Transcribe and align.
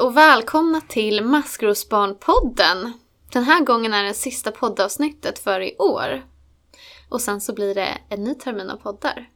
och 0.00 0.16
välkomna 0.16 0.80
till 0.80 1.24
Maskrosbarnpodden. 1.24 2.92
Den 3.32 3.44
här 3.44 3.64
gången 3.64 3.94
är 3.94 4.04
det 4.04 4.14
sista 4.14 4.50
poddavsnittet 4.50 5.38
för 5.38 5.60
i 5.60 5.76
år. 5.78 6.22
Och 7.08 7.20
sen 7.20 7.40
så 7.40 7.54
blir 7.54 7.74
det 7.74 7.98
en 8.08 8.24
ny 8.24 8.34
termin 8.34 8.70
av 8.70 8.76
poddar. 8.76 9.28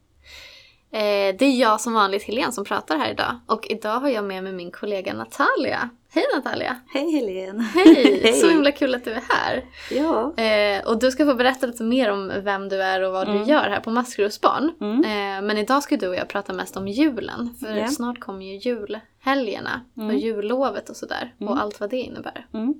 Eh, 0.95 1.35
det 1.39 1.45
är 1.45 1.59
jag 1.61 1.81
som 1.81 1.93
vanligt 1.93 2.23
Helene 2.23 2.51
som 2.51 2.65
pratar 2.65 2.97
här 2.97 3.11
idag. 3.11 3.39
Och 3.47 3.67
idag 3.69 3.99
har 3.99 4.09
jag 4.09 4.23
med 4.23 4.43
mig 4.43 4.53
min 4.53 4.71
kollega 4.71 5.13
Natalia. 5.13 5.89
Hej 6.09 6.23
Natalia! 6.35 6.75
Hej 6.93 7.11
Helene! 7.11 7.63
Hej! 7.63 8.33
Så 8.41 8.49
himla 8.49 8.71
kul 8.71 8.95
att 8.95 9.05
du 9.05 9.11
är 9.11 9.21
här. 9.29 9.65
Ja. 9.91 10.33
Eh, 10.43 10.87
och 10.87 10.99
du 10.99 11.11
ska 11.11 11.25
få 11.25 11.33
berätta 11.35 11.67
lite 11.67 11.83
mer 11.83 12.11
om 12.11 12.31
vem 12.43 12.69
du 12.69 12.81
är 12.83 13.01
och 13.01 13.11
vad 13.13 13.27
Mm. 13.29 13.43
du 13.45 13.51
gör 13.51 13.69
här 13.69 13.79
på 13.79 13.91
Maskrosbarn. 13.91 14.71
Mm. 14.81 15.03
Eh, 15.03 15.47
men 15.47 15.57
idag 15.57 15.83
ska 15.83 15.97
du 15.97 16.07
och 16.07 16.15
jag 16.15 16.27
prata 16.27 16.53
mest 16.53 16.77
om 16.77 16.87
julen. 16.87 17.55
För 17.59 17.75
Ja. 17.75 17.87
snart 17.87 18.19
kommer 18.19 18.45
ju 18.45 18.55
julhelgerna 18.57 19.81
och 19.95 20.01
Mm. 20.03 20.17
jullovet 20.17 20.89
och 20.89 20.95
sådär. 20.95 21.33
Och 21.39 21.41
Mm. 21.47 21.57
allt 21.57 21.79
vad 21.79 21.89
det 21.89 21.97
innebär. 21.97 22.47
Mm. 22.53 22.73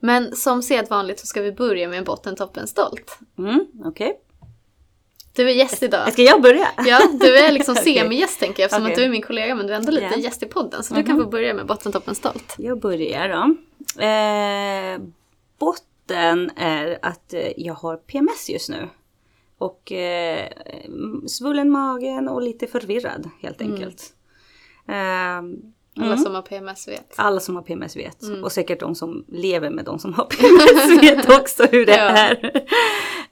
Men 0.00 0.36
som 0.36 0.62
sedvanligt 0.62 1.20
så 1.20 1.26
ska 1.26 1.42
vi 1.42 1.52
börja 1.52 1.88
med 1.88 1.98
en 1.98 2.04
botten, 2.04 2.36
toppen, 2.36 2.66
stolt. 2.66 3.18
Mm. 3.38 3.66
Okej. 3.84 4.20
Du 5.36 5.48
är 5.50 5.54
gäst 5.54 5.82
idag. 5.82 6.12
Ska 6.12 6.22
jag 6.22 6.42
börja? 6.42 6.68
Ja, 6.86 7.00
du 7.20 7.36
är 7.38 7.52
liksom 7.52 7.74
Okej. 7.80 7.94
semigäst 7.98 8.40
tänker 8.40 8.62
jag 8.62 8.66
eftersom 8.66 8.82
Okej. 8.84 8.92
att 8.92 8.98
du 8.98 9.04
är 9.04 9.08
min 9.08 9.22
kollega 9.22 9.54
men 9.54 9.66
du 9.66 9.72
är 9.72 9.76
ändå 9.76 9.90
lite 9.92 10.08
Ja. 10.12 10.16
gäst 10.16 10.42
i 10.42 10.46
podden. 10.46 10.82
Så 10.82 10.94
du 10.94 11.02
kan 11.02 11.16
Mhm. 11.16 11.24
få 11.24 11.30
börja 11.30 11.54
med 11.54 11.66
botten, 11.66 11.92
toppen, 11.92 12.14
stolt. 12.14 12.54
Jag 12.58 12.80
börjar 12.80 13.28
då. 13.28 13.54
Eh, 14.02 14.98
botten 15.58 16.50
är 16.56 16.98
att 17.02 17.34
eh, 17.34 17.52
jag 17.56 17.74
har 17.74 17.96
PMS 17.96 18.50
just 18.50 18.68
nu. 18.68 18.88
Och 19.58 19.92
eh, 19.92 20.48
svullen 21.26 21.70
magen 21.70 22.28
och 22.28 22.42
lite 22.42 22.66
förvirrad 22.66 23.30
helt 23.42 23.60
Mm. 23.60 23.72
enkelt. 23.74 24.02
Eh, 24.88 25.42
Alla 25.96 26.06
mm. 26.06 26.18
som 26.18 26.34
har 26.34 26.42
PMS 26.42 26.88
vet. 26.88 27.12
Alla 27.16 27.40
som 27.40 27.56
har 27.56 27.62
PMS 27.62 27.96
vet. 27.96 28.22
Mm. 28.22 28.44
Och 28.44 28.52
säkert 28.52 28.80
de 28.80 28.94
som 28.94 29.24
lever 29.28 29.70
med 29.70 29.84
de 29.84 29.98
som 29.98 30.14
har 30.14 30.24
PMS 30.30 31.02
vet 31.02 31.38
också 31.40 31.64
hur 31.72 31.86
det 31.86 31.96
Ja. 31.96 32.02
är. 32.08 32.56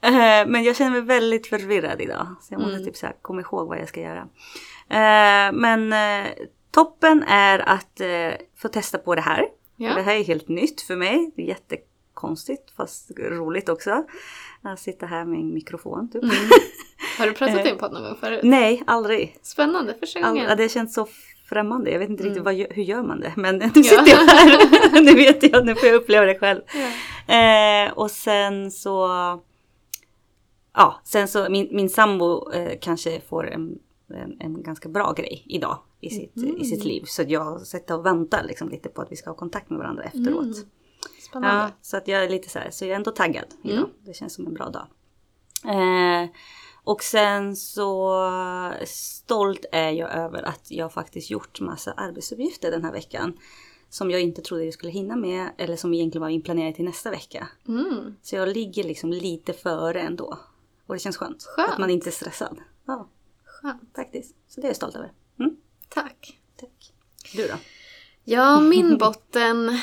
Eh, 0.01 0.47
Men 0.47 0.63
jag 0.63 0.75
känner 0.75 0.91
mig 0.91 1.01
väldigt 1.01 1.47
förvirrad 1.47 2.01
idag. 2.01 2.27
Så 2.41 2.53
jag 2.53 2.59
måste 2.61 2.73
Mm. 2.75 2.85
typ 2.85 2.95
så 2.97 3.05
här 3.05 3.15
komma 3.21 3.41
ihåg 3.41 3.67
vad 3.67 3.77
jag 3.79 3.87
ska 3.89 4.01
göra. 4.01 4.27
Eh, 4.89 5.53
Men 5.53 5.93
eh, 5.93 6.31
toppen 6.71 7.23
är 7.23 7.59
att 7.69 8.01
få 8.57 8.67
testa 8.67 8.97
på 8.97 9.15
det 9.15 9.21
här. 9.21 9.45
Ja. 9.75 9.93
Det 9.95 10.01
här 10.01 10.15
är 10.15 10.23
helt 10.23 10.47
nytt 10.47 10.81
för 10.81 10.95
mig. 10.95 11.31
Det 11.35 11.41
är 11.41 11.45
jättekonstigt 11.47 12.71
fast 12.77 13.11
roligt 13.17 13.69
också. 13.69 14.03
Att 14.61 14.79
sitta 14.79 15.05
här 15.05 15.25
med 15.25 15.39
en 15.39 15.53
mikrofon 15.53 16.09
typ. 16.11 16.23
Mm. 16.23 16.35
Har 17.17 17.25
du 17.27 17.33
pratat 17.33 17.65
i 17.65 17.69
en 17.69 17.77
podd 17.77 17.93
någon 17.93 18.03
gång 18.03 18.15
förut? 18.19 18.39
Nej, 18.43 18.83
aldrig. 18.87 19.37
Spännande, 19.41 19.93
första 19.99 20.19
All, 20.19 20.25
gången. 20.25 20.45
ja, 20.49 20.55
det 20.55 20.69
känns 20.69 20.93
så 20.93 21.07
främmande. 21.53 21.91
Jag 21.91 21.99
vet 21.99 22.09
inte 22.09 22.23
riktigt 22.23 22.41
Mm. 22.41 22.57
vad, 22.57 22.75
hur 22.75 22.83
gör 22.83 23.03
man 23.03 23.19
det. 23.19 23.33
Men 23.37 23.57
nu 23.57 23.83
sitter 23.83 24.07
jag 24.09 24.17
här. 24.17 25.01
nu 25.03 25.13
vet 25.15 25.51
jag, 25.51 25.65
nu 25.65 25.75
får 25.75 25.89
jag 25.89 25.95
uppleva 25.95 26.25
det 26.25 26.39
själv. 26.39 26.61
Ja. 27.27 27.35
Eh, 27.35 27.91
och 27.93 28.11
sen 28.11 28.71
så... 28.71 29.07
Ja, 30.73 31.01
sen 31.03 31.27
så 31.27 31.49
min, 31.49 31.67
min 31.71 31.89
sambo 31.89 32.51
eh, 32.51 32.71
kanske 32.81 33.21
får 33.21 33.49
en, 33.51 33.79
en, 34.09 34.37
en 34.39 34.63
ganska 34.63 34.89
bra 34.89 35.11
grej 35.13 35.43
idag 35.45 35.77
i 36.01 36.09
sitt, 36.09 36.37
Mm. 36.37 36.57
i 36.57 36.65
sitt 36.65 36.83
liv. 36.85 37.03
Så 37.05 37.23
jag 37.27 37.61
sätter 37.61 37.95
och 37.97 38.05
väntar 38.05 38.43
liksom 38.43 38.69
lite 38.69 38.89
på 38.89 39.01
att 39.01 39.11
vi 39.11 39.15
ska 39.15 39.29
ha 39.29 39.35
kontakt 39.37 39.69
med 39.69 39.79
varandra 39.79 40.03
efteråt. 40.03 40.43
Mm. 40.43 40.53
Spännande. 41.29 41.61
Ja, 41.63 41.69
så 41.81 41.97
att 41.97 42.07
jag 42.07 42.23
är 42.23 42.29
lite 42.29 42.49
så 42.49 42.59
här, 42.59 42.69
så 42.71 42.85
jag 42.85 42.91
är 42.91 42.95
ändå 42.95 43.11
taggad 43.11 43.45
idag. 43.63 43.77
Mm. 43.77 43.89
Det 44.05 44.13
känns 44.13 44.33
som 44.35 44.47
en 44.47 44.53
bra 44.53 44.69
dag. 44.69 44.85
Eh, 45.65 46.29
och 46.83 47.03
sen 47.03 47.55
så 47.55 48.19
stolt 48.85 49.65
är 49.71 49.89
jag 49.91 50.11
över 50.13 50.43
att 50.43 50.71
jag 50.71 50.93
faktiskt 50.93 51.29
gjort 51.29 51.59
massa 51.59 51.91
arbetsuppgifter 51.91 52.71
den 52.71 52.83
här 52.85 52.91
veckan. 52.91 53.37
Som 53.89 54.11
jag 54.11 54.21
inte 54.21 54.41
trodde 54.41 54.65
jag 54.65 54.73
skulle 54.73 54.91
hinna 54.91 55.15
med 55.15 55.49
eller 55.57 55.75
som 55.75 55.93
egentligen 55.93 56.21
var 56.21 56.29
inplanerade 56.29 56.73
till 56.75 56.85
nästa 56.85 57.09
vecka. 57.11 57.47
Mm. 57.67 58.15
Så 58.21 58.35
jag 58.35 58.49
ligger 58.49 58.83
liksom 58.83 59.09
lite 59.09 59.53
före 59.53 60.01
ändå. 60.01 60.39
Och 60.87 60.93
det 60.95 60.99
känns 60.99 61.17
skönt. 61.17 61.43
Skönt. 61.43 61.71
Att 61.71 61.79
man 61.79 61.89
inte 61.89 62.09
är 62.09 62.11
stressad. 62.11 62.57
Ja, 62.85 63.07
Skönt. 63.45 63.81
faktiskt. 63.95 64.35
Så 64.47 64.61
det 64.61 64.67
är 64.67 64.69
jag 64.69 64.75
stolt 64.75 64.95
över. 64.95 65.11
Mm, 65.39 65.55
Tack. 65.89 66.39
tack. 66.59 66.93
Du 67.35 67.47
då? 67.47 67.53
Ja, 68.23 68.59
min 68.59 68.97
botten. 68.99 69.79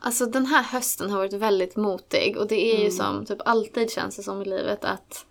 Alltså 0.00 0.26
den 0.26 0.46
här 0.46 0.62
hösten 0.62 1.10
har 1.10 1.18
varit 1.18 1.32
väldigt 1.32 1.76
motig 1.76 2.36
och 2.36 2.46
det 2.48 2.74
är 2.74 2.78
ju 2.78 2.86
Mm. 2.86 2.92
som 2.92 3.26
typ 3.26 3.38
alltid 3.44 3.90
känns 3.90 4.16
det 4.16 4.22
som 4.22 4.42
i 4.42 4.44
livet 4.44 4.84
att 4.84 5.26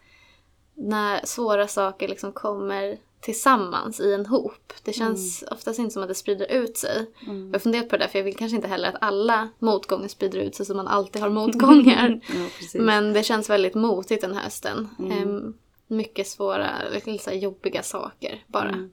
när 0.75 1.25
svåra 1.25 1.67
saker 1.67 2.07
liksom 2.07 2.31
kommer 2.31 2.97
tillsammans 3.21 3.99
i 3.99 4.13
en 4.13 4.25
hop. 4.25 4.73
Det 4.83 4.93
känns 4.93 5.43
oftast 5.51 5.79
inte 5.79 5.93
som 5.93 6.01
att 6.03 6.09
det 6.09 6.15
sprider 6.15 6.51
ut 6.51 6.77
sig. 6.77 7.05
Mm. 7.27 7.45
Jag 7.45 7.53
har 7.53 7.59
funderat 7.59 7.89
på 7.89 7.97
det 7.97 8.03
där 8.03 8.09
för 8.09 8.19
jag 8.19 8.23
vill 8.23 8.35
kanske 8.35 8.55
inte 8.55 8.67
heller 8.67 8.89
att 8.89 9.01
alla 9.01 9.49
motgångar 9.59 10.07
sprider 10.07 10.39
ut 10.39 10.55
sig 10.55 10.65
så 10.65 10.73
man 10.73 10.87
alltid 10.87 11.21
har 11.21 11.29
motgångar. 11.29 12.19
Ja. 12.73 12.81
Men 12.81 13.13
det 13.13 13.23
känns 13.23 13.49
väldigt 13.49 13.75
motigt 13.75 14.21
den 14.21 14.33
här 14.33 14.43
hösten. 14.43 14.89
Mm. 14.99 15.11
Ehm, 15.11 15.53
mycket 15.87 16.27
svåra, 16.27 16.69
lite 17.05 17.23
så 17.23 17.31
jobbiga 17.31 17.83
saker 17.83 18.43
bara. 18.47 18.69
Mm. 18.69 18.91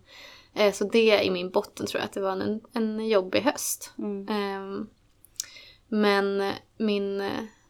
Eh, 0.54 0.72
så 0.72 0.84
det 0.84 1.24
i 1.24 1.30
min 1.30 1.50
botten 1.50 1.86
tror 1.86 2.00
jag 2.00 2.04
att 2.04 2.12
det 2.12 2.20
var 2.20 2.32
en, 2.32 2.60
en 2.72 3.08
jobbig 3.08 3.40
höst. 3.40 3.92
Mm. 3.98 4.28
Ehm, 4.28 4.86
men 5.88 6.52
min, 6.76 7.16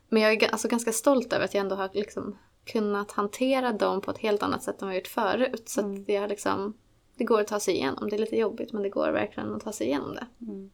men 0.09 0.23
jag 0.23 0.43
är 0.43 0.53
alltså 0.53 0.69
ganska 0.69 0.93
stolt 0.93 1.33
över 1.33 1.45
att 1.45 1.55
jag 1.55 1.61
ändå 1.61 1.77
har 1.77 1.91
liksom 1.93 2.39
kunnat 2.73 3.13
hantera 3.13 3.73
dem 3.73 4.01
på 4.01 4.11
ett 4.11 4.19
helt 4.19 4.43
annat 4.43 4.63
sätt 4.63 4.83
än 4.83 4.89
vad 4.89 4.95
jag 4.95 5.01
gjort 5.01 5.09
förut. 5.09 5.63
Så 5.69 5.81
Mm. 5.81 6.03
att 6.03 6.09
jag 6.09 6.29
liksom, 6.29 6.75
det 7.17 7.25
går 7.25 7.41
att 7.41 7.47
ta 7.49 7.61
sig 7.61 7.75
igenom. 7.75 8.09
Det 8.09 8.17
är 8.17 8.21
lite 8.21 8.37
jobbigt 8.37 8.73
men 8.73 8.83
det 8.83 8.89
går 8.89 9.11
verkligen 9.13 9.55
att 9.55 9.65
ta 9.65 9.73
sig 9.73 9.87
igenom 9.87 10.15
det. 10.15 10.27
Mm. 10.45 10.71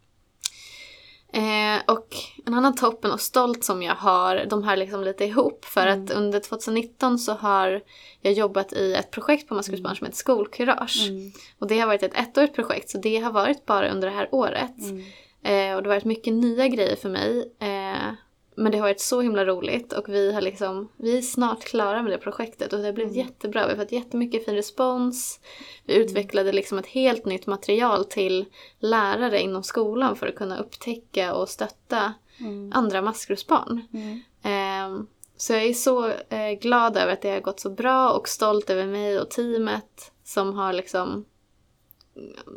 Eh, 1.32 1.82
och 1.87 2.16
en 2.47 2.55
annan 2.55 2.75
toppen 2.75 3.10
och 3.12 3.21
stolt 3.21 3.65
som 3.65 3.82
jag 3.82 3.94
har, 3.94 4.47
de 4.50 4.62
här 4.62 4.77
liksom 4.77 5.05
lite 5.05 5.25
ihop. 5.25 5.65
För 5.65 5.87
att 5.87 6.10
under 6.10 6.41
2019 6.41 7.19
så 7.19 7.32
har 7.32 7.81
jag 8.21 8.32
jobbat 8.32 8.72
i 8.72 8.94
ett 8.94 9.11
projekt 9.11 9.49
på 9.49 9.55
Maskrosbarn 9.55 9.97
som 9.97 10.05
heter 10.05 10.19
Skolkurage. 10.19 11.06
Mm. 11.09 11.32
Och 11.59 11.66
det 11.66 11.78
har 11.81 11.87
varit 11.87 12.03
ett 12.03 12.15
ettårigt 12.15 12.55
projekt 12.55 12.91
så 12.91 12.99
det 12.99 13.19
har 13.19 13.32
varit 13.32 13.66
bara 13.66 13.88
under 13.91 14.09
det 14.09 14.15
här 14.15 14.28
året. 14.32 14.78
Mm. 14.81 14.99
Eh, 15.43 15.76
och 15.76 15.82
det 15.82 15.88
har 15.88 15.94
varit 15.94 16.05
mycket 16.05 16.32
nya 16.32 16.69
grejer 16.69 16.97
för 16.97 17.09
mig. 17.09 17.53
Eh, 17.59 18.12
men 18.55 18.73
det 18.73 18.79
har 18.79 18.83
varit 18.83 19.01
så 19.01 19.21
himla 19.21 19.45
roligt 19.45 19.93
och 19.93 20.09
vi 20.09 20.33
har 20.33 20.41
liksom, 20.41 20.89
vi 20.97 21.19
är 21.19 21.23
snart 21.23 21.65
klara 21.65 22.03
med 22.03 22.13
det 22.13 22.19
projektet 22.19 22.73
och 22.73 22.79
det 22.79 22.85
har 22.85 22.93
blivit 22.93 23.17
jättebra. 23.17 23.67
Vi 23.67 23.73
har 23.73 23.81
fått 23.81 23.93
jättemycket 23.93 24.45
fin 24.45 24.55
respons. 24.55 25.41
Vi 25.85 25.95
utvecklade 25.95 26.53
liksom 26.53 26.79
ett 26.79 26.87
helt 26.87 27.25
nytt 27.25 27.47
material 27.47 28.05
till 28.05 28.45
lärare 28.79 29.41
inom 29.41 29.63
skolan 29.63 30.17
för 30.17 30.27
att 30.27 30.35
kunna 30.35 30.59
upptäcka 30.59 31.35
och 31.35 31.49
stötta 31.49 32.15
Mm. 32.41 32.73
andra 32.75 33.03
maskrosbarn. 33.03 33.81
Mm. 33.93 34.21
Ehm, 34.43 35.07
så 35.37 35.53
jag 35.53 35.63
är 35.65 35.73
så 35.73 36.09
eh, 36.09 36.53
glad 36.61 36.97
över 36.97 37.13
att 37.13 37.23
det 37.23 37.31
har 37.31 37.41
gått 37.41 37.61
så 37.61 37.71
bra 37.71 38.11
och 38.11 38.29
stolt 38.29 38.71
över 38.71 38.87
mig 38.87 39.21
och 39.21 39.31
teamet 39.31 40.13
som 40.25 40.55
har 40.55 40.73
liksom 40.73 41.25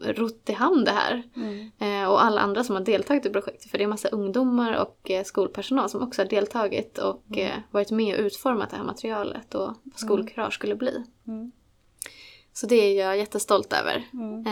rott 0.03 0.49
i 0.49 0.53
hamn 0.53 0.83
det 0.83 0.91
här. 0.91 1.23
Mm. 1.35 1.71
Eh, 1.79 2.09
och 2.11 2.23
alla 2.23 2.41
andra 2.41 2.63
som 2.63 2.75
har 2.75 2.83
deltagit 2.83 3.25
i 3.25 3.29
projektet. 3.29 3.71
För 3.71 3.77
det 3.77 3.83
är 3.83 3.87
massa 3.87 4.07
ungdomar 4.09 4.81
och 4.81 5.11
eh, 5.11 5.23
skolpersonal 5.23 5.89
som 5.89 6.03
också 6.03 6.21
har 6.21 6.29
deltagit 6.29 6.97
och 6.97 7.23
Mm. 7.33 7.45
eh, 7.47 7.53
varit 7.71 7.91
med 7.91 8.15
och 8.15 8.21
utformat 8.25 8.69
det 8.69 8.75
här 8.77 8.83
materialet 8.83 9.55
och 9.55 9.67
vad 9.83 9.95
skolkurage 9.99 10.53
skulle 10.53 10.75
bli. 10.75 11.03
Mm. 11.27 11.51
Så 12.53 12.67
det 12.67 12.75
är 12.75 13.05
jag 13.05 13.17
jättestolt 13.17 13.73
över. 13.73 14.07
Mm. 14.13 14.43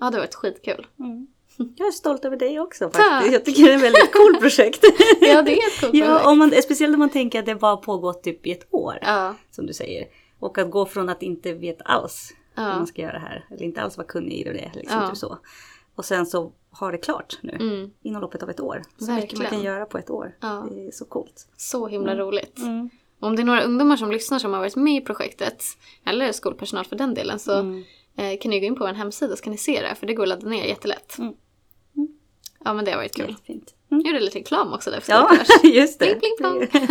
Ja, 0.00 0.10
det 0.10 0.16
har 0.16 0.18
varit 0.22 0.34
skitkul. 0.34 0.86
Mm. 0.98 1.26
Jag 1.76 1.88
är 1.88 1.92
stolt 1.92 2.24
över 2.24 2.36
dig 2.36 2.60
också 2.60 2.90
Tack. 2.90 3.06
faktiskt. 3.06 3.32
Jag 3.32 3.44
tycker 3.44 3.62
det 3.62 3.72
är 3.72 3.76
ett 3.76 3.82
väldigt 3.82 4.12
coolt 4.12 4.40
projekt. 4.40 4.84
Ja, 5.20 5.42
det 5.42 5.52
är 5.52 5.56
ett 5.56 5.80
coolt 5.80 5.92
projekt. 5.92 6.06
ja, 6.08 6.30
om 6.30 6.38
man, 6.38 6.50
speciellt 6.62 6.94
om 6.94 6.98
man 6.98 7.10
tänker 7.10 7.38
att 7.38 7.46
det 7.46 7.54
bara 7.54 7.76
pågått 7.76 8.22
typ 8.22 8.46
i 8.46 8.52
ett 8.52 8.66
år. 8.70 8.98
Ja, 9.02 9.34
Som 9.50 9.66
du 9.66 9.72
säger. 9.72 10.06
Och 10.38 10.58
att 10.58 10.70
gå 10.70 10.86
från 10.86 11.08
att 11.08 11.22
inte 11.22 11.52
veta 11.52 11.84
alls 11.84 12.32
hur 12.56 12.62
ja. 12.64 12.76
man 12.76 12.86
ska 12.86 13.02
göra 13.02 13.12
det 13.12 13.18
här. 13.18 13.46
Eller 13.50 13.62
inte 13.62 13.82
alls 13.82 13.96
vara 13.96 14.06
kunnig 14.06 14.38
i 14.40 14.44
det. 14.44 14.70
Liksom, 14.74 15.00
Ja. 15.00 15.08
typ 15.08 15.16
så. 15.18 15.38
Och 15.94 16.04
sen 16.04 16.26
så 16.26 16.52
har 16.70 16.92
det 16.92 16.98
klart 16.98 17.38
nu. 17.40 17.52
Mm, 17.60 17.90
Inom 18.02 18.20
loppet 18.22 18.42
av 18.42 18.50
ett 18.50 18.60
år. 18.60 18.82
Så 18.98 19.10
mycket 19.10 19.10
man 19.10 19.16
Verkligen. 19.20 19.50
kan 19.50 19.62
göra 19.62 19.86
på 19.86 19.98
ett 19.98 20.10
år. 20.10 20.36
Ja. 20.40 20.66
Det 20.70 20.86
är 20.86 20.90
så 20.90 21.04
coolt. 21.04 21.46
så 21.56 21.86
himla 21.88 22.16
roligt. 22.16 22.58
Mm. 22.58 22.90
Om 23.20 23.36
det 23.36 23.42
är 23.42 23.46
några 23.46 23.62
ungdomar 23.62 23.96
som 23.96 24.10
lyssnar 24.10 24.38
som 24.38 24.52
har 24.52 24.60
varit 24.60 24.76
med 24.76 24.94
i 24.96 25.00
projektet, 25.00 25.64
eller 26.06 26.32
skolpersonal 26.32 26.84
för 26.84 26.96
den 26.96 27.14
delen, 27.14 27.38
så 27.38 27.52
Mm. 27.58 27.84
eh, 28.16 28.38
kan 28.40 28.50
ni 28.50 28.60
gå 28.60 28.66
in 28.66 28.74
på 28.76 28.84
vår 28.86 28.92
hemsida 28.92 29.36
så 29.36 29.42
kan 29.42 29.50
ni 29.50 29.56
se 29.58 29.82
det, 29.82 29.94
för 29.94 30.06
det 30.06 30.14
går 30.14 30.22
att 30.22 30.28
ladda 30.28 30.48
ner 30.48 30.64
jättelätt. 30.64 31.18
Mm. 31.18 31.32
Mm. 31.96 32.08
Ja, 32.64 32.74
men 32.74 32.84
det 32.84 32.90
har 32.90 32.98
varit 32.98 33.16
kul. 33.16 33.30
Jättefint. 33.30 33.74
Jag 33.88 34.06
gjorde 34.06 34.20
lite 34.20 34.38
reklam 34.38 34.72
också 34.72 34.90
där 34.90 35.00
för 35.00 35.12
Ja, 35.12 35.30
just 35.62 35.98
det. 35.98 36.14
Pling, 36.20 36.32
pling, 36.38 36.68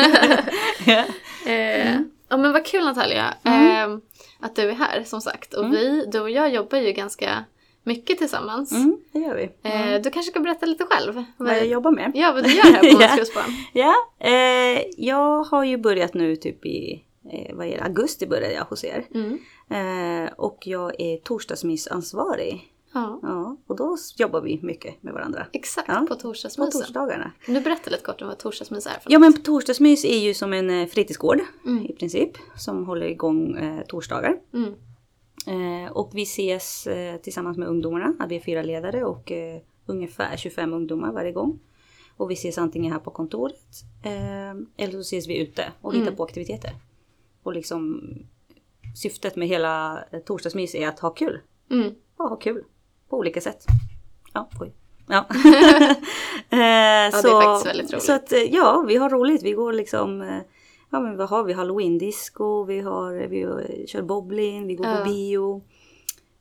ja. 0.85 1.03
Eh, 1.51 1.99
ja 2.29 2.37
men 2.37 2.51
vad 2.53 2.65
kul 2.65 2.83
Natalia 2.85 3.33
Mm. 3.43 3.91
eh, 3.93 3.99
att 4.39 4.55
du 4.55 4.61
är 4.69 4.73
här 4.73 5.03
som 5.03 5.21
sagt. 5.21 5.53
Och 5.53 5.63
Mm. 5.65 5.71
vi, 5.75 6.05
du 6.05 6.19
och 6.19 6.29
jag 6.29 6.53
jobbar 6.53 6.77
ju 6.77 6.91
ganska 6.91 7.43
mycket 7.83 8.17
tillsammans. 8.17 8.71
Mm, 8.71 8.97
det 9.11 9.19
gör 9.19 9.35
vi. 9.35 9.69
Mm. 9.69 9.93
Eh, 9.93 10.01
du 10.01 10.09
kanske 10.11 10.31
ska 10.31 10.39
berätta 10.39 10.65
lite 10.65 10.83
själv? 10.83 11.23
Vad 11.37 11.57
jag 11.57 11.67
jobbar 11.67 11.91
med. 11.91 12.11
Ja, 12.15 12.31
vad 12.31 12.43
du 12.43 12.51
gör 12.53 12.63
här 12.63 12.93
på. 12.93 12.99
Maskrosbarn. 12.99 13.51
Ja, 13.73 13.93
eh, 14.19 14.81
jag 14.97 15.43
har 15.43 15.63
ju 15.63 15.77
börjat 15.77 16.13
nu 16.13 16.35
typ 16.35 16.65
i 16.65 17.03
eh, 17.31 17.55
vad 17.55 17.67
är 17.67 17.77
det, 17.77 17.83
augusti 17.83 18.27
började 18.27 18.53
jag 18.53 18.63
hos 18.65 18.83
er. 18.83 19.05
Mm. 19.13 19.39
Eh, 19.69 20.31
och 20.33 20.57
jag 20.65 21.01
är 21.01 21.17
torsdagsmysansvarig 21.17 22.71
Ja, 22.95 23.19
Ja, 23.23 23.57
och 23.67 23.75
då 23.75 23.97
jobbar 24.17 24.41
vi 24.41 24.59
mycket 24.63 25.03
med 25.03 25.13
varandra. 25.13 25.47
exakt. 25.51 25.87
Ja, 25.87 25.99
På 25.99 26.07
På 26.07 26.15
torsdagsmysen. 26.15 26.81
torsdagarna. 26.81 27.31
Kan 27.45 27.55
du 27.55 27.61
berätta 27.61 27.89
lite 27.91 28.03
kort 28.03 28.21
om 28.21 28.27
vad 28.27 28.37
torsdagsmys 28.37 28.85
är? 28.87 28.91
För 28.99 29.11
Ja 29.11 29.19
men 29.19 29.33
torsdagsmys 29.43 30.05
är 30.05 30.17
ju 30.19 30.33
som 30.33 30.53
en 30.53 30.69
eh, 30.69 30.87
fritidsgård 30.87 31.39
Mm. 31.65 31.85
i 31.85 31.93
princip. 31.93 32.31
Som 32.57 32.85
håller 32.85 33.05
igång 33.05 33.55
eh, 33.57 33.81
torsdagar. 33.87 34.37
Mm. 34.53 34.73
Eh, 35.47 35.91
och 35.91 36.11
vi 36.13 36.21
ses 36.23 36.87
eh, 36.87 37.17
tillsammans 37.17 37.57
med 37.57 37.67
ungdomarna. 37.67 38.25
Vi 38.29 38.35
är 38.35 38.39
fyra 38.39 38.61
ledare 38.61 39.03
och 39.05 39.31
eh, 39.31 39.61
ungefär 39.85 40.37
25 40.37 40.73
ungdomar 40.73 41.11
varje 41.13 41.31
gång. 41.31 41.59
Och 42.17 42.29
vi 42.29 42.33
ses 42.33 42.57
antingen 42.57 42.91
här 42.91 42.99
på 42.99 43.11
kontoret 43.11 43.59
eh, 44.03 44.49
eller 44.85 44.91
så 44.91 44.99
ses 44.99 45.27
vi 45.27 45.37
ute 45.37 45.71
och 45.81 45.93
hittar 45.93 46.03
Mm. 46.07 46.15
på 46.15 46.23
aktiviteter. 46.23 46.71
Och 47.43 47.53
liksom 47.53 48.01
syftet 48.95 49.35
med 49.35 49.47
hela 49.47 50.03
eh, 50.11 50.19
torsdagsmys 50.19 50.75
är 50.75 50.87
att 50.87 50.99
ha 50.99 51.09
kul. 51.09 51.39
Mm. 51.71 51.93
Ja, 52.17 52.27
ha 52.27 52.35
kul. 52.35 52.63
På 53.09 53.17
olika 53.17 53.41
sätt. 53.41 53.65
Ja, 54.33 54.49
oj. 54.61 54.73
Ja. 55.07 55.25
eh, 56.49 56.59
är 56.59 57.11
så, 57.11 57.41
faktiskt 57.41 57.65
väldigt 57.67 57.93
roligt. 57.93 58.03
Så 58.03 58.13
att 58.13 58.31
eh, 58.31 58.39
ja, 58.39 58.85
vi 58.87 58.95
har 58.95 59.09
roligt. 59.09 59.43
Vi 59.43 59.51
går 59.51 59.73
liksom 59.73 60.21
eh, 60.21 60.37
Ja 60.89 60.99
men 60.99 61.17
vad 61.17 61.29
har 61.29 61.43
vi? 61.43 61.53
Halloween-disco, 61.53 62.63
vi, 62.65 62.79
har, 62.79 63.13
vi 63.27 63.45
kör 63.87 64.01
bowling, 64.01 64.67
vi 64.67 64.75
går 64.75 64.87
Ja. 64.87 64.95
på 64.97 65.03
bio. 65.03 65.61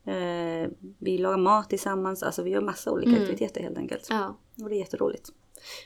Eh, 0.07 0.69
vi 0.99 1.19
lagar 1.19 1.37
mat 1.39 1.69
tillsammans. 1.71 2.23
Alltså 2.23 2.43
vi 2.43 2.51
gör 2.51 2.61
massa 2.61 2.91
olika 2.93 3.11
Mm. 3.11 3.23
aktiviteter 3.23 3.61
helt 3.63 3.79
enkelt. 3.79 4.07
Ja. 4.11 4.37
Och 4.63 4.69
det 4.69 4.75
är 4.75 4.79
jätteroligt. 4.79 5.29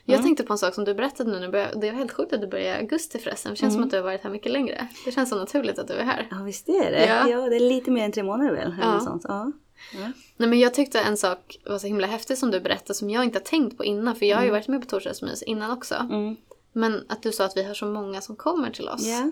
Jag 0.04 0.22
tänkte 0.22 0.42
på 0.44 0.52
en 0.52 0.58
sak 0.58 0.74
som 0.74 0.84
du 0.84 0.94
berättade 0.94 1.30
nu. 1.30 1.36
när 1.36 1.46
du 1.46 1.52
började- 1.52 1.80
Det 1.80 1.88
är 1.88 1.92
helt 1.92 2.12
sjukt 2.12 2.32
att 2.32 2.40
du 2.40 2.46
började 2.46 2.78
i 2.78 2.82
augusti 2.82 3.18
förresten. 3.18 3.52
Det 3.52 3.56
känns 3.56 3.74
som 3.74 3.82
att 3.82 3.90
du 3.90 3.96
har 3.96 4.04
varit 4.04 4.20
här 4.20 4.30
mycket 4.30 4.52
längre. 4.52 4.88
Det 5.04 5.12
känns 5.12 5.30
så 5.30 5.36
naturligt 5.36 5.78
att 5.78 5.88
du 5.88 5.94
är 5.94 6.04
här. 6.04 6.28
Ja 6.30 6.36
visst 6.44 6.68
är 6.68 6.90
det. 6.90 7.06
Ja. 7.06 7.28
Ja, 7.28 7.48
det 7.48 7.56
är 7.56 7.60
lite 7.60 7.90
mer 7.90 8.04
än 8.04 8.12
tre 8.12 8.22
månader 8.22 8.52
väl? 8.52 8.72
Eller 8.72 8.82
Ja. 8.82 8.94
något 8.94 9.04
sånt. 9.04 9.24
Ja. 9.28 9.52
Ja. 9.94 10.12
Nej 10.36 10.48
men 10.48 10.58
jag 10.60 10.74
tyckte 10.74 11.00
en 11.00 11.16
sak 11.16 11.58
var 11.66 11.78
så 11.78 11.86
himla 11.86 12.06
häftig 12.06 12.38
som 12.38 12.50
du 12.50 12.60
berättade 12.60 12.94
som 12.94 13.10
jag 13.10 13.24
inte 13.24 13.38
har 13.38 13.44
tänkt 13.44 13.76
på 13.76 13.84
innan. 13.84 14.16
För 14.16 14.26
jag 14.26 14.36
har 14.36 14.44
ju 14.44 14.50
varit 14.50 14.68
med 14.68 14.80
på 14.80 14.86
torsdagsmys 14.86 15.42
innan 15.42 15.70
också. 15.70 15.94
Mm. 15.94 16.36
Men 16.72 17.04
att 17.08 17.22
du 17.22 17.32
sa 17.32 17.44
att 17.44 17.56
vi 17.56 17.62
har 17.62 17.74
så 17.74 17.86
många 17.86 18.20
som 18.20 18.36
kommer 18.36 18.70
till 18.70 18.88
oss. 18.88 19.06
Ja. 19.06 19.30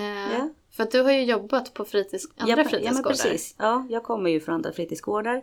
Eh, 0.00 0.32
Ja. 0.32 0.48
För 0.76 0.82
att 0.82 0.90
du 0.90 1.00
har 1.02 1.12
ju 1.12 1.24
jobbat 1.24 1.74
på 1.74 1.84
fritids, 1.84 2.26
andra 2.36 2.56
ja, 2.56 2.64
fritidsgårdar. 2.68 2.88
Ja, 2.88 2.92
men 2.94 3.02
precis. 3.02 3.54
Ja, 3.58 3.86
jag 3.90 4.02
kommer 4.02 4.30
ju 4.30 4.40
från 4.40 4.54
andra 4.54 4.72
fritidsgårdar. 4.72 5.36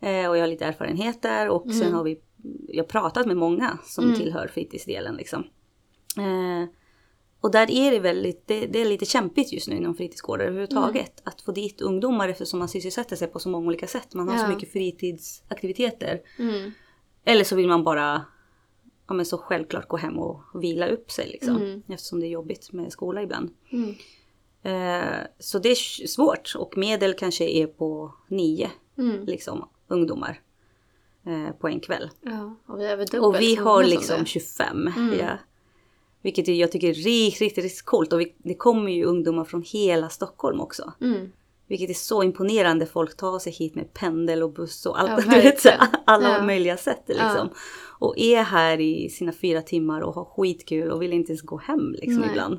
Eh, 0.00 0.28
och 0.28 0.36
jag 0.36 0.42
har 0.42 0.46
lite 0.46 0.64
erfarenhet 0.64 1.22
där. 1.22 1.48
Och 1.48 1.64
Mm. 1.66 1.78
sen 1.78 1.92
har 1.94 2.04
vi 2.04 2.20
jag 2.68 2.88
pratat 2.88 3.26
med 3.26 3.36
många 3.36 3.78
som 3.84 4.14
tillhör 4.14 4.48
fritidsdelen. 4.48 5.14
Liksom. 5.16 5.44
Eh, 6.16 6.68
och 7.42 7.50
där 7.50 7.70
är 7.70 7.90
det 7.90 7.98
väldigt, 7.98 8.46
det, 8.46 8.66
det 8.66 8.80
är 8.80 8.84
lite 8.84 9.04
kämpigt 9.04 9.52
just 9.52 9.68
nu 9.68 9.76
inom 9.76 9.94
fritidsgårdar 9.94 10.44
överhuvudtaget. 10.44 11.22
Att 11.24 11.40
få 11.40 11.52
dit 11.52 11.80
ungdomar 11.80 12.28
eftersom 12.28 12.58
man 12.58 12.68
sysselsätter 12.68 13.16
sig 13.16 13.28
på 13.28 13.38
så 13.38 13.48
många 13.48 13.66
olika 13.66 13.86
sätt. 13.86 14.14
Man 14.14 14.28
har 14.28 14.36
så 14.38 14.44
Ja. 14.44 14.48
mycket 14.48 14.72
fritidsaktiviteter. 14.72 16.20
Mm. 16.38 16.70
Eller 17.24 17.44
så 17.44 17.56
vill 17.56 17.68
man 17.68 17.84
bara 17.84 18.24
ja, 19.08 19.14
men 19.14 19.26
så 19.26 19.38
självklart 19.38 19.88
gå 19.88 19.96
hem 19.96 20.18
och 20.18 20.40
vila 20.62 20.86
upp 20.88 21.10
sig. 21.10 21.28
Liksom, 21.28 21.56
Mm. 21.56 21.82
Eftersom 21.88 22.20
det 22.20 22.26
är 22.26 22.30
jobbigt 22.30 22.72
med 22.72 22.92
skola 22.92 23.22
ibland. 23.22 23.50
Mm. 23.72 23.94
Eh, 24.62 25.18
så 25.38 25.58
det 25.58 25.68
är 25.68 26.06
svårt 26.06 26.52
och 26.58 26.76
medel 26.76 27.14
kanske 27.14 27.44
är 27.44 27.66
på 27.66 28.14
nio 28.28 28.70
Mm. 28.98 29.24
liksom, 29.24 29.68
ungdomar 29.88 30.40
eh, 31.26 31.50
på 31.56 31.68
en 31.68 31.80
kväll. 31.80 32.10
Ja, 32.20 32.56
och 32.66 32.80
vi 32.80 33.18
Och 33.18 33.40
vi 33.40 33.56
så 33.56 33.62
har 33.62 33.84
liksom 33.84 34.18
det. 34.20 34.26
25. 34.26 34.86
Mm. 34.96 35.18
Ja. 35.18 35.38
Vilket 36.22 36.48
jag 36.48 36.72
tycker 36.72 36.88
är 36.88 36.94
riktigt, 36.94 37.40
riktigt, 37.40 37.64
riktigt 37.64 37.84
coolt. 37.84 38.12
Och 38.12 38.20
vi, 38.20 38.34
det 38.38 38.54
kommer 38.54 38.90
ju 38.90 39.04
ungdomar 39.04 39.44
från 39.44 39.62
hela 39.62 40.08
Stockholm 40.08 40.60
också. 40.60 40.92
Mm. 41.00 41.32
Vilket 41.68 41.90
är 41.90 41.94
så 41.94 42.22
imponerande. 42.22 42.86
Folk 42.86 43.16
tar 43.16 43.38
sig 43.38 43.52
hit 43.52 43.74
med 43.74 43.94
pendel 43.94 44.42
och 44.42 44.52
buss 44.52 44.86
och 44.86 45.00
allt. 45.00 45.24
Ja, 45.26 45.32
vet, 45.42 45.66
alla 46.04 46.28
Ja. 46.28 46.42
möjliga 46.42 46.76
sätt. 46.76 47.02
Liksom. 47.06 47.48
Och 47.98 48.18
är 48.18 48.42
här 48.42 48.80
i 48.80 49.08
sina 49.10 49.32
fyra 49.32 49.62
timmar 49.62 50.00
och 50.00 50.14
har 50.14 50.24
skitkul 50.24 50.90
och 50.90 51.02
vill 51.02 51.12
inte 51.12 51.32
ens 51.32 51.42
gå 51.42 51.56
hem 51.56 51.92
liksom, 51.92 52.20
Nej. 52.20 52.30
ibland. 52.30 52.58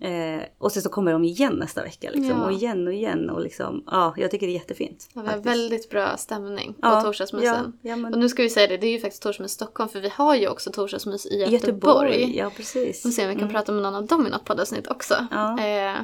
Eh, 0.00 0.42
och 0.58 0.72
sen 0.72 0.82
så 0.82 0.88
kommer 0.88 1.12
de 1.12 1.24
igen 1.24 1.52
nästa 1.52 1.82
vecka. 1.82 2.10
Liksom, 2.10 2.38
Ja. 2.40 2.44
Och 2.44 2.52
igen 2.52 2.86
och 2.86 2.92
igen. 2.92 3.30
Och 3.30 3.40
liksom, 3.40 3.84
ja, 3.86 4.14
jag 4.16 4.30
tycker 4.30 4.46
det 4.46 4.52
är 4.52 4.54
jättefint. 4.54 5.08
Ja, 5.14 5.20
vi 5.20 5.26
har 5.28 5.34
faktiskt. 5.34 5.46
väldigt 5.54 5.90
bra 5.90 6.16
stämning 6.16 6.72
på 6.74 6.78
Ja, 6.82 7.00
torsdagsmysen. 7.02 7.78
Ja, 7.82 7.96
men, 7.96 8.14
Och 8.14 8.20
nu 8.20 8.28
ska 8.28 8.42
vi 8.42 8.50
säga 8.50 8.66
det, 8.66 8.76
det 8.76 8.86
är 8.86 8.90
ju 8.92 9.00
faktiskt 9.00 9.22
torsdagsmys 9.22 9.50
i 9.52 9.54
Stockholm 9.54 9.88
för 9.88 10.00
vi 10.00 10.08
har 10.08 10.34
ju 10.34 10.48
också 10.48 10.70
torsdagsmys 10.72 11.26
i 11.26 11.36
Göteborg. 11.38 11.52
Göteborg. 11.54 12.36
Ja, 12.36 12.50
precis. 12.56 12.98
Vi 12.98 13.08
får 13.08 13.10
se 13.14 13.22
om 13.22 13.28
vi 13.28 13.34
kan 13.34 13.42
Mm. 13.42 13.54
prata 13.54 13.72
med 13.72 13.82
någon 13.82 13.94
av 13.94 14.06
dem 14.06 14.26
i 14.26 14.30
något 14.30 14.44
poddavsnitt 14.44 14.86
också. 14.90 15.14
Eh, 15.14 16.00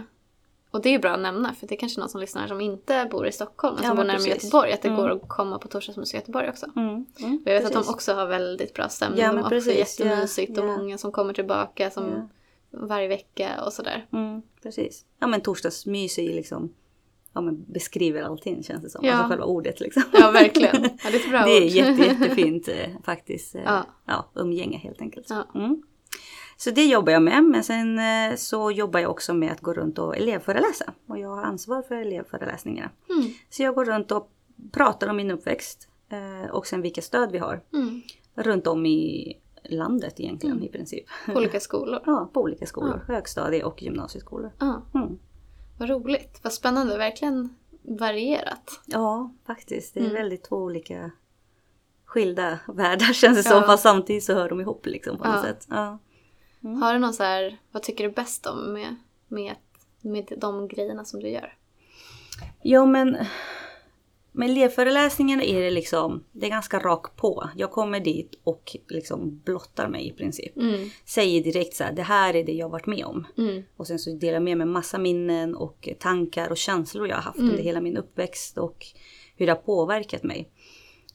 och 0.73 0.83
det 0.83 0.89
är 0.89 0.93
ju 0.93 0.99
bra 0.99 1.11
att 1.11 1.21
nämna 1.21 1.55
för 1.55 1.67
det 1.67 1.75
är 1.75 1.79
kanske 1.79 2.01
någon 2.01 2.09
som 2.09 2.21
lyssnar 2.21 2.47
som 2.47 2.61
inte 2.61 3.09
bor 3.11 3.27
i 3.27 3.33
Stockholm 3.33 3.75
men 3.75 3.85
som 3.87 3.97
bor 3.97 4.05
närmare. 4.05 4.29
Göteborg. 4.29 4.73
Att 4.73 4.83
det 4.83 4.89
Mm. 4.89 5.01
går 5.01 5.11
att 5.11 5.29
komma 5.29 5.59
på 5.59 5.69
torsdagsmys 5.69 6.15
i 6.15 6.17
Göteborg 6.17 6.49
också. 6.49 6.67
Mm, 6.77 6.89
mm, 6.89 7.43
jag 7.45 7.53
vet 7.53 7.65
att 7.65 7.71
precis. 7.73 7.87
de 7.87 7.93
också 7.95 8.13
har 8.15 8.27
väldigt 8.27 8.75
bra 8.75 8.89
stämning. 8.89 9.21
Ja, 9.21 9.33
de 9.33 9.39
har 9.43 9.57
också 9.57 9.71
jättemysigt 9.71 10.59
och 10.59 10.65
många 10.65 10.99
som 10.99 11.13
kommer 11.13 11.33
tillbaka 11.35 11.91
som. 11.91 12.29
Varje 12.73 13.09
vecka 13.09 13.65
och 13.67 13.73
sådär. 13.73 14.07
Mm, 14.13 14.43
precis. 14.63 15.05
Ja 15.19 15.27
men 15.27 15.41
torsdagsmys 15.41 16.19
är 16.19 16.23
ju 16.23 16.33
liksom, 16.33 16.75
ja 17.33 17.41
men 17.41 17.65
beskriver 17.73 18.23
allting 18.23 18.63
känns 18.63 18.83
det 18.83 18.91
som. 18.91 19.05
Ja. 19.05 19.13
Alltså 19.13 19.29
själva 19.29 19.45
ordet 19.45 19.81
liksom. 19.81 20.03
Ja, 20.13 20.31
verkligen. 20.31 20.83
Ja, 20.83 20.91
det 21.11 21.17
är 21.17 21.21
ett 21.21 21.31
bra 21.31 21.43
det 21.45 21.51
är 21.51 21.63
ord. 21.65 21.69
jätte, 21.71 22.03
jättefint 22.03 22.69
eh, 22.69 22.89
faktiskt. 23.05 23.55
Eh, 23.55 23.63
Ja. 23.65 23.87
ja. 24.07 24.31
umgänge 24.35 24.79
helt 24.79 25.01
enkelt. 25.01 25.27
Ja. 25.31 25.47
Mm. 25.55 25.83
Så 26.57 26.71
det 26.71 26.85
jobbar 26.85 27.13
jag 27.13 27.23
med. 27.23 27.45
Men 27.45 27.65
sen 27.65 27.99
eh, 27.99 28.37
så 28.37 28.71
jobbar 28.71 29.01
jag 29.01 29.11
också 29.11 29.35
med 29.35 29.53
att 29.53 29.61
gå 29.61 29.73
runt 29.73 29.99
och 29.99 30.17
elevföreläsa. 30.17 30.93
Och 31.07 31.19
jag 31.19 31.29
har 31.29 31.43
ansvar 31.43 31.83
för 31.83 31.95
elevföreläsningarna. 31.95 32.91
Mm. 33.11 33.31
Så 33.51 33.63
jag 33.63 33.75
går 33.75 33.85
runt 33.85 34.11
och 34.13 34.31
pratar 34.73 35.09
om 35.09 35.17
min 35.17 35.31
uppväxt. 35.31 35.87
Och 36.53 36.67
sen 36.67 36.83
vilka 36.83 37.03
stöd 37.03 37.33
vi 37.33 37.39
har. 37.39 37.63
Mm. 37.73 38.03
Runt 38.35 38.67
om 38.67 38.87
i 38.87 39.37
landet 39.65 40.21
egentligen 40.21 40.63
i 40.63 40.69
princip. 40.69 41.05
På 41.27 41.33
olika 41.33 41.61
skolor. 41.61 42.03
Ja, 42.07 42.31
på 42.33 42.41
olika 42.41 42.67
skolor. 42.67 43.05
Högstadie 43.09 43.65
och 43.65 43.83
gymnasieskolor. 43.83 44.53
Ja, 44.59 44.83
Mm. 44.95 45.19
vad 45.79 45.89
roligt. 45.89 46.41
Vad 46.43 46.53
spännande. 46.53 46.99
Verkligen 46.99 47.55
varierat. 47.83 48.81
Ja, 48.87 49.33
faktiskt. 49.47 49.95
Det 49.95 50.01
är 50.01 50.05
Mm. 50.05 50.15
väldigt 50.15 50.45
två 50.45 50.57
olika 50.57 51.11
skilda 52.05 52.59
världar 52.69 53.07
känns 53.13 53.43
det 53.45 53.51
Ja. 53.51 53.57
som. 53.57 53.63
Fast 53.67 53.83
samtidigt 53.83 54.25
så 54.25 54.35
hör 54.35 54.49
de 54.49 54.61
ihop 54.61 54.87
liksom 54.87 55.19
på 55.19 55.25
något 55.25 55.37
Ja. 55.37 55.43
sätt. 55.43 55.67
Ja. 55.71 55.99
Mm. 56.65 56.83
Har 56.83 56.93
du 56.93 56.99
någon 56.99 57.15
så 57.15 57.23
här, 57.23 57.59
vad 57.73 57.83
tycker 57.83 58.05
du 58.05 58.11
bäst 58.11 58.47
om 58.47 58.73
med, 58.73 58.97
med, 59.29 59.55
med 60.01 60.33
de 60.37 60.69
grejerna 60.69 61.05
som 61.05 61.21
du 61.21 61.29
gör? 61.29 61.57
Jo 62.63 62.87
men 62.87 63.17
med 64.33 64.51
elevföreläsningen 64.51 65.41
är 65.41 65.61
det 65.61 65.71
liksom, 65.71 66.25
det 66.33 66.47
är 66.47 66.51
ganska 66.51 66.79
rakt 66.79 67.17
på. 67.17 67.49
Jag 67.57 67.71
kommer 67.71 68.01
dit 68.01 68.41
och 68.45 68.77
liksom 68.89 69.41
blottar 69.45 69.89
mig 69.89 70.09
i 70.09 70.13
princip. 70.13 70.57
Mm. 70.57 70.89
Säger 71.05 71.45
direkt 71.45 71.75
så 71.75 71.85
här, 71.85 71.93
det 71.93 72.03
här 72.03 72.37
är 72.37 72.45
det 72.45 72.53
jag 72.53 72.69
varit 72.69 72.87
med 72.87 73.05
om. 73.05 73.27
Mm. 73.39 73.63
Och 73.77 73.87
sen 73.87 73.99
så 73.99 74.11
delar 74.11 74.33
jag 74.35 74.43
med 74.43 74.59
mig 74.59 74.67
massa 74.67 74.99
minnen 74.99 75.55
och 75.57 75.89
tankar 75.99 76.51
och 76.51 76.57
känslor 76.57 77.09
jag 77.09 77.17
har 77.17 77.23
haft 77.23 77.39
Mm. 77.39 77.51
under 77.51 77.63
hela 77.63 77.81
min 77.81 77.97
uppväxt 77.97 78.59
och 78.59 78.87
hur 79.37 79.47
det 79.47 79.53
har 79.53 79.61
påverkat 79.61 80.23
mig. 80.23 80.51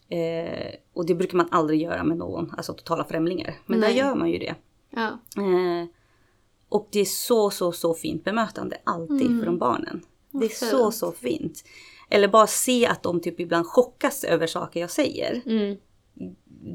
Eh, 0.10 0.74
och 0.93 1.05
det 1.05 1.15
brukar 1.15 1.38
man 1.38 1.48
aldrig 1.51 1.81
göra 1.81 2.03
med 2.03 2.17
någon, 2.17 2.51
alltså 2.57 2.74
totala 2.74 3.03
främlingar. 3.03 3.55
Men 3.65 3.79
Nej. 3.79 3.93
där 3.93 4.00
gör 4.00 4.15
man 4.15 4.29
ju 4.29 4.38
det. 4.39 4.55
Ja. 4.89 5.07
Eh, 5.38 5.88
och 6.69 6.88
det 6.91 7.00
är 7.00 7.05
så, 7.05 7.50
så, 7.50 7.72
så 7.72 7.93
fint 7.93 8.24
bemötande 8.24 8.77
alltid 8.84 9.27
Mm. 9.27 9.43
från 9.43 9.57
barnen. 9.57 10.01
Det 10.31 10.45
är 10.45 10.50
så, 10.72 10.91
så 10.91 11.12
fint. 11.12 11.63
Eller 12.15 12.27
bara 12.27 12.48
se 12.48 12.86
att 12.86 13.03
de 13.03 13.22
typ 13.22 13.39
ibland 13.39 13.65
chockas 13.67 14.24
över 14.24 14.48
saker 14.48 14.79
jag 14.79 14.91
säger. 14.91 15.41
Mm. 15.45 15.77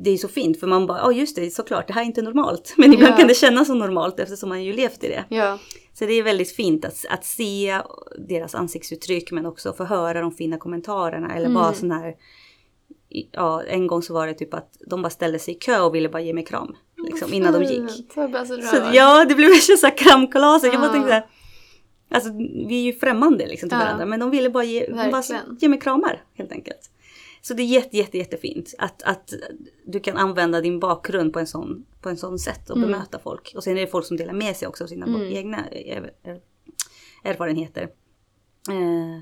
Det 0.04 0.11
är 0.11 0.16
så 0.16 0.28
fint 0.28 0.61
för 0.61 0.66
man 0.66 0.87
bara, 0.87 0.99
ja 0.99 1.12
just 1.12 1.37
det, 1.37 1.50
såklart, 1.50 1.87
det 1.87 1.92
här 1.92 2.02
är 2.02 2.06
inte 2.06 2.23
normalt. 2.23 2.75
Men 2.78 2.94
ibland 2.94 3.12
Ja. 3.12 3.16
kan 3.16 3.28
det 3.28 3.35
kännas 3.35 3.66
som 3.66 3.78
normalt 3.78 4.20
eftersom 4.20 4.49
man 4.49 4.64
ju 4.64 4.73
levt 4.73 5.04
i 5.04 5.09
det. 5.09 5.25
Ja. 5.28 5.59
Så 5.92 6.06
det 6.06 6.12
är 6.12 6.23
väldigt 6.23 6.52
fint 6.52 6.85
att, 6.85 7.04
att 7.11 7.25
se 7.25 7.80
deras 8.28 8.54
ansiktsuttryck 8.54 9.32
men 9.32 9.47
också 9.47 9.73
få 9.73 9.85
höra 9.85 10.20
de 10.20 10.32
fina 10.32 10.59
kommentarerna. 10.59 11.35
Eller 11.37 11.49
bara 11.49 11.64
Mm. 11.64 11.75
sån 11.75 11.90
här, 11.90 12.14
ja 13.32 13.62
en 13.62 13.87
gång 13.87 14.02
så 14.02 14.14
var 14.14 14.26
det 14.26 14.35
typ 14.35 14.54
att 14.54 14.76
de 14.87 15.02
bara 15.02 15.11
ställde 15.11 15.38
sig 15.38 15.54
i 15.54 15.59
kö 15.59 15.80
och 15.80 15.94
ville 15.94 16.09
bara 16.09 16.23
ge 16.23 16.32
mig 16.35 16.44
kram. 16.44 16.76
Liksom, 17.04 17.32
innan 17.35 17.52
de 17.52 17.62
gick. 17.64 17.90
Så 18.14 18.44
Så, 18.70 18.90
ja, 18.92 19.25
det 19.28 19.35
blev 19.35 19.49
värsta 19.50 19.76
så 19.76 19.87
här 19.87 19.97
kramkalas. 19.97 20.64
Jag 20.64 20.80
bara 20.80 20.92
tänkte 20.92 21.09
så 21.11 21.16
Alltså 22.11 22.31
vi 22.69 22.81
är 22.81 22.83
ju 22.83 22.93
främmande 22.93 23.47
liksom 23.47 23.69
till 23.69 23.79
Ja. 23.79 23.85
varandra. 23.85 24.07
Men 24.07 24.21
de 24.21 24.31
ville 24.31 24.50
bara 24.50 24.64
ge, 24.64 24.90
bara 25.11 25.23
ge 25.61 25.69
mig 25.69 25.81
kramar 25.81 26.25
helt 26.35 26.52
enkelt. 26.52 26.90
Så 27.43 27.55
det 27.55 27.62
är 27.62 27.67
jätte, 27.67 27.97
jätte, 27.97 28.19
jättefint 28.19 28.75
att, 28.79 29.02
att 29.02 29.33
du 29.87 30.00
kan 30.00 30.17
använda 30.17 30.61
din 30.61 30.81
bakgrund 30.81 31.33
på 31.33 31.38
en 31.38 31.47
sån, 31.47 31.87
på 32.00 32.09
en 32.09 32.17
sån 32.17 32.38
sätt 32.38 32.71
och 32.71 32.76
Mm. 32.76 32.90
bemöta 32.90 33.19
folk. 33.19 33.52
Och 33.57 33.64
sen 33.64 33.76
är 33.76 33.81
det 33.81 33.87
folk 33.87 34.07
som 34.07 34.17
delar 34.17 34.33
med 34.33 34.57
sig 34.57 34.69
också 34.69 34.85
av 34.85 34.88
sina 34.88 35.07
Mm. 35.07 35.23
egna 35.23 35.64
er, 35.73 36.12
er, 36.25 36.40
erfarenheter. 37.25 37.83
Eh, 38.71 39.21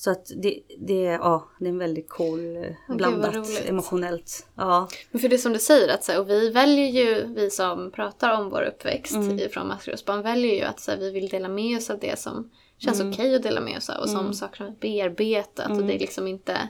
så 0.00 0.10
att 0.10 0.30
det, 0.36 0.60
det, 0.78 1.02
ja, 1.02 1.48
det 1.58 1.64
är 1.64 1.68
en 1.68 1.78
väldigt 1.78 2.08
cool, 2.08 2.56
eh, 2.56 2.96
blandat, 2.96 3.34
roligt. 3.36 3.68
emotionellt. 3.68 4.46
Ja, 4.56 4.88
Men 5.10 5.20
för 5.20 5.28
det 5.28 5.38
som 5.38 5.52
du 5.52 5.58
säger, 5.58 5.88
att 5.94 6.04
så 6.04 6.12
här, 6.12 6.20
och 6.20 6.30
vi 6.30 6.50
väljer 6.50 6.86
ju, 6.86 7.34
vi 7.34 7.50
som 7.50 7.90
pratar 7.90 8.40
om 8.40 8.50
vår 8.50 8.62
uppväxt 8.62 9.14
Mm. 9.14 9.38
från 9.50 9.68
Maskrosbarn 9.68 10.22
väljer 10.22 10.54
ju 10.54 10.62
att 10.62 10.80
så 10.80 10.90
här, 10.90 10.98
vi 10.98 11.10
vill 11.10 11.28
dela 11.28 11.48
med 11.48 11.76
oss 11.76 11.90
av 11.90 11.98
det 11.98 12.18
som 12.18 12.50
känns 12.78 13.00
Mm. 13.00 13.12
okej 13.12 13.34
att 13.36 13.42
dela 13.42 13.60
med 13.60 13.76
oss 13.76 13.90
av 13.90 14.00
och 14.02 14.08
som 14.08 14.20
Mm. 14.20 14.32
saker 14.34 14.56
som 14.56 14.66
är 14.66 14.70
bearbetat 14.80 15.66
och 15.66 15.72
Mm. 15.74 15.86
det 15.86 15.94
är 15.94 15.98
liksom 15.98 16.26
inte 16.26 16.68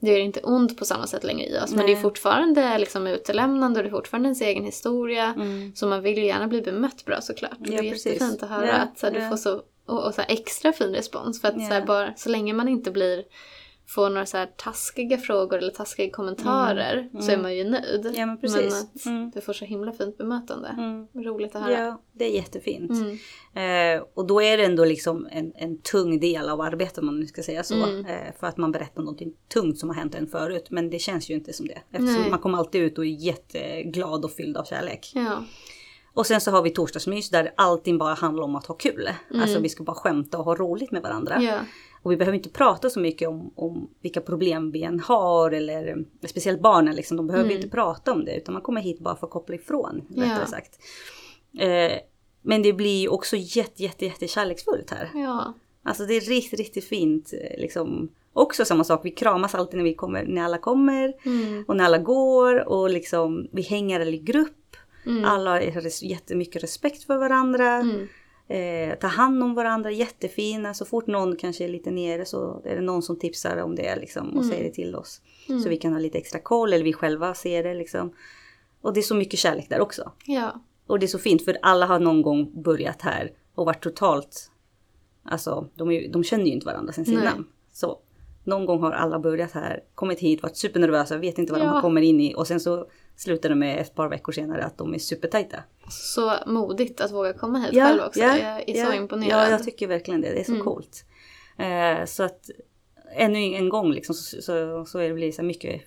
det 0.00 0.10
är 0.10 0.18
inte 0.20 0.40
ont 0.40 0.78
på 0.78 0.84
samma 0.84 1.06
sätt 1.06 1.24
längre 1.24 1.46
i 1.48 1.58
oss 1.58 1.70
men 1.70 1.78
Nej. 1.78 1.86
det 1.86 1.92
är 2.00 2.02
fortfarande 2.02 2.78
liksom 2.78 3.06
utelämnande 3.06 3.78
och 3.80 3.84
det 3.84 3.88
är 3.88 3.96
fortfarande 3.98 4.26
ens 4.26 4.40
egen 4.40 4.64
historia. 4.64 5.34
Mm. 5.36 5.72
Så 5.76 5.86
man 5.86 6.02
vill 6.02 6.18
ju 6.18 6.24
gärna 6.26 6.46
bli 6.48 6.62
bemött 6.62 7.04
bra 7.04 7.20
såklart. 7.20 7.52
Och 7.60 7.66
Ja, 7.66 7.82
det 7.82 7.88
är 7.88 7.92
precis. 7.92 8.06
jättefint 8.12 8.42
att 8.42 8.48
höra 8.50 8.66
Ja, 8.66 8.72
att 8.72 8.98
så 8.98 9.06
här, 9.06 9.12
du 9.14 9.20
ja. 9.20 9.28
får 9.30 9.36
så, 9.36 9.62
och, 9.86 10.06
och 10.06 10.14
så 10.14 10.22
extra 10.28 10.72
fin 10.72 10.92
respons. 10.94 11.40
För 11.40 11.48
att 11.48 11.54
så, 11.54 11.60
här, 11.60 11.80
Ja. 11.80 11.86
bara, 11.86 12.14
så 12.16 12.28
länge 12.28 12.52
man 12.54 12.68
inte 12.68 12.90
blir 12.90 13.24
får 13.88 14.10
några 14.10 14.26
så 14.26 14.36
här 14.36 14.46
taskiga 14.56 15.18
frågor 15.18 15.58
eller 15.58 15.72
taskiga 15.72 16.10
kommentarer 16.10 17.08
så 17.12 17.18
är 17.30 17.34
Mm. 17.34 17.42
man 17.42 17.56
ju 17.56 17.64
nöjd. 17.64 18.12
Ja, 18.16 18.26
men 18.26 18.40
precis. 18.40 18.74
att 18.82 19.06
Mm. 19.06 19.30
du 19.30 19.40
får 19.40 19.52
så 19.52 19.64
himla 19.64 19.92
fint 19.92 20.18
bemötande. 20.18 20.68
Mm. 20.68 21.24
Roligt 21.24 21.56
att 21.56 21.62
höra. 21.62 21.72
Ja, 21.84 22.02
det 22.12 22.24
är 22.24 22.28
jättefint. 22.30 22.90
Mm. 22.90 23.96
Eh, 23.98 24.04
och 24.14 24.26
då 24.26 24.42
är 24.42 24.56
det 24.56 24.64
ändå 24.64 24.84
liksom 24.84 25.28
en, 25.30 25.52
en 25.56 25.78
tung 25.78 26.20
del 26.20 26.48
av 26.48 26.60
arbetet 26.60 26.98
om 26.98 27.06
man 27.06 27.20
nu 27.20 27.26
ska 27.26 27.42
säga 27.42 27.62
så. 27.62 27.74
Mm. 27.74 28.06
Eh, 28.06 28.32
för 28.40 28.46
att 28.46 28.56
man 28.56 28.72
berättar 28.72 29.02
någonting 29.02 29.32
tungt 29.52 29.78
som 29.78 29.88
har 29.88 29.96
hänt 29.96 30.14
en 30.14 30.26
förut. 30.26 30.66
Men 30.70 30.90
det 30.90 30.98
känns 30.98 31.30
ju 31.30 31.34
inte 31.34 31.52
som 31.52 31.66
det. 31.68 31.78
Eftersom 31.90 32.20
Nej. 32.22 32.30
man 32.30 32.38
kommer 32.38 32.58
alltid 32.58 32.82
ut 32.82 32.98
och 32.98 33.04
är 33.04 33.08
jätteglad 33.08 34.24
och 34.24 34.32
fylld 34.32 34.56
av 34.56 34.64
kärlek. 34.64 35.12
Ja. 35.14 35.44
Och 36.16 36.26
sen 36.26 36.40
så 36.40 36.50
har 36.50 36.62
vi 36.62 36.70
torsdagsmys 36.70 37.30
där 37.30 37.52
allting 37.56 37.98
bara 37.98 38.14
handlar 38.14 38.44
om 38.44 38.56
att 38.56 38.66
ha 38.66 38.74
kul. 38.74 39.08
Mm. 39.30 39.42
Alltså 39.42 39.60
vi 39.60 39.68
ska 39.68 39.84
bara 39.84 39.96
skämta 39.96 40.38
och 40.38 40.44
ha 40.44 40.54
roligt 40.54 40.90
med 40.92 41.02
varandra. 41.02 41.42
Ja. 41.42 41.58
Och 42.02 42.12
vi 42.12 42.16
behöver 42.16 42.36
inte 42.36 42.48
prata 42.48 42.90
så 42.90 43.00
mycket 43.00 43.28
om, 43.28 43.52
om 43.56 43.90
vilka 44.02 44.20
problem 44.20 44.70
vi 44.70 44.82
än 44.82 45.00
har 45.00 45.50
eller 45.50 46.04
speciellt 46.28 46.60
barnen 46.62 46.94
liksom, 46.94 47.16
de 47.16 47.26
behöver 47.26 47.44
Mm. 47.50 47.56
inte 47.56 47.68
prata 47.68 48.12
om 48.12 48.24
det 48.24 48.36
utan 48.36 48.52
man 48.52 48.62
kommer 48.62 48.80
hit 48.80 49.00
bara 49.00 49.16
för 49.16 49.26
att 49.26 49.32
koppla 49.32 49.54
ifrån 49.54 50.02
rättare 50.16 50.46
sagt. 50.46 50.78
Eh, 51.58 51.92
men 52.42 52.62
det 52.62 52.72
blir 52.72 53.12
också 53.12 53.36
jätte, 53.36 53.82
jätte, 53.82 54.04
jätte 54.04 54.28
kärleksfullt 54.28 54.90
här. 54.90 55.10
ja. 55.14 55.54
Alltså 55.82 56.04
det 56.06 56.14
är 56.14 56.20
riktigt, 56.20 56.58
riktigt 56.60 56.84
fint. 56.88 57.32
eh, 57.32 57.60
Liksom. 57.60 58.08
Också 58.32 58.64
samma 58.64 58.84
sak, 58.84 59.00
vi 59.04 59.10
kramas 59.10 59.54
alltid 59.54 59.76
när, 59.76 59.84
vi 59.84 59.94
kommer, 59.94 60.24
när 60.24 60.42
alla 60.42 60.58
kommer 60.58 61.14
Mm. 61.24 61.64
och 61.68 61.76
när 61.76 61.84
alla 61.84 61.98
går 61.98 62.68
och 62.68 62.90
liksom, 62.90 63.48
vi 63.52 63.62
hänger 63.62 64.00
i 64.14 64.18
grupp. 64.18 64.52
Mm. 65.06 65.24
Alla 65.24 65.50
har 65.50 65.60
res- 65.60 66.02
jättemycket 66.02 66.62
respekt 66.62 67.04
för 67.04 67.16
varandra. 67.16 67.76
Mm. 67.76 68.08
Eh, 68.48 68.98
tar 68.98 69.08
hand 69.08 69.42
om 69.42 69.54
varandra, 69.54 69.90
jättefina. 69.90 70.74
Så 70.74 70.84
fort 70.84 71.06
någon 71.06 71.36
kanske 71.36 71.64
är 71.64 71.68
lite 71.68 71.90
nere 71.90 72.24
så 72.24 72.62
är 72.64 72.74
det 72.76 72.80
någon 72.82 73.02
som 73.02 73.18
tipsar 73.18 73.56
om 73.56 73.74
det 73.74 73.96
liksom, 73.96 74.26
och 74.28 74.42
Mm. 74.42 74.48
säger 74.50 74.64
det 74.64 74.70
till 74.74 74.94
oss. 74.94 75.20
Mm. 75.48 75.60
Så 75.60 75.68
vi 75.68 75.76
kan 75.76 75.92
ha 75.92 75.98
lite 76.00 76.18
extra 76.18 76.40
koll 76.40 76.72
eller 76.72 76.84
vi 76.84 76.92
själva 76.92 77.34
ser 77.34 77.62
det. 77.62 77.74
Liksom. 77.74 78.12
Och 78.80 78.92
det 78.92 79.00
är 79.00 79.02
så 79.02 79.14
mycket 79.14 79.38
kärlek 79.38 79.68
där 79.68 79.80
också. 79.80 80.12
Ja. 80.26 80.60
Och 80.86 80.98
det 80.98 81.06
är 81.06 81.08
så 81.08 81.18
fint 81.18 81.44
för 81.44 81.58
alla 81.62 81.86
har 81.86 81.98
någon 81.98 82.22
gång 82.22 82.62
börjat 82.62 83.02
här 83.02 83.32
och 83.54 83.66
varit 83.66 83.82
totalt... 83.82 84.50
Alltså 85.28 85.68
de, 85.74 85.90
är, 85.90 86.08
de 86.12 86.24
känner 86.24 86.44
ju 86.44 86.52
inte 86.52 86.66
varandra 86.66 86.92
sen 86.92 87.04
Nej. 87.06 87.14
innan. 87.16 87.46
Så 87.72 87.98
någon 88.46 88.66
gång 88.66 88.80
har 88.82 88.92
alla 88.92 89.18
börjat 89.18 89.52
här, 89.52 89.80
kommit 89.94 90.18
hit, 90.20 90.42
varit 90.42 90.56
supernervösa, 90.56 91.16
vet 91.16 91.38
inte 91.38 91.52
vad 91.52 91.62
Ja. 91.62 91.72
de 91.72 91.80
kommer 91.80 92.00
in 92.02 92.20
i 92.20 92.34
och 92.34 92.46
sen 92.46 92.60
så 92.60 92.86
slutar 93.16 93.48
det 93.48 93.54
med 93.54 93.80
ett 93.80 93.94
par 93.94 94.08
veckor 94.08 94.32
senare 94.32 94.64
att 94.64 94.78
de 94.78 94.94
är 94.94 94.98
supertajta. 94.98 95.56
Så 95.90 96.32
modigt 96.46 97.00
att 97.00 97.12
våga 97.12 97.32
komma 97.32 97.58
hit 97.58 97.74
själv 97.82 98.00
också. 98.02 98.20
jag 98.20 98.68
är 98.68 98.86
så 98.86 98.92
imponerad. 98.92 99.42
Ja, 99.46 99.50
jag 99.50 99.64
tycker 99.64 99.86
verkligen 99.88 100.20
det. 100.20 100.28
Det 100.32 100.40
är 100.40 100.44
så 100.44 100.52
Mm. 100.52 100.64
coolt. 100.64 101.04
Eh, 101.58 102.04
så 102.06 102.22
att 102.22 102.50
ännu 103.16 103.38
en 103.38 103.68
gång 103.68 103.92
liksom, 103.92 104.14
så, 104.14 104.42
så, 104.42 104.84
så 104.84 104.98
är 104.98 105.08
det 105.08 105.14
blir 105.14 105.32
så 105.32 105.42
mycket 105.42 105.82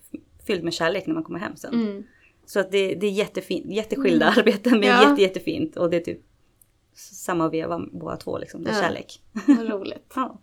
fylld 0.48 0.63
med 0.63 0.74
kärlek 0.74 1.06
när 1.08 1.13
man 1.13 1.24
kommer 1.24 1.39
hem 1.39 1.56
sen. 1.56 1.74
Mm. 1.74 2.04
Så 2.46 2.60
att 2.60 2.72
det, 2.72 2.96
det 2.96 3.08
är 3.08 3.12
jättefint, 3.12 3.66
jätteskilda 3.74 4.25
arbeten 4.38 4.72
men 4.80 4.89
Ja. 4.89 5.10
jätte, 5.10 5.22
jättefint. 5.22 5.78
Och 5.78 5.89
det 5.89 5.98
är 5.98 6.01
typ 6.01 6.20
samma 6.96 7.50
veva 7.50 7.82
båda 7.92 8.18
två 8.18 8.38
liksom. 8.38 8.63
Det 8.63 8.70
är 8.70 8.75
Ja. 8.75 8.82
kärlek. 8.82 9.22
Vad 9.48 9.70
roligt. 9.70 10.12
Ja. 10.16 10.39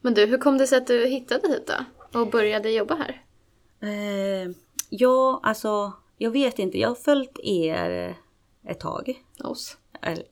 Men 0.00 0.14
du, 0.14 0.26
hur 0.26 0.38
kom 0.38 0.58
det 0.58 0.66
sig 0.66 0.78
att 0.78 0.86
du 0.86 1.06
hittade 1.06 1.48
hit 1.48 1.70
då? 2.12 2.20
Och 2.20 2.30
började 2.30 2.70
jobba 2.70 2.94
här? 2.94 3.22
Eh, 3.82 4.50
ja, 4.90 5.40
alltså 5.42 5.92
jag 6.18 6.30
vet 6.30 6.58
inte. 6.58 6.78
Jag 6.78 6.88
har 6.88 6.94
följt 6.94 7.38
er 7.42 8.16
ett 8.68 8.80
tag. 8.80 9.22
Oss. 9.44 9.76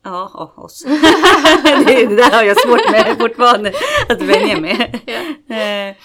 Ja, 0.03 0.53
oss. 0.57 0.85
det, 1.87 2.07
det 2.07 2.17
där 2.17 2.31
har 2.37 2.43
jag 2.43 2.61
svårt 2.61 2.91
med 2.91 3.17
fortfarande 3.19 3.73
att 4.09 4.23
vänja 4.23 4.61
med. 4.61 5.01
Ja. 5.07 5.57
Eh, 5.57 5.97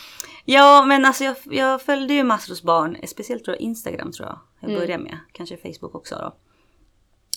ja, 0.45 0.85
men 0.85 1.05
alltså 1.05 1.23
jag, 1.23 1.35
jag 1.45 1.81
följde 1.81 2.13
ju 2.13 2.23
Masros 2.23 2.63
barn, 2.63 2.97
speciellt 3.07 3.43
tror 3.43 3.55
jag 3.55 3.61
Instagram 3.61 4.11
tror 4.11 4.27
jag 4.27 4.39
jag 4.59 4.69
Mm. 4.69 4.81
började 4.81 5.03
med. 5.03 5.19
Kanske 5.31 5.57
Facebook 5.57 5.95
också 5.95 6.15
då. 6.15 6.35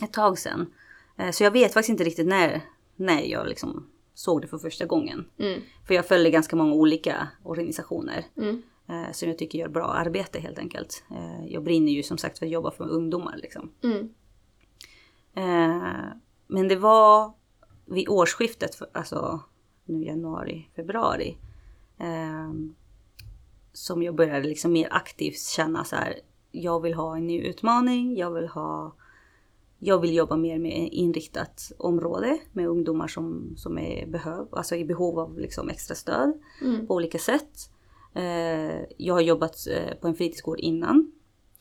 Ett 0.04 0.12
tag 0.12 0.38
sedan. 0.38 0.72
Eh, 1.18 1.30
så 1.30 1.44
jag 1.44 1.50
vet 1.50 1.72
faktiskt 1.74 1.90
inte 1.90 2.04
riktigt 2.04 2.26
när, 2.26 2.60
när 2.96 3.22
jag 3.22 3.46
liksom 3.48 3.86
såg 4.20 4.40
det 4.40 4.46
för 4.46 4.58
första 4.58 4.86
gången. 4.86 5.24
Mm. 5.38 5.60
För 5.86 5.94
jag 5.94 6.06
följer 6.06 6.32
ganska 6.32 6.56
många 6.56 6.72
olika 6.72 7.28
organisationer. 7.42 8.26
Mm. 8.36 8.62
Eh, 8.88 9.12
som 9.12 9.28
jag 9.28 9.38
tycker 9.38 9.58
gör 9.58 9.68
bra 9.68 9.84
arbete 9.84 10.40
helt 10.40 10.58
enkelt. 10.58 11.04
Eh, 11.10 11.46
jag 11.46 11.62
brinner 11.62 11.92
ju 11.92 12.02
som 12.02 12.18
sagt 12.18 12.38
för 12.38 12.46
att 12.46 12.52
jobba 12.52 12.70
för 12.70 12.88
ungdomar 12.88 13.36
liksom. 13.36 13.70
Mm. 13.82 14.08
Eh, 15.34 16.12
men 16.46 16.68
det 16.68 16.76
var 16.76 17.32
vid 17.86 18.08
årsskiftet, 18.08 18.74
för- 18.74 18.88
alltså 18.92 19.40
nu 19.84 20.04
januari, 20.04 20.68
februari. 20.76 21.36
Som 23.72 24.02
jag 24.02 24.14
började 24.14 24.48
liksom 24.48 24.72
mer 24.72 24.88
aktivt 24.90 25.38
känna 25.38 25.84
så 25.84 25.96
här. 25.96 26.14
Jag 26.50 26.82
vill 26.82 26.94
ha 26.94 27.16
en 27.16 27.26
ny 27.26 27.40
utmaning. 27.40 28.16
Jag 28.16 28.30
vill 28.30 28.48
ha. 28.48 28.92
Jag 29.82 29.98
vill 29.98 30.14
jobba 30.14 30.36
mer 30.36 30.58
med 30.58 30.88
inriktat 30.92 31.72
område 31.78 32.38
med 32.52 32.68
ungdomar 32.68 33.08
som, 33.08 33.54
som 33.56 33.78
är 33.78 34.06
behöv, 34.06 34.46
alltså 34.52 34.76
i 34.76 34.84
behov 34.84 35.18
av 35.18 35.38
liksom 35.38 35.68
extra 35.68 35.94
stöd 35.94 36.32
Mm. 36.62 36.86
på 36.86 36.94
olika 36.94 37.18
sätt. 37.18 37.70
Eh, 38.14 38.80
jag 38.96 39.14
har 39.14 39.20
jobbat 39.20 39.66
eh, 39.70 39.94
på 40.00 40.08
en 40.08 40.14
fritidsgård 40.14 40.58
innan. 40.60 41.12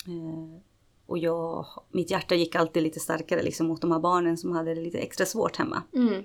Eh, 0.08 0.62
och 1.06 1.18
jag, 1.18 1.66
mitt 1.92 2.12
hjärta 2.12 2.36
gick 2.36 2.56
alltid 2.56 2.84
lite 2.84 3.00
starkare 3.00 3.44
liksom, 3.44 3.68
mot 3.68 3.82
de 3.82 3.92
här 3.92 4.00
barnen 4.00 4.38
som 4.38 4.52
hade 4.52 4.76
det 4.76 4.82
lite 4.82 4.98
extra 4.98 5.26
svårt 5.26 5.56
hemma. 5.56 5.84
Mm. 5.94 6.24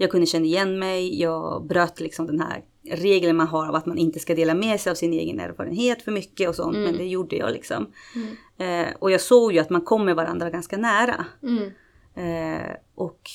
Jag 0.00 0.10
kunde 0.10 0.26
känna 0.26 0.44
igen 0.44 0.78
mig, 0.78 1.20
jag 1.20 1.66
bröt 1.66 2.00
liksom 2.00 2.26
den 2.26 2.40
här 2.40 2.64
regeln 2.90 3.36
man 3.36 3.46
har 3.46 3.68
av 3.68 3.74
att 3.74 3.86
man 3.86 3.98
inte 3.98 4.18
ska 4.18 4.34
dela 4.34 4.54
med 4.54 4.80
sig 4.80 4.90
av 4.90 4.94
sin 4.94 5.12
egen 5.12 5.40
erfarenhet 5.40 6.02
för 6.02 6.12
mycket 6.12 6.48
och 6.48 6.54
sånt. 6.54 6.76
Mm. 6.76 6.88
Men 6.90 6.98
det 6.98 7.04
gjorde 7.06 7.36
jag 7.36 7.52
liksom. 7.52 7.92
Mm. 8.14 8.86
Eh, 8.86 8.94
och 8.98 9.10
jag 9.10 9.20
såg 9.20 9.52
ju 9.52 9.58
att 9.58 9.70
man 9.70 9.80
kommer 9.80 10.14
varandra 10.14 10.50
ganska 10.50 10.76
nära. 10.76 11.24
Mm. 11.42 11.70
Eh, 12.14 12.70
och 12.94 13.30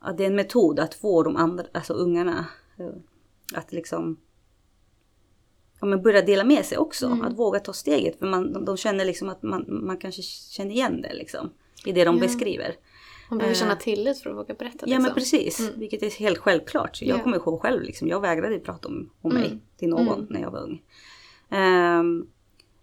ja, 0.00 0.12
det 0.12 0.22
är 0.22 0.26
en 0.26 0.36
metod 0.36 0.80
att 0.80 0.94
få 0.94 1.22
de 1.22 1.36
andra, 1.36 1.64
alltså 1.74 1.92
ungarna, 1.92 2.46
eh, 2.78 2.86
att 3.54 3.72
liksom 3.72 4.16
ja, 5.80 5.86
men 5.86 6.02
börja 6.02 6.22
dela 6.22 6.44
med 6.44 6.64
sig 6.64 6.78
också. 6.78 7.06
Mm. 7.06 7.22
Att 7.22 7.38
våga 7.38 7.60
ta 7.60 7.72
steget. 7.72 8.18
För 8.18 8.26
man, 8.26 8.52
de, 8.52 8.64
de 8.64 8.76
känner 8.76 9.04
liksom 9.04 9.28
att 9.28 9.42
man, 9.42 9.64
man 9.68 9.96
kanske 9.96 10.22
känner 10.22 10.70
igen 10.70 11.02
det 11.02 11.14
liksom. 11.14 11.50
I 11.84 11.92
det 11.92 12.04
de 12.04 12.16
Ja. 12.16 12.20
beskriver. 12.22 12.74
Man 13.28 13.38
behöver 13.38 13.54
Eh. 13.54 13.58
känna 13.60 13.76
tillit 13.76 14.18
för 14.20 14.30
att 14.30 14.36
våga 14.36 14.54
berätta. 14.54 14.78
Ja 14.80 14.86
liksom. 14.86 15.02
men 15.02 15.14
precis. 15.14 15.60
Mm. 15.60 15.72
Vilket 15.80 16.02
är 16.02 16.10
helt 16.10 16.38
självklart. 16.38 17.02
Jag 17.02 17.18
Ja. 17.18 17.22
kommer 17.22 17.36
ihåg 17.36 17.60
själv 17.62 17.82
liksom. 17.82 18.08
Jag 18.08 18.20
vägrade 18.20 18.58
prata 18.58 18.88
om, 18.88 19.10
om 19.22 19.34
mig 19.34 19.46
Mm. 19.46 19.60
till 19.76 19.88
någon 19.88 20.08
Mm. 20.08 20.26
när 20.30 20.40
jag 20.40 20.50
var 20.50 20.60
ung. 20.60 20.82
Ehm, 21.50 22.26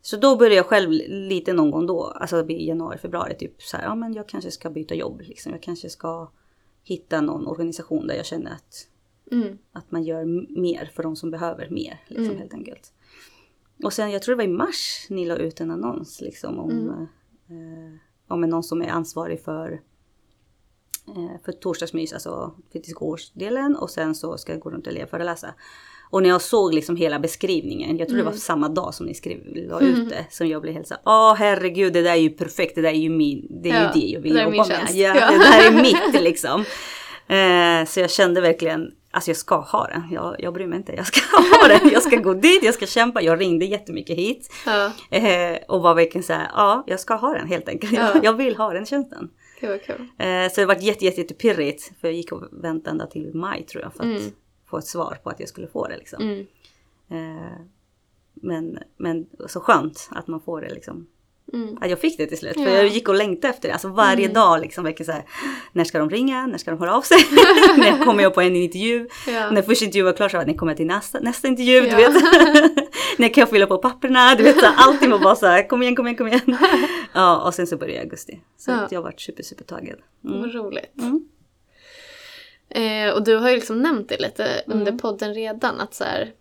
så 0.01 0.17
då 0.17 0.35
började 0.35 0.55
jag 0.55 0.65
själv 0.65 0.89
lite 1.09 1.53
någon 1.53 1.71
gång 1.71 1.85
då. 1.87 2.03
Alltså 2.03 2.49
i 2.49 2.67
januari, 2.67 2.97
februari. 2.97 3.35
Typ 3.35 3.61
så 3.61 3.77
här. 3.77 3.83
Ja 3.83 3.95
men 3.95 4.13
jag 4.13 4.27
kanske 4.29 4.51
ska 4.51 4.69
byta 4.69 4.95
jobb. 4.95 5.21
Liksom. 5.21 5.51
Jag 5.51 5.61
kanske 5.61 5.89
ska 5.89 6.31
hitta 6.83 7.21
någon 7.21 7.47
organisation 7.47 8.07
där 8.07 8.15
jag 8.15 8.25
känner 8.25 8.51
att 8.51 8.87
Mm. 9.31 9.57
att 9.71 9.91
man 9.91 10.03
gör 10.03 10.25
mer 10.59 10.91
för 10.95 11.03
de 11.03 11.15
som 11.15 11.31
behöver 11.31 11.69
mer. 11.69 12.03
Liksom, 12.07 12.25
Mm. 12.25 12.37
helt 12.37 12.53
enkelt. 12.53 12.93
Och 13.83 13.93
sen, 13.93 14.11
jag 14.11 14.21
tror 14.21 14.35
det 14.35 14.37
var 14.37 14.43
i 14.53 14.53
mars 14.57 15.07
ni 15.09 15.25
la 15.25 15.35
ut 15.35 15.61
en 15.61 15.71
annons 15.71 16.21
liksom, 16.21 16.59
om, 16.59 16.71
Mm. 16.71 16.89
eh, 17.49 17.97
om 18.27 18.41
någon 18.41 18.63
som 18.63 18.81
är 18.81 18.87
ansvarig 18.89 19.41
för, 19.41 19.71
eh, 19.71 19.79
för 21.45 21.51
torsdagsmys, 21.51 22.13
alltså 22.13 22.53
fritidsgårdsdelen. 22.71 23.75
Och 23.75 23.89
sen 23.89 24.15
så 24.15 24.37
ska 24.37 24.51
jag 24.51 24.61
gå 24.61 24.69
runt 24.69 24.87
och 24.87 24.93
elevföreläsa. 24.93 25.47
Och 26.09 26.23
när 26.23 26.29
jag 26.29 26.41
såg 26.41 26.73
liksom 26.73 26.95
hela 26.95 27.19
beskrivningen, 27.19 27.97
jag 27.97 28.07
tror 28.07 28.17
det 28.17 28.23
var 28.23 28.31
Mm. 28.31 28.39
samma 28.39 28.69
dag 28.69 28.93
som 28.93 29.05
ni 29.05 29.13
skrev, 29.13 29.37
la 29.45 29.79
Mm. 29.79 29.93
ut 29.93 30.09
det, 30.09 30.25
som 30.29 30.47
jag 30.47 30.61
blev 30.61 30.73
helt 30.73 30.87
såhär, 30.87 31.01
åh 31.05 31.33
herregud 31.35 31.93
det 31.93 32.01
där 32.01 32.11
är 32.11 32.15
ju 32.15 32.29
perfekt, 32.29 32.75
det 32.75 32.81
där 32.81 32.89
är 32.89 32.93
ju 32.93 33.09
min, 33.09 33.47
det 33.63 33.69
är 33.69 33.73
Ja, 33.83 33.91
ju 33.95 34.01
det 34.01 34.07
jag 34.07 34.21
vill 34.21 34.35
jobba 34.37 34.67
med. 34.67 34.79
Ja, 34.91 35.15
Ja. 35.15 35.31
Det 35.31 35.37
där 35.37 35.67
är 35.71 35.81
mitt 35.81 36.21
liksom. 36.21 36.65
Eh, 37.27 37.85
så 37.87 37.99
jag 37.99 38.11
kände 38.11 38.41
verkligen, 38.41 38.91
alltså 39.11 39.29
jag 39.29 39.37
ska 39.37 39.55
ha 39.55 39.87
den. 39.87 40.03
Jag, 40.11 40.35
jag 40.39 40.53
bryr 40.53 40.67
mig 40.67 40.77
inte, 40.77 40.93
jag 40.93 41.05
ska 41.07 41.19
ha 41.37 41.67
den. 41.79 41.89
Jag 41.93 42.03
ska 42.03 42.15
gå 42.15 42.33
dit, 42.33 42.63
jag 42.63 42.73
ska 42.73 42.85
kämpa. 42.85 43.21
Jag 43.21 43.41
ringde 43.41 43.65
jättemycket 43.65 44.17
hit. 44.17 44.53
Ja, 44.65 44.91
Eh, 45.09 45.57
och 45.67 45.81
var 45.81 45.95
verkligen 45.95 46.23
så 46.23 46.33
här, 46.33 46.47
ja 46.53 46.83
jag 46.87 46.99
ska 46.99 47.13
ha 47.15 47.33
den 47.33 47.47
helt 47.47 47.69
enkelt. 47.69 47.93
Ja. 47.93 48.11
Jag, 48.13 48.25
jag 48.25 48.33
vill 48.33 48.55
ha 48.55 48.73
den 48.73 48.85
tjänsten. 48.85 49.29
Gud 49.59 49.69
vad 49.69 49.81
kul. 49.81 50.07
Eh, 50.17 50.51
så 50.51 50.61
det 50.61 50.65
var 50.65 50.75
jätte, 50.75 51.05
jätte, 51.05 51.21
jätte 51.21 51.33
pirrigt. 51.33 51.91
För 52.01 52.07
jag 52.07 52.15
gick 52.15 52.31
och 52.31 52.43
väntade 52.51 52.89
ända 52.91 53.07
till 53.07 53.31
maj 53.33 53.63
tror 53.65 53.83
jag 53.83 53.93
för 53.93 54.03
att 54.03 54.19
Mm. 54.21 54.31
få 54.65 54.77
ett 54.77 54.87
svar 54.87 55.17
på 55.23 55.29
att 55.29 55.39
jag 55.39 55.49
skulle 55.49 55.67
få 55.67 55.87
det 55.87 55.97
liksom. 55.97 56.23
Mm. 56.23 56.45
Eh, 57.09 57.51
men, 58.33 58.79
men 58.97 59.25
så 59.47 59.59
skönt 59.59 60.09
att 60.11 60.27
man 60.27 60.41
får 60.41 60.61
det 60.61 60.73
liksom 60.73 61.07
Mm. 61.53 61.77
att 61.81 61.89
jag 61.89 61.99
fick 61.99 62.17
det 62.17 62.25
till 62.27 62.37
slut. 62.37 62.53
För 62.53 62.61
Ja. 62.61 62.69
jag 62.69 62.87
gick 62.87 63.09
och 63.09 63.15
längtade 63.15 63.53
efter 63.53 63.67
det. 63.67 63.73
Alltså 63.73 63.87
varje 63.87 64.23
Mm. 64.23 64.33
dag 64.33 64.61
liksom. 64.61 64.93
Så 65.05 65.11
här, 65.11 65.23
när 65.71 65.83
ska 65.83 65.99
de 65.99 66.09
ringa? 66.09 66.47
När 66.47 66.57
ska 66.57 66.71
de 66.71 66.79
höra 66.79 66.95
av 66.97 67.01
sig? 67.01 67.17
när 67.77 68.05
kommer 68.05 68.23
jag 68.23 68.33
på 68.33 68.41
en 68.41 68.55
intervju? 68.55 69.07
Ja. 69.27 69.51
När 69.51 69.61
första 69.61 69.85
intervjun 69.85 70.05
var 70.05 70.13
klar 70.13 70.29
så 70.29 70.37
var 70.37 70.41
jag, 70.43 70.47
när 70.47 70.57
kommer 70.57 70.71
jag 70.71 70.77
till 70.77 70.85
nästa, 70.87 71.19
nästa 71.19 71.47
intervju? 71.47 71.81
Du 71.81 71.87
Ja. 71.87 71.97
vet. 71.97 72.13
när 73.17 73.33
kan 73.33 73.41
jag 73.41 73.49
fylla 73.49 73.67
på 73.67 73.77
papperna? 73.77 74.35
Du 74.35 74.43
vet, 74.43 74.59
så 74.59 74.65
här, 74.65 74.75
allting 74.77 75.09
var 75.11 75.19
bara 75.19 75.35
så 75.35 75.45
här, 75.45 75.67
kom 75.67 75.81
igen, 75.81 75.95
kom 75.95 76.07
igen, 76.07 76.17
kom 76.17 76.27
igen. 76.27 76.57
ja, 77.13 77.37
och 77.47 77.53
sen 77.53 77.67
så 77.67 77.77
började 77.77 77.93
jag 77.93 78.01
i 78.03 78.05
augusti. 78.07 78.39
Så 78.57 78.71
Ja. 78.71 78.87
jag 78.91 79.01
varit 79.01 79.21
super, 79.21 79.43
super 79.43 79.63
taggad. 79.63 79.97
Mm. 80.25 80.41
Vad 80.41 80.53
roligt. 80.53 81.01
Mm. 81.01 81.25
Eh, 82.69 83.13
och 83.13 83.23
du 83.23 83.35
har 83.35 83.49
ju 83.49 83.55
liksom 83.55 83.81
nämnt 83.81 84.09
det 84.09 84.21
lite 84.21 84.43
Mm. 84.45 84.77
under 84.79 84.91
podden 84.91 85.33
redan 85.33 85.79
att 85.79 85.93
så 85.93 86.03
här, 86.03 86.31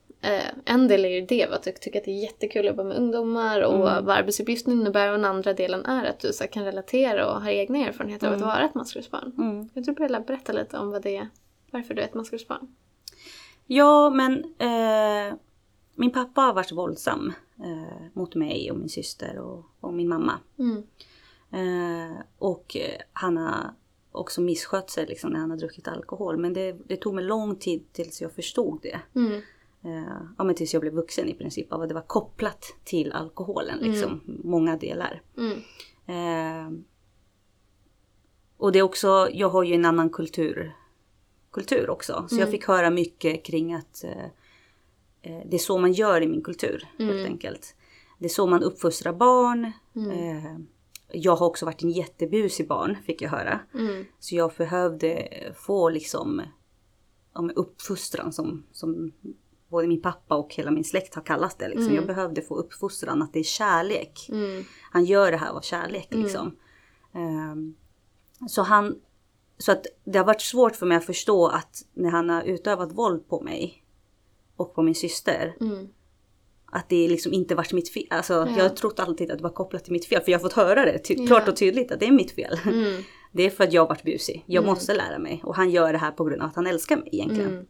en 0.65 0.89
del 0.89 1.05
är 1.05 1.09
ju 1.09 1.21
det 1.27 1.45
att 1.45 1.63
du 1.63 1.73
tycker 1.73 1.99
att 1.99 2.05
det 2.05 2.11
är 2.11 2.23
jättekul 2.23 2.61
att 2.61 2.67
jobba 2.67 2.85
med 2.85 2.97
ungdomar 2.97 3.61
och 3.63 3.75
Mm. 3.75 4.05
vad 4.05 4.17
arbetsuppgiften 4.17 4.73
innebär 4.73 5.09
och 5.09 5.17
den 5.19 5.25
andra 5.25 5.53
delen 5.53 5.85
är 5.87 6.05
att 6.05 6.21
du 6.21 6.33
så 6.33 6.47
kan 6.47 6.65
relatera 6.65 7.31
och 7.35 7.41
har 7.43 7.51
egna 7.51 7.79
erfarenheter 7.79 8.27
av 8.27 8.33
Mm. 8.33 8.49
att 8.49 8.55
vara 8.55 8.65
ett 8.65 8.75
maskrosbarn. 8.75 9.33
Mm. 9.39 9.69
Jag 9.75 9.85
tror 9.85 9.95
du 9.95 10.03
vill 10.03 10.23
berätta 10.27 10.53
lite 10.53 10.79
om 10.79 10.91
vad 10.91 11.03
det 11.03 11.17
är, 11.17 11.29
varför 11.71 11.95
du 11.95 12.01
är 12.03 12.07
ett 12.07 12.15
maskrosbarn. 12.15 12.75
Ja, 13.67 14.11
men 14.11 14.45
eh, 14.59 15.35
min 15.95 16.11
pappa 16.13 16.41
har 16.41 16.55
varit 16.55 16.73
våldsam 16.73 17.33
eh, 17.59 18.07
mot 18.13 18.35
mig 18.35 18.71
och 18.71 18.79
min 18.79 18.89
syster 18.89 19.39
och, 19.39 19.65
och 19.81 19.95
min 19.95 20.09
mamma. 20.09 20.33
Mm. 20.59 20.83
Eh, 21.53 22.17
och 22.39 22.77
eh, 22.77 23.01
han 23.13 23.37
har 23.37 23.75
också 24.13 24.41
misskött 24.41 24.91
sig 24.91 25.07
liksom, 25.07 25.31
när 25.31 25.41
han 25.41 25.51
har 25.51 25.57
druckit 25.57 25.89
alkohol. 25.89 26.37
Men 26.37 26.53
det, 26.53 26.73
det 26.73 26.97
tog 26.97 27.15
mig 27.15 27.25
lång 27.25 27.57
tid 27.57 27.93
tills 27.93 28.21
jag 28.23 28.33
förstod 28.33 28.79
det. 28.83 29.01
Mm. 29.21 29.41
Eh, 29.85 30.17
ja, 30.39 30.45
men 30.45 30.55
tills 30.55 30.73
jag 30.75 30.81
blev 30.81 30.93
vuxen 30.93 31.29
i 31.29 31.35
princip. 31.35 31.73
Av 31.73 31.83
att 31.83 31.89
det 31.89 31.95
var 31.95 32.07
kopplat 32.07 32.65
till 32.85 33.13
alkoholen. 33.13 33.79
Liksom, 33.79 34.21
Många 34.45 34.77
delar. 34.77 35.23
Mm. 35.37 35.59
Eh, 36.07 36.79
och 38.57 38.73
det 38.73 38.79
är 38.79 38.83
också, 38.83 39.29
jag 39.33 39.49
har 39.49 39.63
ju 39.63 39.75
en 39.75 39.85
annan 39.85 40.11
kultur, 40.11 40.77
kultur 41.53 41.91
också. 41.91 42.27
Så 42.29 42.35
jag 42.35 42.41
Mm. 42.43 42.53
fick 42.53 42.65
höra 42.67 42.91
mycket 42.91 43.45
kring 43.45 43.75
att 43.75 44.05
eh, 44.05 44.25
eh, 45.23 45.43
det 45.47 45.57
är 45.57 45.59
så 45.59 45.79
man 45.79 45.93
gör 45.93 46.21
i 46.21 46.27
min 46.27 46.43
kultur 46.43 46.89
helt 46.99 47.11
Mm. 47.11 47.25
enkelt. 47.25 47.77
Det 48.19 48.25
är 48.25 48.29
så 48.31 48.47
man 48.47 48.63
uppfostrar 48.63 49.13
barn. 49.13 49.73
Mm. 49.97 50.11
Eh, 50.11 50.57
jag 51.13 51.37
har 51.37 51.47
också 51.47 51.67
varit 51.67 51.83
en 51.83 51.91
jättebusig 51.91 52.69
barn 52.69 52.97
fick 53.07 53.23
jag 53.23 53.31
höra. 53.31 53.61
Mm. 53.75 54.05
Så 54.19 54.35
jag 54.37 54.53
behövde 54.59 55.29
få 55.57 55.89
liksom 55.89 56.43
ja, 57.35 57.49
uppfostran 57.57 58.33
som, 58.33 58.65
som 58.73 59.13
både 59.75 59.89
min 59.89 60.03
pappa 60.03 60.35
och 60.37 60.55
hela 60.55 60.71
min 60.71 60.85
släkt 60.85 61.15
har 61.15 61.23
kallat 61.23 61.59
det. 61.59 61.69
Liksom. 61.69 61.85
Mm. 61.85 61.95
Jag 61.97 62.07
behövde 62.07 62.43
få 62.43 62.55
uppfostran 62.57 63.23
att 63.23 63.33
det 63.33 63.39
är 63.39 63.43
kärlek. 63.45 64.27
Mm. 64.33 64.65
Han 64.93 65.05
gör 65.05 65.31
det 65.31 65.37
här 65.37 65.51
av 65.51 65.61
kärlek 65.61 66.09
Mm. 66.13 66.23
liksom. 66.25 66.57
Ehm, 67.15 67.75
så 68.49 68.63
han, 68.63 68.97
så 69.59 69.73
att 69.73 69.87
det 70.05 70.19
har 70.19 70.27
varit 70.27 70.41
svårt 70.41 70.77
för 70.77 70.87
mig 70.87 70.97
att 70.97 71.05
förstå 71.05 71.47
att 71.47 71.83
när 71.95 72.11
han 72.11 72.29
har 72.29 72.43
utövat 72.43 72.93
våld 72.93 73.29
på 73.29 73.41
mig 73.41 73.85
och 74.57 74.75
på 74.75 74.83
min 74.83 74.95
syster. 74.95 75.57
Mm. 75.61 75.89
Att 76.73 76.89
det 76.89 77.09
liksom 77.09 77.33
inte 77.33 77.55
varit 77.55 77.73
mitt 77.73 77.93
fel. 77.93 78.07
Alltså, 78.11 78.33
Ja. 78.35 78.49
Jag 78.57 78.63
har 78.63 78.69
trott 78.77 79.01
alltid 79.01 79.31
att 79.31 79.39
det 79.39 79.43
var 79.45 79.51
kopplat 79.51 79.85
till 79.85 79.93
mitt 79.93 80.07
fel. 80.07 80.23
För 80.23 80.33
jag 80.33 80.39
har 80.39 80.43
fått 80.43 80.53
höra 80.53 80.85
det 80.85 81.11
Ja. 81.11 81.27
klart 81.27 81.49
och 81.49 81.57
tydligt 81.57 81.93
att 81.93 82.01
det 82.01 82.07
är 82.07 82.13
mitt 82.13 82.31
fel. 82.33 82.59
Mm. 82.67 83.03
Det 83.37 83.43
är 83.43 83.51
för 83.51 83.65
att 83.65 83.73
jag 83.73 83.83
har 83.83 83.89
varit 83.89 84.03
busig. 84.05 84.45
Jag 84.47 84.63
Mm. 84.63 84.75
måste 84.75 84.95
lära 84.95 85.19
mig. 85.19 85.41
Och 85.45 85.57
han 85.57 85.71
gör 85.71 85.93
det 85.93 85.99
här 85.99 86.11
på 86.11 86.25
grund 86.25 86.43
av 86.43 86.49
att 86.49 86.57
han 86.57 86.67
älskar 86.67 86.97
mig 86.97 87.09
egentligen. 87.13 87.51
Mm. 87.51 87.67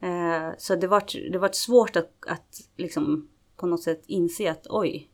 Eh, 0.00 0.50
så 0.58 0.76
det 0.76 0.86
vart 0.86 1.12
det 1.32 1.38
vart 1.38 1.54
svårt 1.54 1.96
att, 1.96 2.12
att 2.26 2.60
liksom 2.76 3.28
på 3.56 3.66
något 3.66 3.82
sätt 3.82 4.02
inse 4.06 4.50
att 4.50 4.66
oj, 4.68 5.10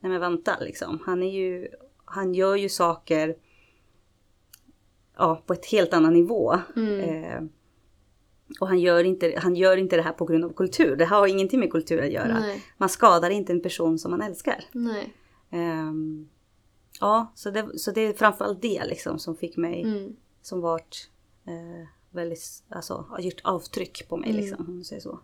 nej 0.00 0.12
men 0.12 0.20
vänta 0.20 0.58
liksom. 0.60 0.98
Han 1.06 1.22
är 1.22 1.30
ju, 1.30 1.68
han 2.04 2.34
gör 2.34 2.56
ju 2.56 2.68
saker 2.68 3.36
ja, 5.16 5.42
på 5.46 5.52
ett 5.52 5.66
helt 5.66 5.94
annan 5.94 6.12
nivå. 6.12 6.58
Mm. 6.76 7.00
Eh, 7.00 7.42
och 8.60 8.68
han 8.68 8.80
gör, 8.80 9.04
inte, 9.04 9.34
han 9.42 9.56
gör 9.56 9.76
inte 9.76 9.96
det 9.96 10.02
här 10.02 10.12
på 10.12 10.24
grund 10.24 10.44
av 10.44 10.52
kultur. 10.52 10.96
Det 10.96 11.04
har 11.04 11.26
ingenting 11.26 11.60
med 11.60 11.70
kultur 11.70 12.02
att 12.02 12.12
göra. 12.12 12.38
Nej. 12.40 12.62
Man 12.76 12.88
skadar 12.88 13.30
inte 13.30 13.52
en 13.52 13.62
person 13.62 13.98
som 13.98 14.10
man 14.10 14.22
älskar. 14.22 14.64
Ehm, 15.50 16.28
ja, 17.00 17.32
så 17.34 17.50
det, 17.50 17.78
så 17.78 17.90
det 17.90 18.00
är 18.00 18.12
framförallt 18.12 18.62
det 18.62 18.84
liksom 18.84 19.18
som 19.18 19.36
fick 19.36 19.56
mig, 19.56 19.82
Mm. 19.82 20.16
som 20.42 20.60
varit 20.60 21.10
eh, 21.46 21.88
väldigt, 22.14 22.62
alltså 22.68 23.06
har 23.08 23.20
gjort 23.20 23.40
avtryck 23.44 24.08
på 24.08 24.16
mig 24.16 24.30
Mm. 24.30 24.42
liksom, 24.42 24.66
om 24.68 24.74
man 24.74 24.84
säger 24.84 25.02
så. 25.02 25.18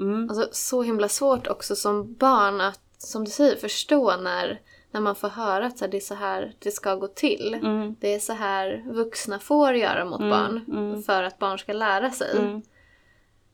Mm. 0.00 0.30
Alltså 0.30 0.48
så 0.52 0.82
himla 0.82 1.08
svårt 1.08 1.46
också 1.46 1.76
som 1.76 2.14
barn 2.14 2.60
att, 2.60 2.80
som 2.98 3.24
du 3.24 3.30
säger, 3.30 3.56
förstå 3.56 4.16
när, 4.16 4.60
när 4.90 5.00
man 5.00 5.14
får 5.16 5.28
höra 5.28 5.66
att 5.66 5.78
så 5.78 5.84
här, 5.84 5.90
det 5.90 5.96
är 5.96 6.00
så 6.00 6.14
här 6.14 6.54
det 6.58 6.70
ska 6.70 6.94
gå 6.94 7.08
till. 7.08 7.54
Mm. 7.54 7.96
Det 8.00 8.14
är 8.14 8.18
så 8.18 8.32
här 8.32 8.84
vuxna 8.86 9.38
får 9.38 9.74
göra 9.74 10.04
mot 10.04 10.20
Mm, 10.20 10.30
barn 10.30 10.64
mm. 10.68 11.02
för 11.02 11.22
att 11.22 11.38
barn 11.38 11.58
ska 11.58 11.72
lära 11.72 12.10
sig. 12.10 12.38
Mm. 12.38 12.62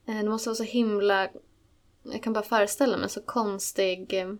Eh, 0.06 0.24
Det 0.24 0.30
måste 0.30 0.48
vara 0.48 0.56
så 0.56 0.62
himla, 0.64 1.28
jag 2.02 2.22
kan 2.22 2.32
bara 2.32 2.44
föreställa 2.44 2.96
mig, 2.96 3.08
så 3.08 3.20
konstig 3.20 4.14
eh, 4.14 4.32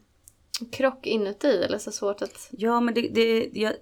krock 0.70 1.06
inuti 1.06 1.62
eller 1.64 1.78
så 1.78 1.92
svårt 1.92 2.22
att... 2.22 2.48
Ja, 2.50 2.80
men 2.80 2.94
det, 2.94 3.08
det, 3.08 3.50
jag, 3.52 3.72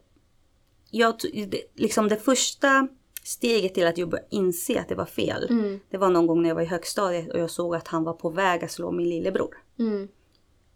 jag, 0.90 1.14
det, 1.48 1.62
liksom 1.74 2.08
det 2.08 2.16
första 2.16 2.88
steget 3.28 3.74
till 3.74 3.86
att 3.86 3.98
jag 3.98 4.08
började 4.08 4.28
inse 4.30 4.80
att 4.80 4.88
det 4.88 4.94
var 4.94 5.04
fel. 5.06 5.46
Mm, 5.50 5.80
Det 5.90 5.96
var 5.98 6.10
någon 6.10 6.26
gång 6.26 6.42
när 6.42 6.48
jag 6.48 6.54
var 6.54 6.62
i 6.62 6.66
högstadiet 6.66 7.30
och 7.32 7.38
jag 7.40 7.50
såg 7.50 7.74
att 7.74 7.88
han 7.88 8.04
var 8.04 8.12
på 8.12 8.30
väg 8.30 8.64
att 8.64 8.70
slå 8.70 8.90
min 8.92 9.08
lillebror. 9.08 9.54
mm, 9.78 10.08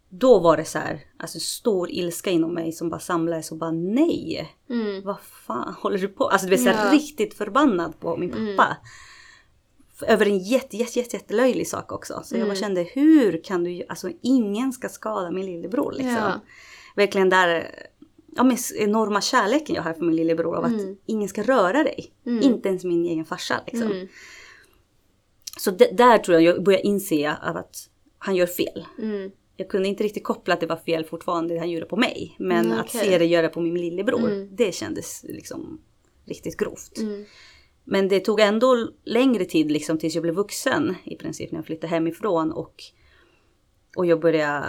Då 0.09 0.39
var 0.39 0.57
det 0.57 0.65
så 0.65 0.79
här, 0.79 0.99
alltså 1.17 1.39
stor 1.39 1.89
ilska 1.91 2.29
inom 2.29 2.53
mig 2.53 2.71
som 2.71 2.89
bara 2.89 2.99
samlades 2.99 3.51
och 3.51 3.57
bara 3.57 3.71
nej. 3.71 4.53
mm, 4.69 5.03
Vad 5.03 5.19
fan 5.21 5.73
håller 5.79 5.97
du 5.97 6.07
på? 6.07 6.27
Alltså 6.29 6.47
du 6.47 6.51
vet 6.51 6.61
så 6.63 6.69
här, 6.69 6.85
Ja. 6.87 6.93
riktigt 6.93 7.33
förbannad 7.33 7.99
på 7.99 8.17
min 8.17 8.29
pappa. 8.57 8.77
F- 9.95 10.03
Över 10.07 10.25
en 10.25 10.39
jätte, 10.39 10.77
jätte, 10.77 10.99
jätte, 10.99 11.15
jättelöjlig 11.15 11.67
sak 11.67 11.91
också. 11.91 12.21
Så 12.23 12.35
jag 12.35 12.41
bara 12.41 12.45
Mm. 12.45 12.55
kände, 12.55 12.83
hur 12.93 13.43
kan 13.43 13.63
du, 13.63 13.83
alltså 13.89 14.09
ingen 14.21 14.73
ska 14.73 14.89
skada 14.89 15.31
min 15.31 15.45
lillebror 15.45 15.91
liksom. 15.91 16.13
Ja. 16.15 16.39
Verkligen 16.95 17.29
där, 17.29 17.75
ja 18.35 18.43
men 18.43 18.57
enorma 18.75 19.21
kärleken 19.21 19.75
jag 19.75 19.83
har 19.83 19.93
för 19.93 20.05
min 20.05 20.15
lillebror 20.15 20.55
av 20.55 20.65
att 20.65 20.71
Mm. 20.71 20.97
ingen 21.05 21.29
ska 21.29 21.43
röra 21.43 21.83
dig. 21.83 22.13
Mm. 22.25 22.43
Inte 22.43 22.69
ens 22.69 22.83
min 22.83 23.05
egen 23.05 23.25
farsa 23.25 23.55
liksom. 23.67 23.91
mm, 23.91 24.07
Så 25.57 25.71
d- 25.71 25.89
där 25.93 26.17
tror 26.17 26.41
jag 26.41 26.55
jag 26.55 26.63
börjar 26.63 26.85
inse 26.85 27.31
att 27.31 27.89
han 28.17 28.35
gör 28.35 28.45
fel. 28.47 28.85
mm, 28.99 29.31
Jag 29.57 29.69
kunde 29.69 29.87
inte 29.87 30.03
riktigt 30.03 30.23
koppla 30.23 30.53
att 30.53 30.59
det 30.59 30.67
var 30.67 30.75
fel 30.75 31.03
fortfarande 31.05 31.53
det 31.53 31.59
han 31.59 31.69
gjorde 31.69 31.85
på 31.85 31.97
mig. 31.97 32.35
Men 32.39 32.65
Mm, 32.65 32.79
att 32.79 32.89
se 32.89 33.17
det 33.17 33.25
göra 33.25 33.49
på 33.49 33.61
min 33.61 33.75
lillebror, 33.75 34.19
Mm. 34.31 34.55
det 34.55 34.75
kändes 34.75 35.23
liksom 35.23 35.81
riktigt 36.25 36.57
grovt. 36.57 36.99
Men 37.83 38.07
det 38.07 38.19
tog 38.19 38.39
ändå 38.39 38.87
längre 39.05 39.45
tid 39.45 39.71
liksom 39.71 39.97
tills 39.97 40.15
jag 40.15 40.21
blev 40.21 40.35
vuxen 40.35 40.95
i 41.05 41.15
princip 41.15 41.51
när 41.51 41.59
jag 41.59 41.65
flyttade 41.65 41.87
hemifrån 41.87 42.51
och, 42.51 42.75
och 43.97 44.05
jag 44.05 44.19
började 44.21 44.65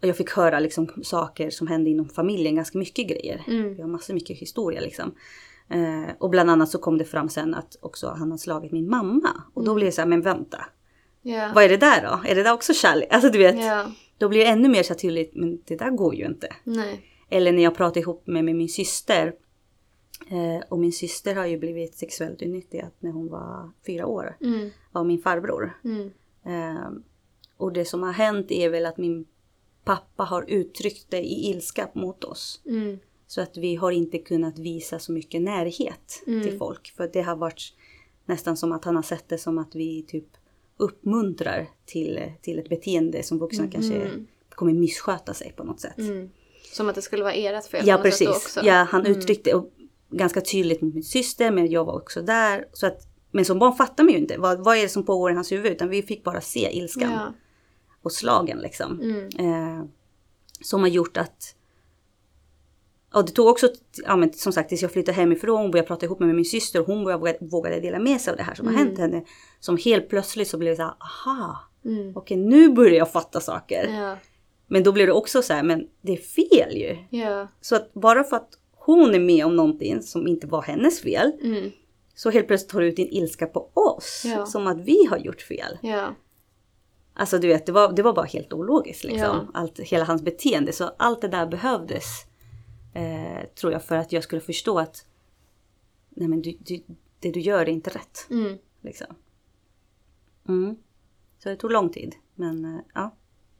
jag 0.00 0.16
fick 0.16 0.30
höra 0.30 0.60
liksom 0.60 0.88
saker 1.02 1.50
som 1.50 1.66
hände 1.66 1.90
inom 1.90 2.08
familjen, 2.08 2.54
ganska 2.56 2.78
mycket 2.78 3.08
grejer. 3.08 3.44
Mm. 3.48 3.74
Vi 3.74 3.82
har 3.82 3.88
massor 3.88 4.14
mycket 4.14 4.38
historia 4.38 4.80
liksom. 4.80 5.14
Eh, 5.70 6.10
och 6.18 6.30
bland 6.30 6.50
annat 6.50 6.68
så 6.68 6.78
kom 6.78 6.98
det 6.98 7.04
fram 7.04 7.28
sen 7.28 7.54
att 7.54 7.76
också 7.80 8.08
han 8.08 8.30
har 8.30 8.38
slagit 8.38 8.72
min 8.72 8.90
mamma. 8.90 9.42
Och 9.54 9.64
då 9.64 9.74
blev 9.74 9.86
det 9.86 9.92
så 9.92 10.00
här, 10.00 10.08
men 10.08 10.20
vänta. 10.22 10.64
ja, 11.22 11.52
Vad 11.54 11.64
är 11.64 11.68
det 11.68 11.76
där 11.76 12.02
då? 12.02 12.28
Är 12.30 12.34
det 12.34 12.42
där 12.42 12.52
också 12.54 12.72
kärlek? 12.74 13.08
Alltså 13.10 13.30
du 13.30 13.38
vet, 13.38 13.64
ja, 13.64 13.92
då 14.18 14.28
blir 14.28 14.38
det 14.40 14.46
ännu 14.46 14.68
mer 14.68 14.82
så 14.82 14.94
tydligt, 14.94 15.34
men 15.34 15.62
det 15.66 15.76
där 15.76 15.90
går 15.90 16.14
ju 16.14 16.26
inte. 16.26 16.48
nej, 16.64 17.02
Eller 17.30 17.52
när 17.52 17.62
jag 17.62 17.74
pratar 17.76 18.00
ihop 18.00 18.26
med, 18.26 18.44
med 18.44 18.56
min 18.56 18.68
syster. 18.68 19.34
Eh, 20.30 20.62
och 20.68 20.78
min 20.78 20.92
syster 20.92 21.34
har 21.34 21.46
ju 21.46 21.58
blivit 21.58 21.94
sexuellt 21.94 22.42
utnyttjad 22.42 22.90
när 23.00 23.10
hon 23.10 23.28
var 23.28 23.70
fyra 23.86 24.06
år 24.06 24.36
mm, 24.40 24.70
av 24.92 25.06
min 25.06 25.18
farbror. 25.22 25.78
mm, 25.84 26.10
Eh, 26.44 26.90
och 27.56 27.72
det 27.72 27.84
som 27.84 28.02
har 28.02 28.12
hänt 28.12 28.50
är 28.50 28.68
väl 28.70 28.86
att 28.86 28.98
min 28.98 29.26
pappa 29.88 30.24
har 30.24 30.44
uttryckt 30.48 31.06
det 31.10 31.18
i 31.20 31.50
ilska 31.50 31.88
mot 31.94 32.24
oss. 32.24 32.60
mm, 32.66 32.98
Så 33.26 33.40
att 33.40 33.56
vi 33.56 33.74
har 33.74 33.90
inte 33.90 34.18
kunnat 34.18 34.58
visa 34.58 34.98
så 34.98 35.12
mycket 35.12 35.42
närhet 35.42 36.22
Mm. 36.26 36.42
till 36.42 36.58
folk. 36.58 36.92
För 36.96 37.10
det 37.12 37.22
har 37.22 37.36
varit 37.36 37.72
nästan 38.26 38.56
som 38.56 38.72
att 38.72 38.84
han 38.84 38.96
har 38.96 39.02
sett 39.02 39.28
det 39.28 39.38
som 39.38 39.58
att 39.58 39.74
vi 39.74 40.02
typ 40.02 40.24
uppmuntrar 40.76 41.66
till, 41.86 42.20
till 42.42 42.58
ett 42.58 42.68
beteende 42.68 43.22
som 43.22 43.38
vuxna 43.38 43.68
kanske 43.70 44.10
kommer 44.54 44.72
missköta 44.72 45.34
sig 45.34 45.52
på 45.56 45.64
något 45.64 45.80
sätt. 45.80 45.98
mm. 45.98 46.30
Som 46.72 46.88
att 46.88 46.94
det 46.94 47.02
skulle 47.02 47.22
vara 47.22 47.32
ert 47.32 47.66
fel 47.66 47.86
Ja 47.86 47.98
precis. 47.98 48.28
också. 48.28 48.60
Ja, 48.64 48.74
han 48.90 49.00
Mm. 49.06 49.12
uttryckte 49.18 49.54
och 49.54 49.70
ganska 50.10 50.40
tydligt 50.40 50.80
mot 50.80 50.94
min 50.94 51.04
syster 51.04 51.50
men 51.50 51.66
jag 51.70 51.84
var 51.84 51.94
också 51.96 52.22
där. 52.22 52.64
Så 52.72 52.86
att, 52.86 53.06
men 53.30 53.44
som 53.44 53.58
barn 53.58 53.76
fattar 53.76 54.04
man 54.04 54.12
ju 54.12 54.18
inte 54.18 54.38
vad, 54.38 54.64
vad 54.64 54.76
är 54.76 54.82
det 54.82 54.88
som 54.88 55.04
pågår 55.06 55.30
i 55.30 55.34
hans 55.34 55.52
huvud 55.52 55.72
utan 55.72 55.88
vi 55.88 56.02
fick 56.02 56.24
bara 56.24 56.40
se 56.40 56.70
ilskan 56.78 57.10
Ja. 57.12 57.32
Och 58.08 58.12
slagen 58.12 58.58
liksom. 58.58 59.00
Mm. 59.00 59.28
Eh, 59.38 59.84
som 60.60 60.80
har 60.80 60.88
gjort 60.88 61.16
att 61.16 61.54
och 63.12 63.24
det 63.24 63.32
tog 63.32 63.46
också, 63.46 63.68
ja, 64.04 64.16
men 64.16 64.32
som 64.32 64.52
sagt, 64.52 64.68
tills 64.68 64.82
jag 64.82 64.92
flyttade 64.92 65.16
hemifrån 65.16 65.64
och 65.64 65.70
började 65.70 65.86
prata 65.88 66.06
ihop 66.06 66.20
med 66.20 66.34
min 66.34 66.44
syster 66.44 66.80
och 66.80 66.86
hon 66.86 67.04
började, 67.04 67.38
vågade 67.40 67.80
dela 67.80 67.98
med 67.98 68.20
sig 68.20 68.30
av 68.30 68.36
det 68.36 68.42
här 68.42 68.54
som 68.54 68.66
har 68.66 68.74
hänt 68.74 68.98
henne. 68.98 69.24
Som 69.60 69.76
helt 69.76 70.08
plötsligt 70.08 70.48
så 70.48 70.58
blev 70.58 70.72
det 70.72 70.76
så 70.76 70.82
här, 70.82 70.94
aha, 71.00 71.56
Mm. 71.84 72.12
okej 72.16 72.36
nu 72.36 72.68
börjar 72.68 72.94
jag 72.96 73.12
fatta 73.12 73.40
saker. 73.40 73.88
Ja. 73.88 74.16
Men 74.66 74.82
då 74.82 74.92
blir 74.92 75.06
det 75.06 75.12
också 75.12 75.42
så 75.42 75.52
här, 75.52 75.62
men 75.62 75.88
det 76.00 76.12
är 76.12 76.16
fel 76.16 76.76
ju. 76.76 77.18
Ja. 77.18 77.48
Så 77.60 77.76
att 77.76 77.94
bara 77.94 78.24
för 78.24 78.36
att 78.36 78.48
hon 78.76 79.14
är 79.14 79.20
med 79.20 79.46
om 79.46 79.56
någonting 79.56 80.02
som 80.02 80.26
inte 80.26 80.46
var 80.46 80.62
hennes 80.62 81.00
fel. 81.00 81.32
Mm. 81.42 81.70
Så 82.14 82.30
helt 82.30 82.46
plötsligt 82.46 82.70
tar 82.70 82.80
du 82.80 82.86
ut 82.86 82.96
din 82.96 83.08
ilska 83.08 83.46
på 83.46 83.70
oss. 83.74 84.22
Ja. 84.26 84.46
Som 84.46 84.66
att 84.66 84.80
vi 84.80 85.04
har 85.10 85.18
gjort 85.18 85.40
fel. 85.40 85.78
Ja. 85.82 86.14
Alltså 87.18 87.38
du 87.38 87.48
vet, 87.48 87.66
det 87.66 87.72
var, 87.72 87.92
det 87.92 88.02
var 88.02 88.12
bara 88.12 88.26
helt 88.26 88.52
ologiskt 88.52 89.04
liksom. 89.04 89.20
Ja. 89.20 89.46
Allt, 89.54 89.78
hela 89.80 90.04
hans 90.04 90.22
beteende. 90.22 90.72
Så 90.72 90.90
allt 90.96 91.20
det 91.20 91.28
där 91.28 91.46
behövdes. 91.46 92.04
Eh, 92.94 93.46
tror 93.60 93.72
jag 93.72 93.84
för 93.84 93.96
att 93.96 94.12
jag 94.12 94.22
skulle 94.22 94.40
förstå 94.40 94.78
att 94.78 95.06
nej 96.08 96.28
men 96.28 96.42
du, 96.42 96.56
du, 96.60 96.80
det 97.20 97.30
du 97.30 97.40
gör 97.40 97.60
är 97.60 97.68
inte 97.68 97.90
rätt. 97.90 98.26
Mm. 98.30 98.58
Liksom. 98.80 99.06
Mm. 100.48 100.76
Så 101.42 101.48
det 101.48 101.56
tog 101.56 101.72
lång 101.72 101.88
tid. 101.90 102.14
Men 102.34 102.64
eh, 102.64 102.80
ja. 102.94 103.14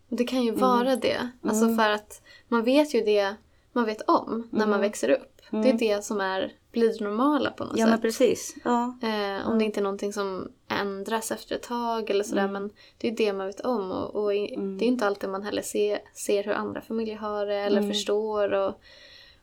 Det 0.09 0.25
kan 0.25 0.43
ju 0.43 0.49
Mm. 0.49 0.61
vara 0.61 0.97
det. 0.97 1.31
Alltså 1.43 1.75
för 1.75 1.91
att 1.91 2.23
man 2.49 2.65
vet 2.65 2.95
ju 2.95 3.01
det 3.01 3.35
man 3.73 3.85
vet 3.85 4.03
om 4.03 4.49
när 4.53 4.67
man 4.67 4.81
växer 4.81 5.11
upp. 5.11 5.41
Det 5.51 5.71
är 5.71 5.79
det 5.79 6.05
som 6.05 6.21
är, 6.21 6.53
blir 6.73 7.03
normala 7.03 7.51
på 7.51 7.65
något 7.65 7.73
Mm. 7.73 7.81
Ja 7.81 7.87
men 7.87 7.97
sätt. 7.97 8.03
precis. 8.03 8.55
Ja. 8.65 8.99
Eh, 9.03 9.49
om 9.49 9.59
det 9.59 9.65
inte 9.65 9.81
är 9.81 9.83
någonting 9.83 10.13
som 10.13 10.53
ändras 10.69 11.31
efter 11.31 11.55
ett 11.57 11.63
tag 11.63 12.11
eller 12.11 12.25
sådär. 12.25 12.49
Men 12.49 12.71
det 12.99 13.09
är 13.09 13.13
det 13.17 13.33
man 13.33 13.47
vet 13.47 13.61
om. 13.61 13.93
Och, 13.93 14.23
och 14.25 14.35
i- 14.35 14.57
det 14.79 14.85
är 14.85 14.89
inte 14.89 15.07
alltid 15.07 15.31
man 15.31 15.43
heller 15.43 15.63
ser, 15.63 15.99
ser 16.15 16.45
hur 16.45 16.53
andra 16.53 16.81
familjer 16.81 17.17
har 17.17 17.47
det 17.47 17.55
eller 17.55 17.83
förstår. 17.83 18.53
Och, 18.55 18.81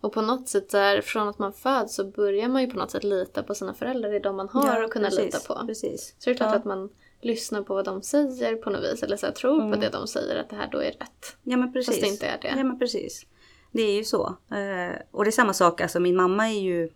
och 0.01 0.13
på 0.13 0.21
något 0.21 0.49
sätt 0.49 0.69
där, 0.69 1.01
från 1.01 1.27
att 1.27 1.39
man 1.39 1.53
föds 1.53 1.95
så 1.95 2.03
börjar 2.05 2.47
man 2.49 2.61
ju 2.61 2.67
på 2.71 2.77
något 2.77 2.91
sätt 2.91 3.03
lita 3.03 3.43
på 3.43 3.55
sina 3.55 3.73
föräldrar. 3.73 4.09
Det 4.09 4.15
är 4.15 4.19
de 4.23 4.35
man 4.35 4.49
har 4.49 4.83
att 4.83 4.91
kunna 4.91 5.07
precis, 5.09 5.25
lita 5.25 5.39
på. 5.55 5.65
Precis. 5.67 6.15
Så 6.19 6.29
det 6.29 6.33
är 6.33 6.37
klart 6.37 6.51
ja. 6.51 6.55
att 6.57 6.65
man 6.65 6.89
lyssnar 7.21 7.61
på 7.61 7.73
vad 7.73 7.85
de 7.85 8.01
säger 8.01 8.55
på 8.55 8.69
något 8.69 8.83
vis. 8.83 9.03
Eller 9.03 9.17
så 9.17 9.25
här, 9.25 9.33
tror 9.33 9.59
Mm. 9.59 9.71
på 9.71 9.79
det 9.79 9.89
de 9.89 10.07
säger, 10.07 10.35
att 10.39 10.49
det 10.49 10.55
här 10.55 10.69
då 10.71 10.77
är 10.77 10.91
rätt. 10.91 11.35
Ja 11.43 11.57
men 11.57 11.73
precis. 11.73 11.95
Fast 11.95 12.01
det 12.01 12.07
inte 12.07 12.25
är 12.25 12.37
det. 12.41 12.47
Ja 12.57 12.63
men 12.63 12.79
precis. 12.79 13.25
Det 13.71 13.81
är 13.81 13.93
ju 13.93 14.03
så. 14.03 14.25
Eh, 14.51 14.95
och 15.11 15.23
det 15.23 15.29
är 15.29 15.31
samma 15.31 15.53
sak, 15.53 15.81
alltså 15.81 15.99
min 15.99 16.15
mamma 16.15 16.47
är 16.49 16.59
ju... 16.59 16.89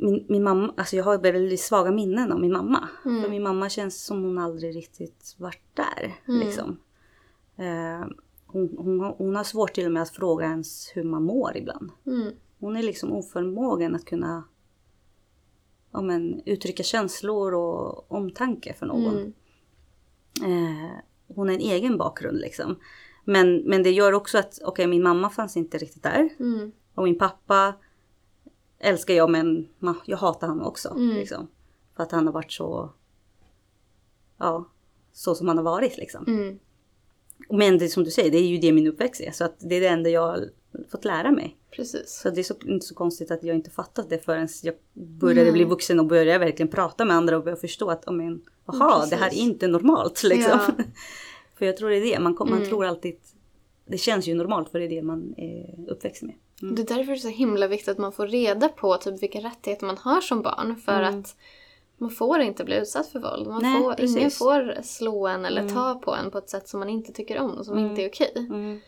Min, 0.00 0.24
min 0.28 0.42
mamma, 0.42 0.74
alltså 0.76 0.96
jag 0.96 1.04
har 1.04 1.18
väldigt 1.18 1.60
svaga 1.60 1.90
minnen 1.90 2.32
av 2.32 2.40
min 2.40 2.52
mamma. 2.52 2.88
Mm. 3.04 3.22
För 3.22 3.30
min 3.30 3.42
mamma 3.42 3.68
känns 3.68 4.04
som 4.04 4.22
hon 4.22 4.38
aldrig 4.38 4.76
riktigt 4.76 5.34
varit 5.38 5.62
där. 5.74 6.14
Mm. 6.28 6.40
Liksom. 6.40 6.78
Eh, 7.56 8.06
hon, 8.46 8.74
hon, 8.78 9.00
har- 9.00 9.14
hon 9.18 9.36
har 9.36 9.44
svårt 9.44 9.74
till 9.74 9.86
och 9.86 9.92
med 9.92 10.02
att 10.02 10.10
fråga 10.10 10.44
ens 10.46 10.92
hur 10.94 11.04
man 11.04 11.22
mår 11.22 11.56
ibland. 11.56 11.90
Mm. 12.06 12.32
Hon 12.60 12.76
är 12.76 12.82
liksom 12.82 13.12
oförmågen 13.12 13.94
att 13.94 14.04
kunna 14.04 14.44
ja, 15.92 16.00
men, 16.00 16.42
uttrycka 16.46 16.82
känslor 16.82 17.54
och 17.54 18.12
omtanke 18.12 18.74
för 18.74 18.86
någon. 18.86 19.16
Mm. 19.16 19.32
Eh, 20.42 20.90
hon 21.34 21.48
har 21.48 21.54
en 21.54 21.60
egen 21.60 21.98
bakgrund 21.98 22.38
liksom. 22.38 22.76
Men, 23.24 23.56
men 23.56 23.82
det 23.82 23.90
gör 23.90 24.12
också 24.12 24.38
att, 24.38 24.58
okej 24.64 24.86
min 24.86 25.02
mamma 25.02 25.30
fanns 25.30 25.56
inte 25.56 25.78
riktigt 25.78 26.02
där. 26.02 26.28
Mm. 26.38 26.72
Och 26.94 27.04
min 27.04 27.18
pappa 27.18 27.74
älskar 28.78 29.14
jag 29.14 29.30
men 29.30 29.68
jag 30.04 30.16
hatar 30.16 30.48
honom 30.48 30.66
också. 30.66 30.88
Mm. 30.88 31.16
Liksom. 31.16 31.48
För 31.96 32.02
att 32.02 32.12
han 32.12 32.26
har 32.26 32.32
varit 32.32 32.52
så, 32.52 32.92
ja, 34.38 34.68
så 35.12 35.34
som 35.34 35.48
han 35.48 35.56
har 35.56 35.64
varit 35.64 35.96
liksom. 35.96 36.24
Mm. 36.26 36.58
Men 37.50 37.78
det 37.78 37.88
som 37.88 38.04
du 38.04 38.10
säger, 38.10 38.30
det 38.30 38.38
är 38.38 38.46
ju 38.46 38.58
det 38.58 38.72
min 38.72 38.86
uppväxt 38.86 39.20
är. 39.20 39.30
Så 39.30 39.44
att 39.44 39.56
det 39.58 39.74
är 39.74 39.80
det 39.80 39.88
enda 39.88 40.10
jag 40.10 40.22
har 40.22 40.48
fått 40.90 41.04
lära 41.04 41.30
mig. 41.30 41.56
Precis. 41.70 42.20
Så 42.22 42.30
det 42.30 42.40
är 42.40 42.42
så, 42.42 42.54
inte 42.64 42.86
så 42.86 42.94
konstigt 42.94 43.30
att 43.30 43.42
jag 43.42 43.56
inte 43.56 43.70
fattat 43.70 44.10
det 44.10 44.18
förrän 44.18 44.48
jag 44.62 44.74
började 44.92 45.42
Nej. 45.42 45.52
bli 45.52 45.64
vuxen 45.64 46.00
och 46.00 46.06
började 46.06 46.38
verkligen 46.38 46.70
prata 46.70 47.04
med 47.04 47.16
andra 47.16 47.36
och 47.36 47.44
började 47.44 47.60
förstå 47.60 47.90
att, 47.90 48.04
men, 48.10 48.42
aha, 48.66 49.06
det 49.10 49.16
här 49.16 49.26
är 49.26 49.30
precis. 49.30 49.44
inte 49.44 49.68
normalt 49.68 50.22
liksom. 50.22 50.60
Ja. 50.78 50.84
för 51.58 51.66
jag 51.66 51.76
tror 51.76 51.90
det 51.90 51.96
är 51.96 52.00
det, 52.00 52.20
man, 52.20 52.36
man 52.38 52.52
Mm. 52.52 52.68
tror 52.68 52.84
alltid, 52.84 53.16
det 53.86 53.98
känns 53.98 54.26
ju 54.26 54.34
normalt 54.34 54.68
för 54.68 54.78
det 54.78 54.84
är 54.84 54.88
det 54.88 55.02
man 55.02 55.34
är 55.36 55.90
uppväxt 55.90 56.22
med. 56.22 56.34
Mm. 56.62 56.74
Det 56.74 56.82
är 56.82 56.96
därför 56.96 57.12
det 57.12 57.18
är 57.18 57.20
så 57.20 57.28
himla 57.28 57.66
viktigt 57.66 57.88
att 57.88 57.98
man 57.98 58.12
får 58.12 58.26
reda 58.26 58.68
på 58.68 58.96
typ 58.96 59.22
vilka 59.22 59.38
rättigheter 59.40 59.86
man 59.86 59.98
har 59.98 60.20
som 60.20 60.42
barn. 60.42 60.76
För 60.76 61.02
att 61.02 61.36
man 61.98 62.10
får 62.10 62.40
inte 62.40 62.64
bli 62.64 62.76
utsatt 62.76 63.08
för 63.08 63.18
våld. 63.20 63.46
Man 63.46 63.58
Mm. 63.64 63.72
Nej, 63.72 63.82
får, 63.82 63.94
precis. 63.94 64.16
ingen 64.16 64.30
får 64.30 64.82
slå 64.82 65.26
en 65.26 65.44
eller 65.44 65.68
ta 65.68 65.94
på 65.94 66.14
en 66.14 66.30
på 66.30 66.38
ett 66.38 66.50
sätt 66.50 66.68
som 66.68 66.80
man 66.80 66.88
inte 66.88 67.12
tycker 67.12 67.38
om 67.38 67.50
och 67.50 67.64
som 67.66 67.78
inte 67.78 68.02
är 68.04 68.08
okej. 68.08 68.32
Mm. 68.36 68.80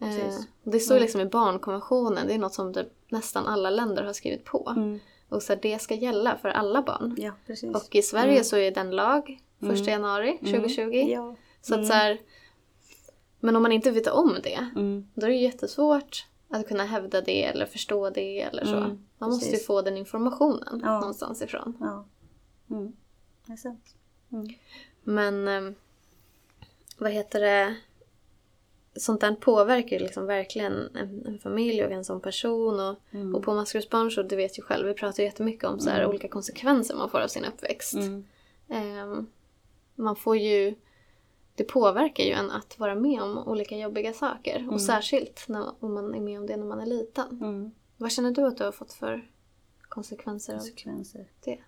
Eh, 0.00 0.34
det 0.64 0.80
står 0.80 1.00
liksom 1.00 1.20
i 1.20 1.26
barnkonventionen, 1.26 2.26
det 2.26 2.34
är 2.34 2.38
något 2.38 2.54
som 2.54 2.74
typ 2.74 2.88
nästan 3.08 3.46
alla 3.46 3.70
länder 3.70 4.04
har 4.04 4.12
skrivit 4.12 4.44
på. 4.44 4.72
Mm. 4.76 5.00
Och 5.28 5.42
så 5.42 5.52
här, 5.52 5.60
det 5.62 5.78
ska 5.82 5.94
gälla 5.94 6.38
för 6.42 6.48
alla 6.48 6.82
barn. 6.82 7.14
Ja. 7.18 7.32
Och 7.74 7.94
i 7.94 8.02
Sverige 8.02 8.44
så 8.44 8.56
är 8.56 8.70
den 8.70 8.90
lag 8.90 9.40
1 9.72 9.86
januari 9.86 10.38
2020. 10.38 10.80
Mm. 10.82 11.08
Ja. 11.10 11.36
Så 11.62 11.74
att 11.80 11.86
så 11.86 11.92
här, 11.92 12.18
men 13.40 13.56
om 13.56 13.62
man 13.62 13.72
inte 13.72 13.90
vet 13.90 14.06
om 14.06 14.36
det, 14.42 14.66
Mm. 14.76 15.08
då 15.14 15.26
är 15.26 15.30
det 15.30 15.36
jättesvårt 15.36 16.26
att 16.48 16.68
kunna 16.68 16.84
hävda 16.84 17.20
det 17.20 17.44
eller 17.44 17.66
förstå 17.66 18.10
det 18.10 18.40
eller 18.42 18.64
så. 18.64 18.76
Mm, 18.76 18.98
man 19.18 19.30
måste 19.30 19.50
ju 19.50 19.58
få 19.58 19.82
den 19.82 19.96
informationen 19.96 20.80
Ja. 20.84 21.00
någonstans 21.00 21.42
ifrån. 21.42 21.76
Ja. 21.80 22.04
Mm. 22.70 22.92
Det 23.46 23.52
är 23.52 23.56
sant. 23.56 23.94
Mm. 24.32 24.48
Men 25.02 25.48
eh, 25.48 25.72
vad 26.98 27.10
heter 27.12 27.40
det? 27.40 27.76
Sånt 28.98 29.20
där 29.20 29.34
påverkar 29.34 29.96
ju 29.96 30.02
liksom 30.02 30.26
verkligen 30.26 30.96
en, 30.96 31.26
en 31.26 31.38
familj 31.38 31.84
och 31.84 31.92
en 31.92 32.04
sån 32.04 32.20
person. 32.20 32.80
Och, 32.80 32.96
Mm. 33.10 33.34
och 33.34 33.42
på 33.42 33.54
Maskrosbarn 33.54 34.10
så, 34.10 34.22
du 34.22 34.36
vet 34.36 34.58
ju 34.58 34.62
själv, 34.62 34.86
vi 34.86 34.94
pratar 34.94 35.22
ju 35.22 35.28
jättemycket 35.28 35.64
om 35.64 35.80
så 35.80 35.90
här, 35.90 36.06
olika 36.06 36.28
konsekvenser 36.28 36.94
man 36.96 37.10
får 37.10 37.20
av 37.20 37.28
sin 37.28 37.44
uppväxt. 37.44 37.94
Mm. 37.94 38.24
Ehm, 38.68 39.26
man 39.94 40.16
får 40.16 40.36
ju... 40.36 40.74
Det 41.56 41.64
påverkar 41.64 42.24
ju 42.24 42.30
en 42.30 42.50
att 42.50 42.78
vara 42.78 42.94
med 42.94 43.22
om 43.22 43.38
olika 43.38 43.76
jobbiga 43.76 44.12
saker. 44.12 44.68
Och 44.70 44.80
särskilt 44.80 45.44
när, 45.48 45.84
om 45.84 45.94
man 45.94 46.14
är 46.14 46.20
med 46.20 46.40
om 46.40 46.46
det 46.46 46.56
när 46.56 46.66
man 46.66 46.80
är 46.80 46.86
liten. 46.86 47.40
Mm. 47.42 47.70
Vad 47.96 48.12
känner 48.12 48.30
du 48.30 48.46
att 48.46 48.56
du 48.56 48.64
har 48.64 48.72
fått 48.72 48.92
för 48.92 49.30
konsekvenser 49.88 50.54
av 50.54 50.58
Konsekvenser. 50.58 51.26
det? 51.44 51.58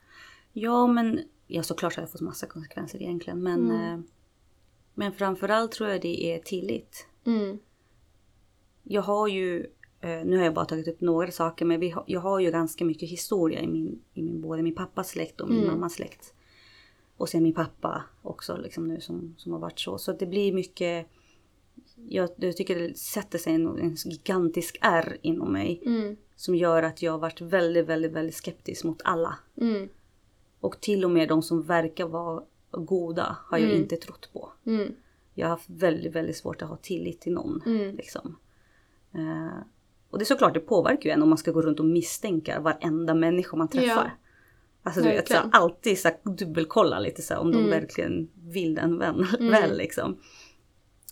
Ja, 0.52 0.86
men 0.86 1.20
ja, 1.46 1.62
såklart 1.62 1.96
har 1.96 2.02
jag 2.02 2.10
fått 2.10 2.20
massa 2.20 2.46
konsekvenser 2.46 3.02
egentligen. 3.02 3.42
Men, 3.42 3.70
eh, 3.70 4.00
men 4.94 5.12
framförallt 5.12 5.72
tror 5.72 5.90
jag 5.90 6.00
det 6.00 6.34
är 6.34 6.38
tillit. 6.38 7.06
Mm. 7.24 7.58
Jag 8.82 9.02
har 9.02 9.28
ju, 9.28 9.66
eh, 10.00 10.24
nu 10.24 10.36
har 10.36 10.44
jag 10.44 10.54
bara 10.54 10.64
tagit 10.64 10.88
upp 10.88 11.00
några 11.00 11.30
saker, 11.30 11.64
men 11.64 11.80
vi 11.80 11.90
har, 11.90 12.04
jag 12.06 12.20
har 12.20 12.40
ju 12.40 12.50
ganska 12.50 12.84
mycket 12.84 13.08
historia 13.08 13.60
i 13.60 13.66
min, 13.66 14.02
i 14.14 14.22
min 14.22 14.40
både 14.40 14.62
min 14.62 14.74
pappas 14.74 15.08
släkt 15.08 15.40
och 15.40 15.50
min 15.50 15.66
mammas 15.66 15.92
släkt. 15.92 16.34
Och 17.18 17.28
sen 17.28 17.42
min 17.42 17.54
pappa 17.54 18.04
också 18.22 18.56
liksom 18.56 18.88
nu 18.88 19.00
som, 19.00 19.34
som 19.38 19.52
har 19.52 19.58
varit 19.58 19.80
så. 19.80 19.98
Så 19.98 20.12
det 20.12 20.26
blir 20.26 20.52
mycket, 20.52 21.06
jag, 22.08 22.30
jag 22.36 22.56
tycker 22.56 22.78
det 22.78 22.98
sätter 22.98 23.38
sig 23.38 23.54
en, 23.54 23.78
en 23.78 23.94
gigantisk 23.94 24.78
R 24.80 25.16
inom 25.22 25.52
mig. 25.52 25.82
Mm. 25.86 26.16
Som 26.36 26.54
gör 26.54 26.82
att 26.82 27.02
jag 27.02 27.12
har 27.12 27.18
varit 27.18 27.40
väldigt, 27.40 27.86
väldigt, 27.86 28.12
väldigt 28.12 28.34
skeptisk 28.34 28.84
mot 28.84 29.02
alla. 29.04 29.38
Mm. 29.60 29.88
Och 30.60 30.80
till 30.80 31.04
och 31.04 31.10
med 31.10 31.28
de 31.28 31.42
som 31.42 31.62
verkar 31.62 32.06
vara 32.06 32.42
goda 32.70 33.36
har 33.44 33.58
jag 33.58 33.68
Mm. 33.68 33.82
inte 33.82 33.96
trott 33.96 34.30
på. 34.32 34.52
Mm. 34.66 34.94
Jag 35.34 35.46
har 35.46 35.50
haft 35.50 35.70
väldigt, 35.70 36.14
väldigt 36.14 36.36
svårt 36.36 36.62
att 36.62 36.68
ha 36.68 36.76
tillit 36.76 37.20
till 37.20 37.32
någon. 37.32 37.62
Mm. 37.66 37.96
Liksom. 37.96 38.36
Eh, 39.14 39.58
och 40.10 40.18
det 40.18 40.22
är 40.22 40.26
såklart, 40.26 40.54
det 40.54 40.60
påverkar 40.60 41.10
ju 41.10 41.14
en 41.14 41.22
om 41.22 41.28
man 41.28 41.38
ska 41.38 41.50
gå 41.52 41.62
runt 41.62 41.80
och 41.80 41.86
misstänka 41.86 42.60
varenda 42.60 43.14
människa 43.14 43.56
man 43.56 43.68
träffar. 43.68 44.04
Ja. 44.04 44.27
Alltså 44.88 45.02
du 45.02 45.08
vet, 45.08 45.28
så 45.28 45.34
Verkligen. 45.34 45.54
alltid 45.62 45.98
så 45.98 46.08
här, 46.08 46.16
dubbelkolla 46.24 46.98
lite 47.00 47.22
så 47.22 47.34
här, 47.34 47.40
om 47.40 47.52
de 47.52 47.58
Mm. 47.58 47.70
verkligen 47.70 48.28
vill 48.34 48.78
en 48.78 48.98
vän 48.98 49.26
väl 49.40 49.76
liksom. 49.78 50.18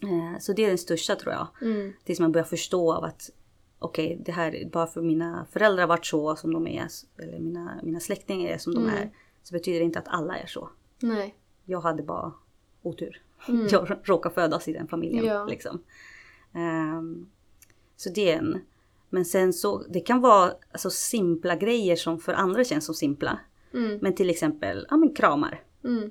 Eh, 0.02 0.38
så 0.40 0.52
det 0.52 0.64
är 0.64 0.68
den 0.68 0.78
största 0.78 1.16
tror 1.16 1.32
jag. 1.34 1.46
Mm. 1.62 1.92
Tills 2.04 2.20
man 2.20 2.32
börjar 2.32 2.44
förstå 2.44 2.92
av 2.94 3.04
att 3.04 3.30
okej, 3.78 4.22
det 4.26 4.32
här 4.32 4.68
bara 4.72 4.86
för 4.86 5.02
mina 5.02 5.46
föräldrar 5.52 5.86
varit 5.86 6.06
så 6.06 6.36
som 6.36 6.52
de 6.52 6.66
är, 6.66 6.86
eller 7.18 7.38
mina, 7.38 7.80
mina 7.82 8.00
släktingar 8.00 8.50
är 8.50 8.58
som 8.58 8.74
de 8.74 8.82
Mm. 8.84 8.94
är, 8.94 9.10
så 9.42 9.52
betyder 9.54 9.78
det 9.78 9.84
inte 9.84 9.98
att 9.98 10.08
alla 10.08 10.38
är 10.38 10.46
så. 10.46 10.68
Nej. 11.00 11.34
Jag 11.64 11.80
hade 11.80 12.02
bara 12.02 12.32
otur. 12.82 13.22
Jag 13.70 13.96
råkade 14.04 14.34
födas 14.34 14.68
i 14.68 14.72
den 14.72 14.88
familjen. 14.88 15.24
Mm. 15.24 15.36
Ja. 15.36 15.44
Liksom. 15.44 15.82
Ehm, 16.54 17.26
så 17.96 18.10
det 18.10 18.32
är 18.32 18.38
en. 18.38 18.60
Men 19.10 19.24
sen 19.24 19.52
så, 19.52 19.82
det 19.88 20.00
kan 20.00 20.20
vara 20.20 20.52
alltså, 20.72 20.90
simpla 20.90 21.56
grejer 21.56 21.96
som 21.96 22.18
för 22.18 22.32
andra 22.32 22.64
känns 22.64 22.84
som 22.86 22.94
simpla. 22.94 23.38
Mm. 23.76 23.98
Men 24.02 24.14
till 24.14 24.30
exempel 24.30 24.86
ja, 24.90 24.96
men 24.96 25.14
kramar, 25.14 25.62
Mm. 25.84 26.10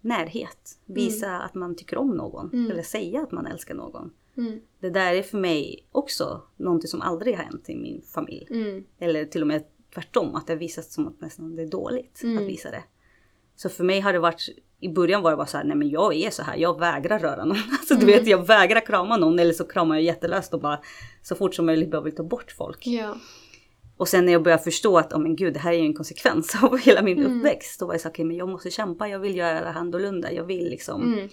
närhet, 0.00 0.78
visa 0.86 1.38
att 1.38 1.54
man 1.54 1.76
tycker 1.76 1.98
om 1.98 2.10
någon. 2.16 2.70
Eller 2.70 2.82
säga 2.82 3.20
att 3.22 3.32
man 3.32 3.46
älskar 3.46 3.74
någon. 3.74 4.10
Mm. 4.36 4.60
Det 4.80 4.90
där 4.90 5.14
är 5.14 5.22
för 5.22 5.38
mig 5.38 5.86
också 5.92 6.42
någonting 6.56 6.88
som 6.88 7.00
aldrig 7.02 7.36
har 7.36 7.44
hänt 7.44 7.68
i 7.70 7.76
min 7.76 8.02
familj. 8.14 8.46
Mm. 8.50 8.84
Eller 8.98 9.24
till 9.24 9.40
och 9.40 9.46
med 9.48 9.64
tvärtom, 9.94 10.34
att 10.34 10.46
det 10.46 10.52
har 10.52 10.58
visats 10.58 10.94
som 10.94 11.08
att 11.08 11.20
nästan 11.20 11.56
det 11.56 11.62
är 11.62 11.66
dåligt 11.66 12.20
Mm. 12.22 12.38
att 12.38 12.44
visa 12.44 12.70
det. 12.70 12.82
Så 13.56 13.68
för 13.68 13.84
mig 13.84 14.00
har 14.00 14.12
det 14.12 14.18
varit, 14.18 14.48
i 14.80 14.88
början 14.88 15.22
var 15.22 15.30
det 15.30 15.36
bara 15.36 15.46
så 15.46 15.56
här, 15.56 15.64
nej 15.64 15.76
men 15.76 15.88
jag 15.90 16.14
är 16.14 16.30
så 16.30 16.42
här, 16.42 16.56
jag 16.56 16.78
vägrar 16.80 17.18
röra 17.18 17.44
någon. 17.44 17.56
Alltså 17.80 17.94
du 17.94 18.06
vet, 18.06 18.26
jag 18.26 18.46
vägrar 18.46 18.80
krama 18.86 19.16
någon 19.16 19.38
eller 19.38 19.52
så 19.52 19.64
kramar 19.64 19.94
jag 19.96 20.02
jättelöst 20.04 20.54
och 20.54 20.60
bara 20.60 20.80
så 21.22 21.34
fort 21.34 21.54
som 21.54 21.66
möjligt 21.66 21.90
bara 21.90 22.02
vill 22.02 22.14
ta 22.14 22.22
bort 22.22 22.52
folk. 22.52 22.86
Ja. 22.86 23.16
Och 24.00 24.08
sen 24.08 24.24
när 24.24 24.32
jag 24.32 24.42
började 24.42 24.62
förstå 24.62 24.98
att, 24.98 25.12
oh 25.12 25.18
men 25.20 25.36
gud, 25.36 25.54
det 25.54 25.58
här 25.60 25.72
är 25.72 25.76
ju 25.78 25.84
en 25.86 25.94
konsekvens 25.94 26.56
av 26.62 26.78
hela 26.78 27.02
min 27.02 27.26
uppväxt. 27.26 27.80
Då 27.80 27.86
var 27.86 27.94
jag 27.94 28.00
så 28.00 28.08
okej 28.08 28.24
men 28.24 28.36
jag 28.36 28.48
måste 28.48 28.70
kämpa, 28.70 29.08
jag 29.08 29.18
vill 29.18 29.36
göra 29.36 29.60
det 29.60 29.66
här 29.70 29.80
annorlunda, 29.80 30.32
jag 30.32 30.44
vill 30.44 30.68
liksom 30.70 31.02
Mm. 31.12 31.28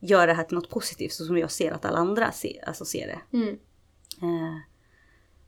göra 0.00 0.26
det 0.26 0.32
här 0.32 0.44
till 0.44 0.54
något 0.54 0.70
positivt 0.70 1.12
så 1.12 1.24
som 1.24 1.38
jag 1.38 1.50
ser 1.50 1.72
att 1.72 1.84
alla 1.84 1.98
andra 1.98 2.32
ser, 2.32 2.64
alltså 2.68 2.84
ser 2.84 3.06
det. 3.06 3.36
Mm. 3.36 3.48
Eh, 4.22 4.56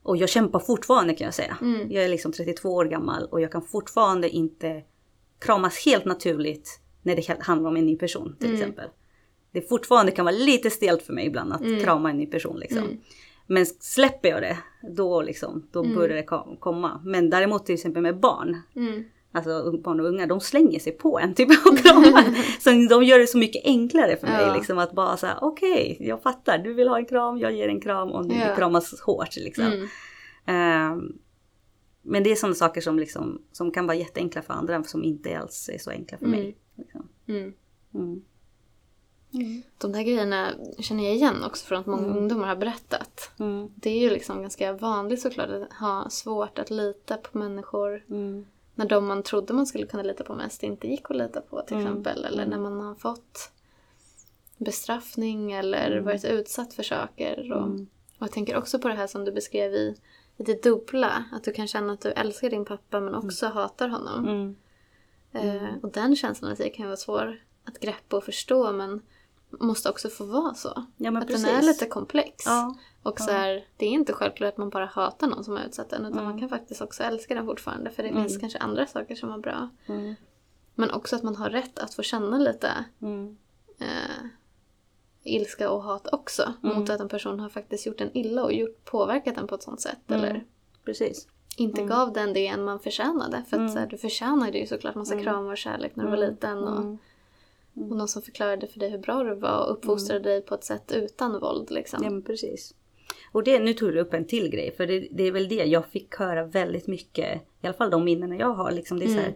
och 0.03 0.17
jag 0.17 0.29
kämpar 0.29 0.59
fortfarande 0.59 1.13
kan 1.13 1.25
jag 1.25 1.33
säga. 1.33 1.57
Mm. 1.61 1.91
Jag 1.91 2.03
är 2.03 2.09
liksom 2.09 2.31
32 2.31 2.69
år 2.75 2.85
gammal 2.85 3.23
och 3.25 3.41
jag 3.41 3.51
kan 3.51 3.61
fortfarande 3.61 4.29
inte 4.29 4.83
kramas 5.39 5.85
helt 5.85 6.05
naturligt 6.05 6.79
när 7.01 7.15
det 7.15 7.41
handlar 7.43 7.69
om 7.69 7.75
en 7.77 7.85
ny 7.85 7.95
person 7.97 8.35
till 8.39 8.47
Mm. 8.49 8.61
exempel. 8.61 8.89
Det 9.51 9.69
fortfarande 9.69 10.11
kan 10.11 10.25
vara 10.25 10.35
lite 10.35 10.69
stelt 10.69 11.01
för 11.01 11.13
mig 11.13 11.25
ibland 11.27 11.53
att 11.53 11.61
Mm. 11.61 11.83
krama 11.83 12.09
en 12.09 12.17
ny 12.17 12.25
person 12.25 12.59
liksom. 12.59 12.83
Mm. 13.51 13.59
Men 13.59 13.65
släpper 13.65 14.29
jag 14.29 14.41
det, 14.41 14.57
då 14.95 15.21
liksom, 15.21 15.67
då 15.71 15.83
Mm. 15.83 15.95
börjar 15.95 16.15
det 16.15 16.23
kom- 16.23 16.57
komma. 16.59 17.01
Men 17.05 17.29
däremot 17.29 17.65
till 17.65 17.75
exempel 17.75 18.01
med 18.01 18.19
barn, 18.19 18.61
Mm. 18.75 19.03
alltså 19.31 19.71
barn 19.83 19.99
och 19.99 20.05
unga, 20.07 20.27
de 20.27 20.39
slänger 20.39 20.79
sig 20.79 20.93
på 20.93 21.19
en 21.19 21.33
typ 21.33 21.49
och 21.65 21.77
kramar. 21.77 22.23
så 22.61 22.69
de 22.95 23.03
gör 23.03 23.19
det 23.19 23.27
så 23.27 23.37
mycket 23.37 23.61
enklare 23.65 24.17
för 24.17 24.27
mig 24.27 24.41
Ja. 24.45 24.55
liksom 24.55 24.77
att 24.77 24.91
bara 24.95 25.17
säga 25.17 25.37
okej, 25.41 25.97
jag 25.99 26.23
fattar, 26.23 26.57
du 26.57 26.73
vill 26.73 26.87
ha 26.87 26.97
en 26.97 27.05
kram, 27.05 27.37
jag 27.39 27.51
ger 27.53 27.67
en 27.67 27.81
kram 27.81 28.09
och 28.11 28.25
Ja. 28.25 28.29
vi 28.49 28.55
kramas 28.55 29.01
hårt 29.01 29.35
liksom. 29.37 29.65
Mm. 29.65 29.87
Ehm, 30.45 31.13
men 32.03 32.23
det 32.23 32.31
är 32.31 32.35
sådana 32.35 32.55
saker 32.55 32.81
som, 32.81 32.99
liksom, 32.99 33.41
som 33.51 33.71
kan 33.71 33.87
vara 33.87 33.97
jätteenkla 33.97 34.41
för 34.41 34.53
andra 34.53 34.83
som 34.83 35.03
inte 35.03 35.39
alls 35.39 35.69
är 35.73 35.77
så 35.77 35.91
enkla 35.91 36.17
för 36.17 36.25
Mm. 36.25 36.39
mig. 36.39 36.57
Liksom. 36.77 37.07
Mm. 39.33 39.61
De 39.77 39.91
där 39.91 40.01
grejerna 40.01 40.51
känner 40.79 41.03
jag 41.03 41.13
igen 41.15 41.43
också 41.43 41.65
från 41.65 41.79
att 41.79 41.85
många 41.85 42.03
Mm. 42.05 42.17
ungdomar 42.17 42.47
har 42.47 42.55
berättat. 42.55 43.31
Mm. 43.39 43.69
Det 43.75 43.89
är 43.89 43.99
ju 43.99 44.09
liksom 44.09 44.41
ganska 44.41 44.73
vanligt 44.73 45.21
såklart 45.21 45.49
att 45.49 45.73
ha 45.73 46.09
svårt 46.09 46.59
att 46.59 46.69
lita 46.69 47.17
på 47.17 47.37
människor 47.37 48.03
Mm. 48.09 48.45
när 48.75 48.85
de 48.85 49.05
man 49.07 49.23
trodde 49.23 49.53
man 49.53 49.65
skulle 49.67 49.85
kunna 49.85 50.03
lita 50.03 50.23
på 50.23 50.33
mest 50.35 50.63
inte 50.63 50.87
gick 50.87 51.11
att 51.11 51.17
lita 51.17 51.41
på 51.41 51.61
till 51.61 51.75
Mm. 51.77 51.87
exempel. 51.87 52.25
Eller 52.25 52.45
när 52.45 52.57
man 52.59 52.79
har 52.81 52.95
fått 52.95 53.51
bestraffning 54.57 55.51
eller 55.51 55.99
varit 55.99 56.25
utsatt 56.25 56.73
för 56.73 56.83
saker. 56.83 57.51
Och, 57.51 57.63
och 57.65 57.77
jag 58.19 58.31
tänker 58.31 58.57
också 58.57 58.79
på 58.79 58.87
det 58.87 58.93
här 58.93 59.07
som 59.07 59.25
du 59.25 59.31
beskrev 59.31 59.73
i, 59.73 59.95
i 60.37 60.43
det 60.43 60.63
dubbla. 60.63 61.23
Att 61.31 61.43
du 61.43 61.51
kan 61.53 61.67
känna 61.67 61.93
att 61.93 62.01
du 62.01 62.09
älskar 62.11 62.49
din 62.49 62.65
pappa 62.65 62.99
men 62.99 63.15
också 63.15 63.47
hatar 63.47 63.87
honom. 63.87 64.55
Eh, 65.31 65.63
och 65.81 65.91
den 65.91 66.15
känslan 66.15 66.51
i 66.51 66.55
sig 66.55 66.73
kan 66.73 66.85
vara 66.85 66.97
svår 66.97 67.41
att 67.65 67.79
greppa 67.79 68.17
och 68.17 68.23
förstå 68.23 68.71
men 68.71 69.01
måste 69.59 69.89
också 69.89 70.09
få 70.09 70.23
vara 70.25 70.53
så. 70.53 70.83
Ja 70.97 71.17
att 71.17 71.27
precis. 71.27 71.45
den 71.45 71.55
är 71.55 71.61
lite 71.61 71.85
komplex. 71.85 72.45
Ja. 72.45 72.75
Och 73.03 73.19
så 73.19 73.31
här, 73.31 73.65
det 73.77 73.85
är 73.85 73.89
inte 73.89 74.13
självklart 74.13 74.49
att 74.53 74.57
man 74.57 74.69
bara 74.69 74.85
hatar 74.85 75.27
någon 75.27 75.43
som 75.43 75.55
har 75.57 75.63
utsatt 75.63 75.89
den 75.89 76.01
utan 76.01 76.13
Mm. 76.13 76.25
man 76.25 76.39
kan 76.39 76.49
faktiskt 76.49 76.81
också 76.81 77.03
älska 77.03 77.35
den 77.35 77.45
fortfarande 77.45 77.89
för 77.89 78.03
det 78.03 78.09
Mm. 78.09 78.23
finns 78.23 78.37
kanske 78.37 78.59
andra 78.59 78.87
saker 78.87 79.15
som 79.15 79.31
är 79.31 79.37
bra. 79.37 79.69
Mm. 79.87 80.15
Men 80.75 80.91
också 80.91 81.15
att 81.15 81.23
man 81.23 81.35
har 81.35 81.49
rätt 81.49 81.79
att 81.79 81.93
få 81.93 82.01
känna 82.01 82.37
lite 82.37 82.85
Mm. 83.01 83.37
eh, 83.79 84.25
ilska 85.23 85.69
och 85.71 85.83
hat 85.83 86.07
också 86.13 86.53
Mm. 86.63 86.77
mot 86.79 86.89
att 86.89 86.99
en 87.01 87.09
person 87.09 87.39
har 87.39 87.49
faktiskt 87.49 87.85
gjort 87.85 88.01
en 88.01 88.17
illa 88.17 88.43
och 88.43 88.53
gjort, 88.53 88.85
påverkat 88.85 89.35
den 89.35 89.47
på 89.47 89.55
ett 89.55 89.63
sånt 89.63 89.81
sätt. 89.81 89.97
Mm. 90.07 90.23
Eller 90.23 90.45
Precis. 90.85 91.27
inte 91.57 91.83
gav 91.83 92.13
den 92.13 92.33
det 92.33 92.47
en 92.47 92.63
man 92.63 92.79
förtjänade. 92.79 93.43
För 93.49 93.59
att 93.65 93.71
så 93.73 93.79
här, 93.79 93.87
du 93.87 93.97
förtjänade 93.97 94.57
ju 94.57 94.67
såklart 94.67 94.95
massa 94.95 95.13
Mm. 95.13 95.23
kramar 95.25 95.51
och 95.51 95.57
kärlek 95.57 95.95
när 95.95 96.03
du 96.03 96.09
var 96.09 96.17
liten. 96.17 96.57
Och. 96.63 96.97
Och 97.73 97.97
någon 97.97 98.07
som 98.07 98.21
förklarade 98.21 98.67
för 98.67 98.79
dig 98.79 98.89
hur 98.89 98.97
bra 98.97 99.23
du 99.23 99.35
var 99.35 99.65
och 99.65 99.71
uppfostrade 99.71 100.29
dig 100.29 100.41
på 100.41 100.55
ett 100.55 100.63
sätt 100.63 100.91
utan 100.91 101.39
våld. 101.39 101.71
Liksom. 101.71 102.03
Ja 102.03 102.09
men 102.09 102.21
precis. 102.23 102.73
Och 103.31 103.43
det, 103.43 103.59
nu 103.59 103.73
tog 103.73 103.93
du 103.93 103.99
upp 103.99 104.13
en 104.13 104.25
till 104.25 104.49
grej, 104.49 104.73
för 104.77 104.87
det, 104.87 105.07
det 105.11 105.23
är 105.23 105.31
väl 105.31 105.47
det 105.49 105.55
jag 105.65 105.85
fick 105.85 106.15
höra 106.15 106.45
väldigt 106.45 106.87
mycket, 106.87 107.41
i 107.61 107.67
alla 107.67 107.73
fall 107.73 107.89
de 107.89 108.03
minnen 108.03 108.39
jag 108.39 108.53
har, 108.53 108.71
liksom 108.71 108.99
det 108.99 109.05
är 109.05 109.07
så 109.07 109.13
här, 109.13 109.23
Mm. 109.23 109.35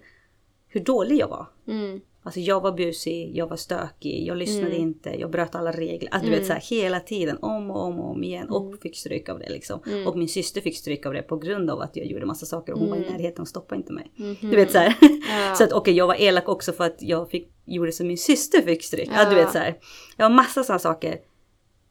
hur 0.68 0.82
dålig 0.82 1.18
jag 1.20 1.28
var. 1.28 1.48
Mm. 1.68 2.02
Alltså 2.26 2.40
jag 2.40 2.62
var 2.62 2.72
busig, 2.72 3.32
jag 3.38 3.48
var 3.48 3.58
stökig, 3.58 4.28
jag 4.28 4.38
lyssnade 4.38 4.68
Mm. 4.76 4.82
inte, 4.82 5.10
jag 5.20 5.32
bröt 5.32 5.56
alla 5.56 5.72
regler. 5.72 6.10
Alltså 6.12 6.26
du 6.26 6.28
Mm. 6.28 6.40
vet 6.40 6.48
så 6.48 6.54
här, 6.54 6.62
hela 6.82 7.00
tiden, 7.00 7.38
om 7.42 7.72
och 7.72 7.84
om 7.84 8.00
och 8.00 8.10
om 8.12 8.24
igen. 8.24 8.50
Och 8.50 8.66
Mm. 8.66 8.78
fick 8.78 8.98
stryk 8.98 9.30
av 9.30 9.40
det 9.40 9.50
liksom. 9.50 9.80
Mm. 9.88 10.08
Och 10.08 10.18
min 10.18 10.28
syster 10.28 10.62
fick 10.62 10.78
stryk 10.78 11.06
av 11.06 11.14
det 11.14 11.22
på 11.22 11.38
grund 11.38 11.70
av 11.70 11.82
att 11.82 11.96
jag 11.96 12.06
gjorde 12.06 12.26
massa 12.26 12.46
saker 12.46 12.74
och 12.74 12.80
hon 12.80 12.90
var 12.90 12.98
i 12.98 13.00
Mm. 13.00 13.14
närheten 13.14 13.42
och 13.42 13.48
stoppade 13.48 13.82
inte 13.82 13.94
mig. 13.94 14.12
Mhm. 14.16 14.36
Du 14.42 14.56
vet 14.56 14.72
så 14.72 14.78
här. 14.78 14.96
Ja. 15.50 15.56
Så 15.56 15.64
att 15.64 15.72
okej, 15.74 15.94
jag 15.94 16.08
var 16.08 16.16
elak 16.22 16.50
också 16.50 16.72
för 16.72 16.84
att 16.84 16.98
jag 17.02 17.30
fick, 17.30 17.52
gjorde 17.66 17.92
så 17.92 18.06
min 18.06 18.18
syster 18.18 18.62
fick 18.62 18.84
stryk. 18.84 19.10
Ja. 19.14 19.24
Ja. 19.24 19.30
du 19.30 19.36
vet 19.36 19.52
så 19.52 19.58
här. 19.58 19.78
Jag 20.18 20.26
har 20.26 20.36
massa 20.36 20.64
sådana 20.64 20.80
saker. 20.80 21.18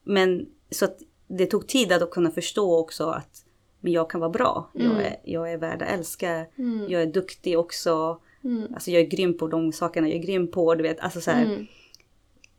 Men 0.04 0.46
så 0.70 0.84
att 0.84 0.98
det 1.28 1.46
tog 1.46 1.68
tid 1.68 1.92
att 1.92 2.10
kunna 2.10 2.30
förstå 2.30 2.78
också 2.78 3.04
att 3.06 3.44
men 3.80 3.92
jag 3.92 4.10
kan 4.10 4.20
vara 4.20 4.30
bra. 4.30 4.70
Mm. 4.74 4.92
Jag, 4.92 5.02
är, 5.06 5.16
jag 5.24 5.52
är 5.52 5.58
värd 5.58 5.82
att 5.82 5.88
älska. 5.88 6.46
Mm. 6.58 6.86
Jag 6.88 7.02
är 7.02 7.06
duktig 7.06 7.58
också. 7.58 8.20
Mm. 8.44 8.74
Alltså 8.74 8.90
jag 8.90 9.02
är 9.02 9.06
grym 9.06 9.38
på 9.38 9.48
de 9.48 9.72
sakerna 9.72 10.08
jag 10.08 10.16
är 10.18 10.22
grym 10.22 10.50
på. 10.50 10.74
Du 10.74 10.82
vet, 10.82 11.00
alltså 11.00 11.20
så 11.20 11.30
här, 11.30 11.44
Mm. 11.44 11.66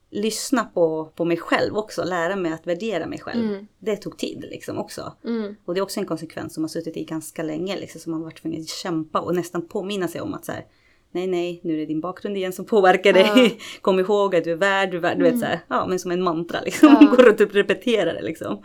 Lyssna 0.09 0.63
på, 0.63 1.11
på 1.15 1.25
mig 1.25 1.37
själv 1.37 1.77
också. 1.77 2.03
Lära 2.03 2.35
mig 2.35 2.51
att 2.53 2.67
värdera 2.67 3.05
mig 3.07 3.19
själv. 3.19 3.45
Mm. 3.45 3.67
Det 3.79 3.95
tog 3.95 4.17
tid 4.17 4.45
liksom 4.49 4.77
också. 4.77 5.13
Mm. 5.25 5.55
Och 5.65 5.73
det 5.73 5.79
är 5.79 5.81
också 5.81 5.99
en 5.99 6.05
konsekvens 6.05 6.53
som 6.53 6.63
har 6.63 6.67
suttit 6.67 6.97
i 6.97 7.03
ganska 7.03 7.43
länge. 7.43 7.75
Liksom, 7.79 8.01
som 8.01 8.11
man 8.11 8.21
har 8.21 8.25
varit 8.25 8.41
tvungen 8.41 8.61
att 8.61 8.67
kämpa 8.67 9.19
och 9.19 9.35
nästan 9.35 9.67
påminna 9.67 10.07
sig 10.07 10.21
om 10.21 10.33
att 10.33 10.45
så 10.45 10.51
här, 10.51 10.65
nej 11.11 11.27
nej, 11.27 11.59
nu 11.63 11.73
är 11.73 11.77
det 11.77 11.85
din 11.85 12.01
bakgrund 12.01 12.37
igen 12.37 12.53
som 12.53 12.65
påverkar 12.65 13.13
dig. 13.13 13.31
Ja. 13.35 13.49
Kom 13.81 13.99
ihåg 13.99 14.35
att 14.35 14.43
du 14.43 14.51
är 14.51 14.55
värd, 14.55 14.91
du 14.91 14.97
är 14.97 15.01
värd. 15.01 15.17
Du 15.17 15.23
vet 15.23 15.33
Mm. 15.33 15.39
så 15.41 15.45
här, 15.45 15.59
ja 15.67 15.85
men 15.87 15.99
som 15.99 16.11
en 16.11 16.21
mantra 16.23 16.61
liksom. 16.61 16.97
Ja. 17.01 17.07
Går 17.15 17.23
runt 17.23 17.41
och 17.41 17.51
repeterar 17.53 18.13
det 18.13 18.21
liksom. 18.21 18.61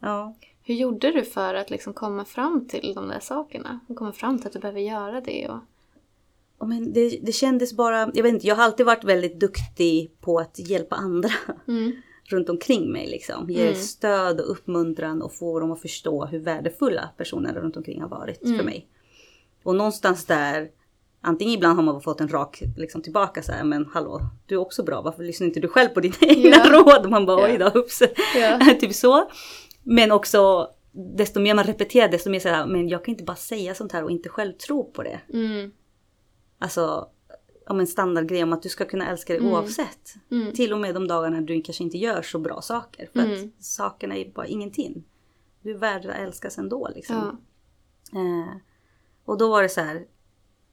Ja. 0.00 0.34
Hur 0.62 0.74
gjorde 0.74 1.10
du 1.12 1.22
för 1.24 1.54
att 1.54 1.70
liksom 1.70 1.92
komma 1.92 2.24
fram 2.24 2.68
till 2.68 2.92
de 2.94 3.08
där 3.08 3.20
sakerna? 3.20 3.80
Och 3.88 3.96
komma 3.96 4.12
fram 4.12 4.38
till 4.38 4.46
att 4.46 4.52
du 4.52 4.58
behöver 4.58 4.80
göra 4.80 5.20
det? 5.20 5.48
Och... 5.48 5.58
Men 6.66 6.92
det, 6.92 7.18
det 7.22 7.32
kändes 7.32 7.72
bara, 7.76 8.10
jag 8.14 8.22
vet 8.22 8.32
inte, 8.34 8.46
jag 8.46 8.56
har 8.56 8.64
alltid 8.64 8.86
varit 8.86 9.04
väldigt 9.04 9.40
duktig 9.40 10.20
på 10.20 10.38
att 10.38 10.58
hjälpa 10.58 10.96
andra 10.96 11.30
Mm. 11.68 11.92
runt 12.24 12.48
omkring 12.48 12.92
mig 12.92 13.06
liksom. 13.06 13.50
Ge 13.50 13.62
Mm. 13.62 13.74
stöd 13.74 14.40
och 14.40 14.50
uppmuntran 14.50 15.22
och 15.22 15.34
få 15.34 15.60
dem 15.60 15.72
att 15.72 15.80
förstå 15.80 16.24
hur 16.26 16.38
värdefulla 16.38 17.08
personerna 17.16 17.60
runt 17.60 17.76
omkring 17.76 18.00
har 18.02 18.08
varit 18.08 18.44
Mm. 18.44 18.56
för 18.58 18.64
mig. 18.64 18.88
Och 19.62 19.74
någonstans 19.76 20.24
där, 20.26 20.68
antingen 21.20 21.54
ibland 21.54 21.76
har 21.76 21.82
man 21.82 22.00
fått 22.00 22.20
en 22.20 22.28
rak 22.28 22.62
liksom 22.76 23.02
tillbaka 23.02 23.42
så 23.42 23.52
här, 23.52 23.64
men 23.64 23.86
hallå, 23.92 24.20
du 24.46 24.54
är 24.54 24.58
också 24.58 24.82
bra, 24.82 25.02
varför 25.02 25.22
lyssnar 25.24 25.46
inte 25.46 25.60
du 25.60 25.68
själv 25.68 25.88
på 25.88 26.00
dina 26.00 26.14
egna 26.20 26.56
Ja. 26.56 26.70
råd? 26.70 27.10
Man 27.10 27.26
bara, 27.26 27.40
Ja. 27.40 27.52
oj 27.52 27.58
då, 27.58 27.80
ups. 27.80 28.02
Ja. 28.36 28.58
typ 28.80 28.94
så. 28.94 29.30
Men 29.82 30.12
också, 30.12 30.68
desto 31.16 31.40
mer 31.40 31.54
man 31.54 31.64
repeterar, 31.64 32.08
desto 32.08 32.30
mer 32.30 32.40
så 32.40 32.48
här, 32.48 32.66
men 32.66 32.88
jag 32.88 33.04
kan 33.04 33.12
inte 33.12 33.24
bara 33.24 33.36
säga 33.36 33.74
sånt 33.74 33.92
här 33.92 34.04
och 34.04 34.10
inte 34.10 34.28
själv 34.28 34.52
tro 34.52 34.92
på 34.92 35.02
det. 35.02 35.20
Mm. 35.32 35.70
Alltså, 36.58 37.08
om 37.66 37.80
en 37.80 37.86
standardgrej 37.86 38.42
om 38.42 38.52
att 38.52 38.62
du 38.62 38.68
ska 38.68 38.84
kunna 38.84 39.10
älska 39.10 39.32
dig 39.32 39.40
Mm. 39.42 39.52
oavsett. 39.52 40.14
Mm. 40.30 40.52
Till 40.52 40.72
och 40.72 40.78
med 40.80 40.94
de 40.94 41.08
dagarna 41.08 41.40
du 41.40 41.62
kanske 41.62 41.84
inte 41.84 41.98
gör 41.98 42.22
så 42.22 42.38
bra 42.38 42.62
saker. 42.62 43.08
För 43.12 43.20
Mm. 43.20 43.32
att 43.58 43.64
sakerna 43.64 44.16
är 44.16 44.30
bara 44.32 44.46
ingenting. 44.46 45.04
Du 45.62 45.70
är 45.70 45.78
värd 45.78 46.06
att 46.06 46.16
älskas 46.16 46.58
ändå 46.58 46.88
liksom. 46.94 47.38
Ja. 48.12 48.18
Eh, 48.20 48.56
och 49.24 49.38
då 49.38 49.48
var 49.48 49.62
det 49.62 49.68
så 49.68 49.80
här, 49.80 50.06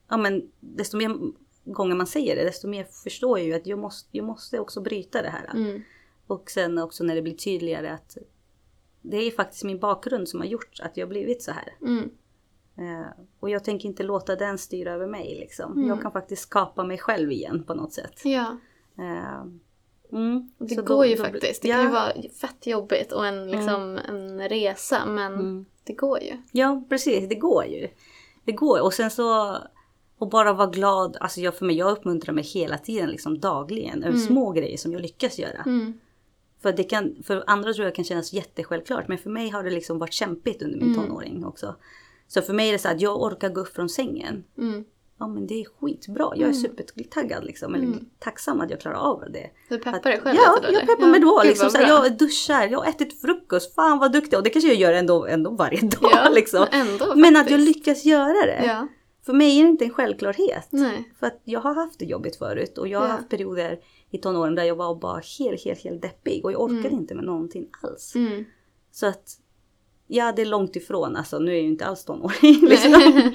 ja 0.08 0.16
men 0.16 0.50
desto 0.60 0.96
mer 0.96 1.18
gånger 1.64 1.94
man 1.94 2.06
säger 2.06 2.36
det, 2.36 2.44
desto 2.44 2.68
mer 2.68 2.84
förstår 2.84 3.38
jag 3.38 3.46
ju 3.48 3.54
att 3.54 3.66
jag 3.66 3.78
måste, 3.78 4.08
jag 4.16 4.24
måste 4.26 4.58
också 4.58 4.80
bryta 4.80 5.22
det 5.22 5.28
här. 5.30 5.50
Mm. 5.54 5.82
Och 6.26 6.50
sen 6.50 6.78
också 6.78 7.04
när 7.04 7.14
det 7.14 7.22
blir 7.22 7.36
tydligare 7.36 7.90
att 7.90 8.16
det 9.02 9.16
är 9.16 9.30
faktiskt 9.30 9.64
min 9.64 9.78
bakgrund 9.78 10.28
som 10.28 10.40
har 10.40 10.46
gjort 10.46 10.80
att 10.82 10.96
jag 10.96 11.08
blivit 11.08 11.42
så 11.42 11.50
här. 11.50 11.76
Mm. 11.82 12.10
Eh, 12.78 13.06
och 13.40 13.50
jag 13.50 13.64
tänker 13.64 13.88
inte 13.88 14.02
låta 14.02 14.36
den 14.36 14.58
styra 14.58 14.92
över 14.92 15.06
mig 15.06 15.36
liksom. 15.40 15.72
Mm. 15.72 15.88
Jag 15.88 16.02
kan 16.02 16.12
faktiskt 16.12 16.42
skapa 16.42 16.84
mig 16.84 16.98
själv 16.98 17.32
igen 17.32 17.64
på 17.66 17.74
något 17.74 17.92
sätt. 17.92 18.20
ja. 18.24 18.56
Eh, 18.98 19.42
mm. 20.12 20.50
Det 20.58 20.74
Så 20.74 20.82
går 20.82 20.96
då- 20.96 21.06
ju 21.06 21.14
då- 21.14 21.24
faktiskt. 21.24 21.62
Det 21.62 21.68
ja. 21.68 21.74
kan 21.76 21.84
ju 21.84 21.90
vara 21.90 22.12
fett 22.40 22.66
jobbigt 22.66 23.12
och 23.12 23.26
en, 23.26 23.50
liksom, 23.50 23.98
en 24.08 24.48
resa 24.48 25.06
men 25.06 25.34
Mm. 25.34 25.66
det 25.84 25.92
går 25.92 26.22
ju. 26.22 26.36
Ja, 26.52 26.84
precis. 26.88 27.28
Det 27.28 27.34
går 27.34 27.64
ju. 27.64 27.88
Det 28.44 28.52
går. 28.52 28.80
Och 28.82 28.92
sen 28.94 29.10
så... 29.10 29.56
Och 30.18 30.28
bara 30.28 30.52
vara 30.52 30.66
glad. 30.70 31.16
Alltså 31.20 31.40
jag, 31.40 31.54
för 31.54 31.64
mig, 31.66 31.76
jag 31.76 31.90
uppmuntrar 31.92 32.34
mig 32.34 32.44
hela 32.44 32.78
tiden, 32.78 33.10
liksom 33.10 33.38
dagligen. 33.40 33.98
Över 34.02 34.14
Mm. 34.16 34.26
små 34.26 34.50
grejer 34.52 34.76
som 34.76 34.92
jag 34.92 35.02
lyckas 35.02 35.38
göra. 35.38 35.62
Mm. 35.66 36.00
För, 36.62 36.72
det 36.72 36.84
kan, 36.84 37.16
för 37.22 37.44
andra 37.46 37.72
tror 37.72 37.84
jag 37.84 37.94
kan 37.94 38.04
kännas 38.04 38.32
jättesjälvklart. 38.32 39.08
Men 39.08 39.18
för 39.18 39.30
mig 39.30 39.48
har 39.50 39.62
det 39.64 39.70
liksom 39.70 39.98
varit 39.98 40.12
kämpigt 40.12 40.62
under 40.62 40.78
min 40.78 40.92
Mm. 40.94 41.06
tonåring 41.06 41.44
också. 41.44 41.74
Så 42.28 42.42
för 42.42 42.52
mig 42.52 42.68
är 42.68 42.72
det 42.72 42.78
så 42.78 42.88
att 42.88 43.00
jag 43.00 43.22
orkar 43.22 43.48
gå 43.48 43.60
upp 43.60 43.74
från 43.74 43.88
sängen. 43.88 44.44
Mm. 44.58 44.84
Ja 45.18 45.26
men 45.26 45.46
det 45.46 45.54
är 45.60 45.64
skitbra. 45.80 46.24
Jag 46.24 46.38
är 46.38 46.42
Mm. 46.44 46.54
supertaggad 46.54 47.44
liksom. 47.44 47.74
Eller 47.74 47.84
Mm. 47.84 48.04
tacksam 48.18 48.60
att 48.60 48.70
jag 48.70 48.80
klarar 48.80 48.96
av 48.96 49.24
det. 49.32 49.50
Du 49.68 49.78
peppar 49.78 49.92
Att- 49.96 50.02
dig 50.02 50.20
själv 50.20 50.36
Ja, 50.44 50.56
lite 50.62 50.72
jag 50.72 50.86
peppar 50.86 51.06
mig 51.06 51.20
då. 51.20 51.42
Liksom, 51.44 51.70
så 51.70 51.80
jag 51.80 52.16
duschar, 52.18 52.68
jag 52.68 52.78
har 52.78 52.86
ätit 52.86 53.20
frukost. 53.20 53.74
Fan 53.74 53.98
vad 53.98 54.12
duktig. 54.12 54.38
Och 54.38 54.42
det 54.44 54.50
kanske 54.50 54.68
jag 54.68 54.76
gör 54.76 54.92
ändå, 54.92 55.26
ändå 55.26 55.50
varje 55.50 55.80
dag. 55.80 56.10
Ja, 56.14 56.28
liksom. 56.34 56.66
men 56.70 56.80
ändå 56.88 57.12
Men 57.16 57.36
att 57.36 57.50
jag 57.50 57.60
lyckas 57.60 58.04
göra 58.04 58.46
det. 58.46 58.62
Ja. 58.66 58.88
För 59.26 59.32
mig 59.32 59.58
är 59.58 59.62
det 59.64 59.68
inte 59.70 59.84
en 59.84 59.90
självklarhet. 59.90 60.68
Nej. 60.70 61.12
För 61.20 61.26
att 61.26 61.40
jag 61.44 61.60
har 61.60 61.74
haft 61.74 61.98
det 61.98 62.04
jobbigt 62.04 62.36
förut. 62.36 62.78
Och 62.78 62.88
jag 62.88 63.00
har 63.00 63.06
Ja. 63.06 63.12
haft 63.12 63.28
perioder 63.28 63.78
i 64.10 64.18
tonåren 64.18 64.54
där 64.54 64.64
jag 64.64 64.74
var 64.76 64.94
bara 64.94 65.20
helt, 65.38 65.64
helt, 65.64 65.80
helt 65.84 66.02
deppig. 66.02 66.44
Och 66.44 66.52
jag 66.52 66.60
orkade 66.62 66.88
Mm. 66.88 66.92
inte 67.00 67.14
med 67.14 67.24
någonting 67.24 67.68
alls. 67.82 68.14
Mm. 68.14 68.44
Så 68.92 69.06
att, 69.06 69.38
ja 70.06 70.32
det 70.32 70.42
är 70.42 70.46
långt 70.46 70.76
ifrån. 70.76 71.16
Alltså 71.16 71.38
nu 71.38 71.50
är 71.50 71.54
jag 71.54 71.62
ju 71.62 71.68
inte 71.68 71.86
alls 71.86 72.04
tonåring. 72.04 72.60
liksom. 72.68 72.92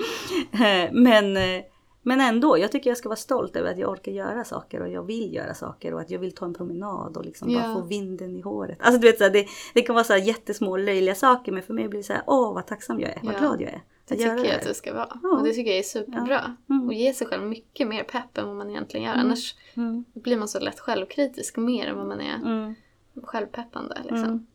Eh, 0.54 0.90
Men 0.92 1.38
eh, 1.38 1.62
Men 2.04 2.22
ändå, 2.22 2.58
jag 2.58 2.72
tycker 2.72 2.90
jag 2.90 2.98
ska 2.98 3.10
vara 3.10 3.16
stolt 3.18 3.56
över 3.56 3.72
att 3.72 3.78
jag 3.80 3.90
orkar 3.90 4.12
göra 4.12 4.44
saker 4.44 4.82
och 4.82 4.90
jag 4.90 5.04
vill 5.04 5.34
göra 5.34 5.54
saker 5.54 5.94
och 5.94 6.02
att 6.02 6.10
jag 6.12 6.20
vill 6.20 6.32
ta 6.36 6.46
en 6.46 6.54
promenad 6.54 7.18
och 7.18 7.26
liksom 7.26 7.54
bara 7.54 7.64
Ja. 7.68 7.74
få 7.76 7.82
vinden 7.82 8.36
i 8.36 8.42
håret. 8.42 8.78
Alltså 8.82 9.02
du 9.02 9.08
vet, 9.08 9.18
så 9.18 9.24
här, 9.24 9.32
det, 9.32 9.46
det 9.74 9.82
kan 9.82 9.96
vara 9.96 10.04
så 10.04 10.14
här 10.14 10.20
jättesmå 10.20 10.78
löjliga 10.78 11.16
saker 11.16 11.52
men 11.52 11.64
för 11.64 11.74
mig 11.74 11.88
blir 11.88 12.00
det 12.00 12.04
så 12.04 12.14
här, 12.14 12.24
åh 12.28 12.54
vad 12.54 12.68
tacksam 12.68 13.00
jag 13.00 13.10
är, 13.10 13.20
vad 13.24 13.34
Ja. 13.36 13.40
glad 13.40 13.62
jag 13.62 13.70
är. 13.70 13.82
Det 14.08 14.16
tycker 14.16 14.28
jag 14.30 14.38
det. 14.38 14.56
att 14.56 14.68
du 14.68 14.74
ska 14.74 14.94
vara. 14.94 15.20
Ja. 15.24 15.30
Och 15.38 15.44
det 15.44 15.54
tycker 15.54 15.72
jag 15.72 15.80
är 15.80 15.84
superbra. 15.84 16.56
Mm. 16.70 16.88
Och 16.88 16.94
ge 16.94 17.14
sig 17.14 17.28
själv 17.28 17.44
mycket 17.44 17.88
mer 17.88 18.04
pepp 18.04 18.38
än 18.38 18.48
vad 18.48 18.56
man 18.56 18.70
egentligen 18.70 19.06
gör. 19.06 19.14
Mm. 19.14 19.26
Annars 19.26 19.56
Mm, 19.78 20.06
blir 20.14 20.38
man 20.38 20.48
så 20.48 20.60
lätt 20.60 20.80
självkritisk 20.80 21.58
mer 21.58 21.88
än 21.88 21.98
vad 21.98 22.08
man 22.08 22.22
är 22.22 22.36
mm, 22.36 22.76
självpeppande. 23.24 23.98
Liksom. 24.10 24.48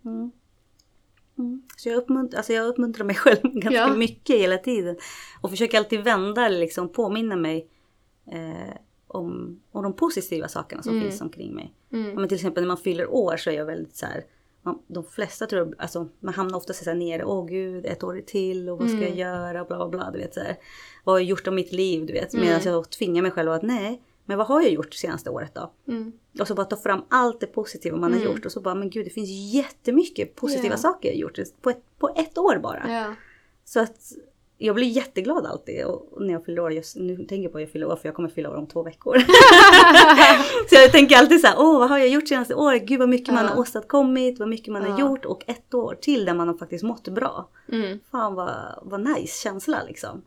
Mm, 1.39 1.49
mm. 1.49 1.49
Mm. 1.51 1.63
Så 1.77 1.89
jag, 1.89 1.97
uppmuntrar, 1.97 2.39
alltså 2.39 2.53
jag 2.53 2.67
uppmuntrar 2.67 3.05
mig 3.05 3.17
själv 3.17 3.41
ganska 3.43 3.71
Ja. 3.81 3.95
mycket 3.95 4.37
hela 4.37 4.59
tiden. 4.59 4.97
Och 5.41 5.51
försöker 5.51 5.79
alltid 5.79 6.01
vända 6.01 6.47
eller 6.47 6.59
liksom 6.59 6.89
påminna 6.89 7.37
mig 7.37 7.69
eh, 8.33 8.77
om, 9.09 9.61
om 9.73 9.83
de 9.83 9.93
positiva 9.93 10.49
sakerna 10.49 10.83
som 10.83 10.93
Mm. 10.93 11.05
finns 11.09 11.21
omkring 11.21 11.55
mig. 11.55 11.73
Mm. 11.93 12.09
Ja, 12.11 12.15
men 12.15 12.29
till 12.29 12.35
exempel 12.37 12.63
när 12.63 12.69
man 12.69 12.77
fyller 12.79 13.11
år 13.11 13.37
så 13.37 13.51
är 13.51 13.55
jag 13.55 13.67
väldigt 13.67 13.97
så 13.97 14.07
här. 14.07 14.25
Man, 14.63 14.79
de 14.87 15.05
flesta 15.05 15.47
tror 15.47 15.67
jag, 15.67 15.75
alltså 15.79 16.09
man 16.21 16.35
hamnar 16.35 16.57
ofta 16.59 16.73
så 16.73 16.85
här 16.91 16.95
nere. 16.97 17.25
Åh 17.25 17.47
gud, 17.47 17.87
ett 17.87 18.05
år 18.05 18.23
till 18.27 18.69
och 18.69 18.79
vad 18.79 18.89
ska 18.89 18.99
Mm. 18.99 19.09
jag 19.09 19.17
göra? 19.19 19.65
Bla 19.65 19.77
bla 19.77 19.89
bla. 19.89 20.11
Du 20.11 20.19
vet 20.19 20.35
så 20.35 20.41
här. 20.41 20.57
Vad 21.05 21.15
har 21.15 21.19
jag 21.21 21.27
gjort 21.29 21.47
av 21.49 21.55
mitt 21.55 21.73
liv? 21.73 22.07
Du 22.07 22.13
vet. 22.13 22.35
Mm. 22.35 22.47
Medan 22.47 22.61
jag 22.65 22.91
tvingar 22.91 23.23
mig 23.23 23.31
själv 23.31 23.51
att 23.53 23.63
nej. 23.63 24.03
Men 24.25 24.39
vad 24.39 24.47
har 24.47 24.63
jag 24.63 24.71
gjort 24.73 24.95
senaste 24.95 25.31
året 25.31 25.55
då? 25.55 25.73
Och 26.41 26.49
så 26.49 26.55
bara 26.55 26.67
ta 26.67 26.77
fram 26.77 27.05
allt 27.09 27.41
det 27.41 27.47
positiva 27.47 27.97
man 27.97 28.13
har 28.13 28.21
Mm. 28.21 28.33
gjort. 28.33 28.47
Och 28.47 28.53
så 28.53 28.61
bara, 28.61 28.75
men 28.75 28.91
gud 28.91 29.07
det 29.07 29.11
finns 29.11 29.55
jättemycket 29.55 30.35
positiva 30.35 30.75
Ja. 30.75 30.79
saker 30.79 31.09
jag 31.09 31.17
gjort. 31.19 31.39
På 31.63 31.71
ett, 31.71 31.83
på 31.99 32.09
ett 32.17 32.39
år 32.39 32.59
bara. 32.63 32.83
Ja. 32.93 33.15
Så 33.65 33.81
att 33.81 33.97
jag 34.59 34.75
blir 34.75 34.87
jätteglad 34.87 35.47
alltid 35.47 35.85
och 35.85 36.13
när 36.21 36.33
jag 36.33 36.45
fyller 36.45 36.63
år. 36.63 36.73
Just, 36.73 36.97
nu 36.97 37.17
tänker 37.17 37.37
jag 37.43 37.53
på 37.53 37.59
att 37.59 37.63
jag 37.63 37.71
fyller 37.71 37.87
år 37.87 37.97
för 37.97 38.09
jag 38.09 38.15
kommer 38.15 38.29
fylla 38.29 38.51
år 38.51 38.55
om 38.55 38.67
två 38.67 38.83
veckor. 38.83 39.19
så 40.69 40.75
jag 40.75 40.93
tänker 40.93 41.17
alltid 41.17 41.41
så 41.41 41.47
här, 41.47 41.57
åh 41.59 41.79
vad 41.79 41.89
har 41.89 41.99
jag 41.99 42.09
gjort 42.09 42.29
senaste 42.29 42.55
året? 42.55 42.83
Gud 42.83 42.99
vad 42.99 43.09
mycket 43.09 43.35
man 43.35 43.45
Ja. 43.45 43.51
har 43.51 43.59
åstadkommit, 43.61 44.39
vad 44.39 44.49
mycket 44.49 44.73
man 44.73 44.83
har 44.83 44.89
Ja. 44.91 45.01
gjort 45.01 45.25
och 45.25 45.45
ett 45.47 45.75
år 45.75 45.95
till 46.01 46.25
där 46.25 46.35
man 46.35 46.49
har 46.49 46.55
faktiskt 46.57 46.85
mått 46.85 47.09
bra. 47.09 47.49
Mm. 47.73 47.99
Fan 48.11 48.35
vad, 48.35 48.51
vad 48.83 49.01
nice 49.01 49.43
känsla 49.43 49.83
liksom. 49.87 50.23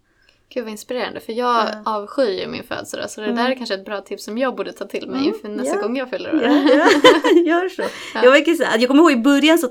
Gud 0.50 0.64
vad 0.64 0.72
inspirerande 0.72 1.20
för 1.20 1.34
jag 1.34 1.66
Ja. 1.66 1.82
avskyr 1.86 2.42
ju 2.42 2.48
min 2.48 2.64
födelsedag 2.64 3.10
så 3.10 3.22
det 3.22 3.28
Mm. 3.28 3.38
där 3.38 3.52
är 3.52 3.56
kanske 3.56 3.76
ett 3.76 3.86
bra 3.86 4.02
tips 4.02 4.24
som 4.24 4.38
jag 4.38 4.56
borde 4.56 4.72
ta 4.74 4.86
till 4.86 5.08
mig 5.10 5.20
Mm, 5.20 5.28
inför 5.34 5.50
nästa 5.50 5.76
ja. 5.76 5.82
gång 5.82 5.98
jag 5.98 6.10
fyller 6.10 6.36
år. 6.36 6.42
Ja. 6.44 6.50
Gör 7.46 7.70
så. 7.70 7.82
Ja. 8.14 8.24
Jag, 8.24 8.32
verkar 8.32 8.78
jag 8.80 8.88
kommer 8.88 9.02
ihåg 9.04 9.12
i 9.12 9.22
början 9.22 9.58
så, 9.58 9.68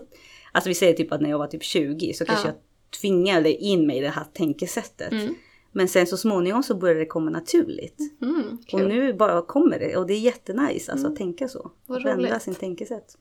alltså 0.53 0.69
vi 0.69 0.75
säger 0.75 0.93
typ 0.95 1.13
att 1.13 1.21
när 1.21 1.31
jag 1.31 1.39
var 1.39 1.47
typ 1.47 1.63
20 1.65 2.13
så 2.13 2.25
kanske 2.25 2.49
Ja. 2.49 2.55
jag 2.55 3.01
tvingade 3.01 3.53
in 3.53 3.87
mig 3.87 3.97
i 3.99 4.01
det 4.01 4.09
här 4.09 4.25
tänkesättet. 4.35 5.13
Mm. 5.13 5.35
Men 5.73 5.89
sen 5.89 6.07
så 6.07 6.17
småningom 6.17 6.63
så 6.63 6.75
började 6.75 7.01
det 7.01 7.07
komma 7.07 7.31
naturligt. 7.31 7.99
Mm, 8.23 8.59
Och 8.73 8.81
nu 8.81 9.13
bara 9.13 9.43
kommer 9.43 9.79
det 9.79 9.97
och 9.97 10.07
det 10.07 10.15
är 10.15 10.19
jättenice 10.19 10.93
alltså 10.93 11.07
Mm. 11.07 11.13
att 11.13 11.17
tänka 11.19 11.49
så. 11.49 11.71
Vad 11.87 12.03
Vända 12.03 12.29
roligt. 12.31 12.43
sin 12.43 12.55
tänkesätt. 12.55 13.17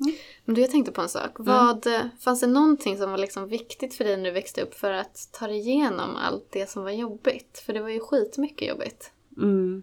Mm. 0.00 0.16
Men 0.44 0.54
du, 0.54 0.60
jag 0.60 0.70
tänkte 0.70 0.92
på 0.92 1.00
en 1.00 1.08
sak. 1.08 1.30
Vad, 1.38 1.86
Fanns 2.18 2.40
det 2.40 2.46
någonting 2.46 2.98
som 2.98 3.10
var 3.10 3.18
liksom 3.18 3.48
viktigt 3.48 3.94
för 3.94 4.04
dig 4.04 4.16
när 4.16 4.24
du 4.24 4.30
växte 4.30 4.62
upp 4.62 4.74
för 4.74 4.92
att 4.92 5.28
ta 5.32 5.46
dig 5.46 5.58
igenom 5.58 6.16
allt 6.16 6.46
det 6.50 6.70
som 6.70 6.82
var 6.82 6.90
jobbigt? 6.90 7.62
För 7.66 7.72
det 7.72 7.80
var 7.80 7.88
ju 7.88 8.00
skitmycket 8.00 8.68
jobbigt. 8.68 9.12
Mm. 9.36 9.82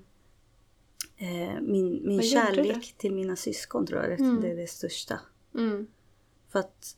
Eh, 1.18 1.62
min 1.62 2.08
min 2.08 2.18
Vad 2.18 2.26
kärlek 2.26 2.96
till 2.98 3.14
mina 3.14 3.36
syskon 3.36 3.88
tror 3.88 4.02
jag 4.02 4.10
det, 4.10 4.24
Mm. 4.24 4.46
är 4.46 4.56
det 4.56 4.68
största. 4.68 5.20
Mm. 5.56 5.88
För 6.52 6.60
att 6.60 6.96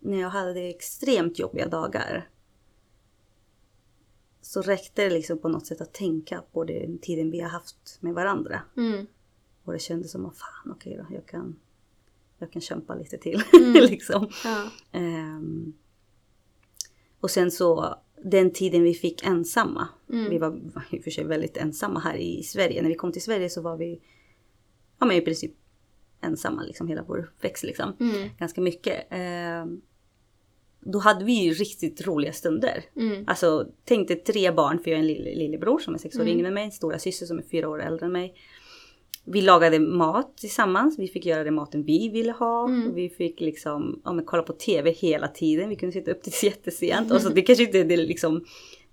när 0.00 0.20
jag 0.20 0.28
hade 0.30 0.60
extremt 0.60 1.38
jobbiga 1.38 1.68
dagar 1.68 2.28
så 4.40 4.62
räckte 4.62 5.04
det 5.04 5.10
liksom 5.10 5.38
på 5.38 5.48
något 5.48 5.66
sätt 5.66 5.80
att 5.80 5.92
tänka 5.92 6.42
på 6.52 6.64
den 6.64 6.98
tiden 6.98 7.30
vi 7.30 7.40
har 7.40 7.48
haft 7.48 7.98
med 8.00 8.14
varandra. 8.14 8.60
Mm. 8.76 9.06
Och 9.64 9.72
det 9.72 9.78
kändes 9.78 10.10
som 10.10 10.26
att 10.26 10.36
fan 10.36 10.72
okej 10.72 10.96
då, 10.96 11.14
jag 11.14 11.26
kan, 11.26 11.56
jag 12.42 12.52
kan 12.52 12.62
kämpa 12.62 12.94
lite 12.94 13.18
till. 13.18 13.42
Mm. 13.52 13.72
liksom. 13.72 14.28
Ja. 14.44 14.70
Ehm, 14.92 15.72
och 17.20 17.30
sen 17.30 17.50
så 17.50 17.96
den 18.24 18.50
tiden 18.52 18.82
vi 18.82 18.94
fick 18.94 19.26
ensamma. 19.26 19.88
Mm. 20.12 20.30
Vi 20.30 20.38
var 20.38 20.60
i 20.90 20.98
och 20.98 21.04
för 21.04 21.10
sig 21.10 21.24
väldigt 21.24 21.56
ensamma 21.56 22.00
här 22.00 22.16
i 22.16 22.42
Sverige. 22.42 22.82
När 22.82 22.88
vi 22.88 22.94
kom 22.94 23.12
till 23.12 23.22
Sverige 23.22 23.50
så 23.50 23.62
var 23.62 23.76
vi 23.76 24.00
ja, 24.98 25.06
men 25.06 25.16
i 25.16 25.20
princip 25.20 25.52
ensamma 26.20 26.62
liksom 26.62 26.88
hela 26.88 27.02
vår 27.02 27.18
uppväxt 27.18 27.64
liksom. 27.64 27.96
Mm. 28.00 28.28
Ganska 28.38 28.60
mycket. 28.60 29.06
Ehm, 29.10 29.80
då 30.80 30.98
hade 30.98 31.24
vi 31.24 31.52
riktigt 31.52 32.06
roliga 32.06 32.32
stunder. 32.32 32.84
Mm. 32.96 33.24
Alltså 33.26 33.68
tänk 33.84 34.08
dig 34.08 34.16
tre 34.16 34.50
barn, 34.52 34.78
för 34.78 34.90
jag 34.90 34.98
är 35.00 35.02
en 35.02 35.08
lill- 35.08 35.38
lillebror 35.38 35.78
som 35.78 35.94
är 35.94 35.98
sex 35.98 36.16
år 36.16 36.20
Mm. 36.20 36.32
yngre 36.34 36.48
än 36.48 36.54
mig, 36.54 36.64
en 36.64 36.72
stora 36.72 36.98
syster 36.98 37.26
som 37.26 37.38
är 37.38 37.42
fyra 37.42 37.68
år 37.68 37.82
äldre 37.82 38.06
än 38.06 38.12
mig. 38.12 38.34
Vi 39.24 39.40
lagade 39.40 39.78
mat 39.78 40.36
tillsammans, 40.36 40.98
vi 40.98 41.08
fick 41.08 41.26
göra 41.26 41.44
den 41.44 41.54
maten 41.54 41.82
vi 41.84 42.08
ville 42.08 42.32
ha. 42.32 42.68
Mm. 42.68 42.94
Vi 42.94 43.08
fick 43.08 43.40
liksom 43.40 44.00
ja, 44.04 44.12
men 44.12 44.24
kolla 44.24 44.42
på 44.42 44.52
TV 44.52 44.90
hela 44.90 45.28
tiden, 45.28 45.68
vi 45.68 45.76
kunde 45.76 45.92
sitta 45.92 46.10
upp 46.10 46.22
till 46.22 46.32
jättesent. 46.42 47.12
Och 47.12 47.20
så 47.20 47.28
det 47.28 47.42
kanske 47.42 47.64
inte 47.64 47.78
är 47.78 47.84
det, 47.84 47.96
liksom, 47.96 48.44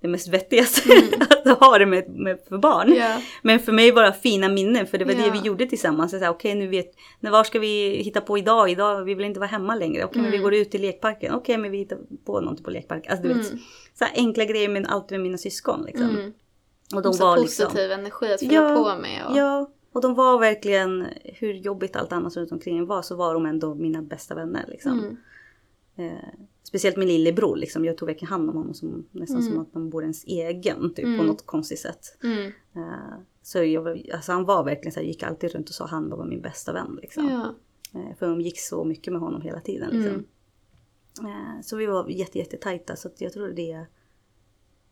det 0.02 0.08
mest 0.08 0.28
vettigaste 0.28 0.82
att 1.46 1.60
ha 1.60 1.78
det 1.78 1.86
med, 1.86 2.10
med 2.10 2.40
för 2.50 2.58
barn. 2.58 2.88
Mm. 2.88 3.00
Ja. 3.00 3.22
Men 3.42 3.60
för 3.60 3.72
mig 3.72 3.92
var 3.92 4.04
det 4.04 4.14
fina 4.14 4.50
minnen 4.50 4.88
för 4.88 4.98
det 4.98 5.06
var 5.06 5.14
Ja. 5.14 5.26
det 5.26 5.32
vi 5.32 5.40
gjorde 5.48 5.66
tillsammans. 5.66 6.14
Okej 6.30 6.56
nu 6.56 6.68
vet, 6.68 6.92
när, 7.20 7.32
var 7.32 7.44
ska 7.44 7.60
vi 7.60 7.96
hitta 8.04 8.22
på 8.22 8.38
idag? 8.38 8.70
Idag 8.70 9.04
vi 9.04 9.14
vill 9.14 9.26
inte 9.26 9.40
vara 9.40 9.50
hemma 9.50 9.76
längre. 9.76 10.06
Okej 10.06 10.22
men 10.22 10.32
vi 10.32 10.38
Mm. 10.38 10.44
går 10.44 10.54
ut 10.54 10.72
till 10.72 10.82
lekparken. 10.82 11.34
Okej 11.34 11.58
men 11.58 11.72
vi 11.72 11.78
hittar 11.78 11.98
på 12.26 12.40
någonting 12.42 12.64
på 12.66 12.72
lekparken. 12.72 13.12
Alltså 13.12 13.28
du 13.28 13.34
vet, 13.34 13.48
Mm. 13.50 13.60
så 14.00 14.06
enkla 14.16 14.46
grejer 14.46 14.70
men 14.70 14.86
alltid 14.86 15.12
med 15.18 15.22
mina 15.24 15.38
syskon 15.38 15.84
liksom. 15.86 16.10
Mm. 16.10 16.32
Och 16.96 17.02
de 17.02 17.14
så 17.14 17.24
var 17.26 17.38
positiv 17.38 17.66
liksom, 17.76 17.92
energi 18.00 18.34
att 18.34 18.40
fylla 18.40 18.54
Ja, 18.54 18.76
på 18.76 19.02
med. 19.02 19.26
Och... 19.30 19.38
ja, 19.38 19.70
och 19.94 20.02
de 20.02 20.16
var 20.16 20.40
verkligen, 20.40 21.06
hur 21.24 21.54
jobbigt 21.54 21.96
allt 21.96 22.12
annat 22.12 22.38
runt 22.38 22.52
omkring 22.52 22.86
var 22.86 23.02
så 23.02 23.16
var 23.16 23.34
de 23.34 23.46
ändå 23.46 23.76
mina 23.76 24.02
bästa 24.02 24.36
vänner 24.36 24.66
liksom. 24.68 25.00
Mm. 25.00 25.18
Eh, 25.96 26.30
speciellt 26.64 26.98
min 26.98 27.08
lillebror 27.08 27.56
liksom, 27.56 27.86
jag 27.86 27.98
tog 27.98 28.08
verkligen 28.08 28.30
hand 28.30 28.50
om 28.50 28.56
honom 28.56 28.74
som, 28.74 29.08
nästan 29.12 29.42
som 29.44 29.52
Mm. 29.52 29.62
att 29.62 29.74
man 29.74 29.90
vore 29.90 30.04
ens 30.06 30.24
egen 30.26 30.94
typ 30.94 31.06
på 31.06 31.10
Mm. 31.10 31.26
något 31.26 31.46
konstigt 31.46 31.80
sätt. 31.80 32.18
Mm. 32.24 32.52
Eh, 32.76 33.20
så 33.42 33.64
jag, 33.64 34.10
alltså 34.14 34.32
han 34.32 34.46
var 34.46 34.64
verkligen 34.64 34.92
så 34.92 35.00
här, 35.00 35.08
gick 35.08 35.24
alltid 35.24 35.52
runt 35.52 35.70
och 35.70 35.76
sa 35.76 35.86
han 35.88 36.10
var 36.10 36.26
min 36.26 36.42
bästa 36.42 36.74
vän 36.74 37.00
liksom. 37.02 37.30
Ja. 37.30 37.56
Eh, 38.00 38.16
för 38.20 38.28
de 38.28 38.42
gick 38.42 38.60
så 38.60 38.84
mycket 38.84 39.14
med 39.14 39.22
honom 39.22 39.42
hela 39.42 39.60
tiden 39.60 39.90
liksom. 39.92 40.26
Eh, 41.30 41.62
så 41.62 41.78
vi 41.78 41.86
var 41.86 42.10
jätte, 42.10 42.38
jätte 42.40 42.58
tajta 42.58 42.96
så 42.96 43.10
jag 43.18 43.34
tror 43.34 43.48
det 43.48 43.86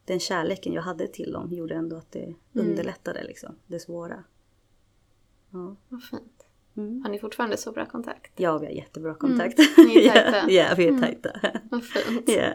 den 0.06 0.20
kärleken 0.20 0.74
jag 0.74 0.82
hade 0.82 1.08
till 1.08 1.32
dem 1.32 1.54
gjorde 1.54 1.76
ändå 1.76 1.96
att 1.96 2.12
det 2.12 2.24
Mm. 2.24 2.36
underlättade 2.54 3.24
liksom, 3.24 3.56
det 3.68 3.80
svåra. 3.80 4.24
Ja. 5.58 5.76
Vad 5.90 6.04
fint. 6.04 6.34
Mm. 6.78 7.02
Har 7.02 7.10
ni 7.10 7.20
fortfarande 7.20 7.58
så 7.58 7.72
bra 7.72 7.86
kontakt? 7.86 8.32
Ja, 8.36 8.58
vi 8.58 8.66
har 8.66 8.74
jättebra 8.74 9.14
kontakt. 9.14 9.58
Ni 9.78 10.06
är 10.08 10.14
tajta. 10.14 10.38
ja, 10.52 10.64
ja, 10.70 10.76
vi 10.78 10.84
är 10.86 10.90
Mm. 10.90 11.02
tajta. 11.02 11.30
Vad 11.72 11.84
fint. 11.84 12.30
Ja. 12.30 12.54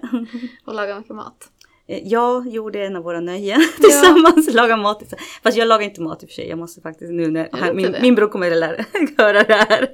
Och 0.64 0.74
laga 0.74 0.98
mycket 0.98 1.16
mat. 1.16 1.50
Eh, 1.92 2.08
Jag 2.08 2.48
gjorde 2.48 2.86
en 2.86 2.96
av 2.96 3.02
våra 3.02 3.20
nöjen 3.20 3.60
tillsammans, 3.80 4.54
laga 4.54 4.76
mat. 4.76 5.02
Fast 5.42 5.56
jag 5.56 5.68
lagar 5.68 5.84
inte 5.84 6.00
mat 6.00 6.22
i 6.22 6.26
och 6.26 6.30
för 6.30 6.34
sig, 6.34 6.48
jag 6.48 6.58
måste 6.58 6.80
faktiskt 6.80 7.12
nu 7.12 7.30
när 7.30 7.48
han, 7.52 7.76
min, 7.76 7.96
min 8.02 8.14
bror 8.14 8.28
kommer 8.28 8.50
att 8.50 8.56
lära, 8.58 8.84
höra 9.18 9.42
det 9.42 9.54
här. 9.54 9.88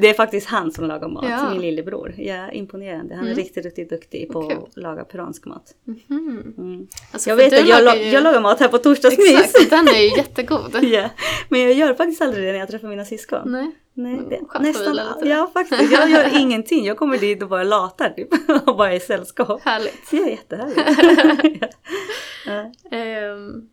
Det 0.00 0.08
är 0.08 0.14
faktiskt 0.14 0.46
han 0.46 0.72
som 0.72 0.84
lagar 0.86 1.08
mat, 1.08 1.24
Ja. 1.28 1.50
min 1.52 1.60
lillebror. 1.60 2.14
Ja, 2.18 2.50
imponerande. 2.50 3.14
Han 3.14 3.24
är 3.24 3.30
Mm. 3.30 3.42
riktigt, 3.44 3.64
riktigt 3.64 3.90
duktig 3.90 4.28
på 4.32 4.42
Kul. 4.48 4.58
att 4.58 4.76
laga 4.76 5.04
peruansk 5.04 5.46
mat. 5.46 5.64
Mhm. 5.84 6.54
Mm. 6.58 6.86
Alltså, 7.12 7.30
Jag 7.30 7.36
vet 7.36 7.46
att 7.52 7.58
jag, 7.58 7.68
lagar 7.68 7.82
la, 7.82 7.96
ju- 7.96 8.10
jag 8.10 8.22
lagar 8.22 8.40
mat 8.40 8.60
här 8.60 8.68
på 8.68 8.78
torsdagsmys. 8.78 9.40
Exakt, 9.40 9.70
den 9.70 9.88
är 9.88 10.00
ju 10.02 10.08
jättegod. 10.16 10.76
ja. 10.82 11.08
Men 11.48 11.60
jag 11.60 11.72
gör 11.72 11.94
faktiskt 11.94 12.22
aldrig 12.22 12.44
det 12.44 12.52
när 12.52 12.58
jag 12.58 12.68
träffar 12.68 12.88
mina 12.88 13.04
syskon. 13.04 13.40
Nej. 13.52 13.70
Nej, 13.94 14.14
Mm, 14.14 14.28
det, 14.28 14.58
nästan, 14.60 14.96
ja 15.24 15.50
faktiskt. 15.52 15.92
Jag 15.92 16.10
gör 16.10 16.38
ingenting. 16.40 16.84
Jag 16.84 16.96
kommer 16.96 17.18
dit 17.18 17.42
och 17.42 17.48
bara 17.48 17.64
latar 17.64 18.10
typ. 18.10 18.28
Och 18.68 18.76
bara 18.76 18.92
är 18.92 18.96
i 18.96 19.00
sällskap. 19.00 19.60
Härligt. 19.62 20.12
Är 20.12 20.30
jättehärligt. 20.30 21.76
ja. 22.46 22.72
Ehm, 22.96 23.68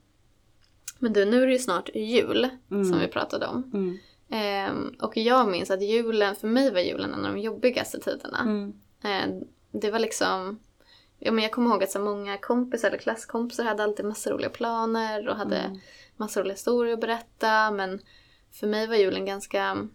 men 1.00 1.14
du, 1.14 1.26
nu 1.26 1.44
är 1.44 1.48
det 1.48 1.54
ju 1.54 1.60
snart 1.60 1.90
jul 1.96 2.50
Mm. 2.72 2.86
som 2.86 3.00
vi 3.00 3.08
pratade 3.08 3.48
om. 3.48 3.72
Mm. 3.74 3.98
Ehm, 4.30 4.96
och 5.02 5.18
jag 5.18 5.48
minns 5.50 5.72
att 5.72 5.82
julen, 5.82 6.36
för 6.36 6.48
mig 6.48 6.72
var 6.74 6.80
julen 6.80 7.14
en 7.14 7.26
av 7.26 7.34
de 7.34 7.40
jobbigaste 7.42 8.00
tiderna. 8.00 8.40
Mm. 8.40 8.74
Ehm, 9.04 9.44
det 9.72 9.92
var 9.92 10.00
liksom, 10.00 10.60
ja, 11.20 11.32
men 11.32 11.44
jag 11.44 11.52
kommer 11.52 11.70
ihåg 11.70 11.84
att 11.84 11.92
så 11.92 12.00
många 12.00 12.38
kompisar 12.38 12.88
eller 12.88 12.98
klasskompisar 12.98 13.64
hade 13.64 13.84
alltid 13.84 14.06
massa 14.06 14.30
roliga 14.32 14.50
planer 14.50 15.30
och 15.30 15.36
hade 15.36 15.58
Mm. 15.58 15.80
massa 16.18 16.40
roliga 16.42 16.54
historier 16.54 16.94
att 16.94 17.02
berätta. 17.02 17.72
Men 17.72 18.00
för 18.60 18.68
mig 18.68 18.88
var 18.88 18.96
julen 18.96 19.26
ganska 19.26 19.88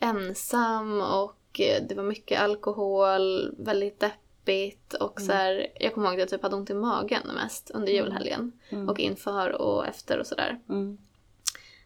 ensam 0.00 1.00
och 1.00 1.60
eh, 1.60 1.82
det 1.88 1.94
var 1.94 2.04
mycket 2.04 2.40
alkohol, 2.40 3.54
väldigt 3.58 4.00
deppigt 4.00 4.94
och 4.94 5.20
så 5.20 5.32
här, 5.32 5.66
jag 5.80 5.94
kommer 5.94 6.08
ihåg 6.08 6.14
att 6.14 6.20
jag 6.20 6.28
typ 6.28 6.42
hade 6.42 6.56
ont 6.56 6.70
i 6.70 6.74
magen 6.74 7.22
mest 7.34 7.70
under 7.70 7.92
julhelgen. 7.92 8.52
Mm. 8.68 8.88
Och 8.88 9.00
inför 9.00 9.62
och 9.62 9.86
efter 9.86 10.18
och 10.18 10.26
sådär. 10.26 10.60
Mm. 10.68 10.98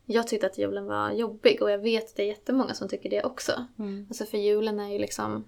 Jag 0.04 0.26
tyckte 0.28 0.46
att 0.46 0.58
julen 0.58 0.86
var 0.86 1.10
jobbig 1.10 1.62
och 1.62 1.70
jag 1.70 1.78
vet 1.78 2.04
att 2.04 2.16
det 2.16 2.22
är 2.22 2.26
jättemånga 2.26 2.74
som 2.74 2.88
tycker 2.88 3.10
det 3.10 3.24
också. 3.24 3.66
Mm. 3.78 4.06
Alltså 4.08 4.24
för 4.24 4.38
julen 4.38 4.80
är 4.80 4.92
ju 4.92 4.98
liksom... 4.98 5.44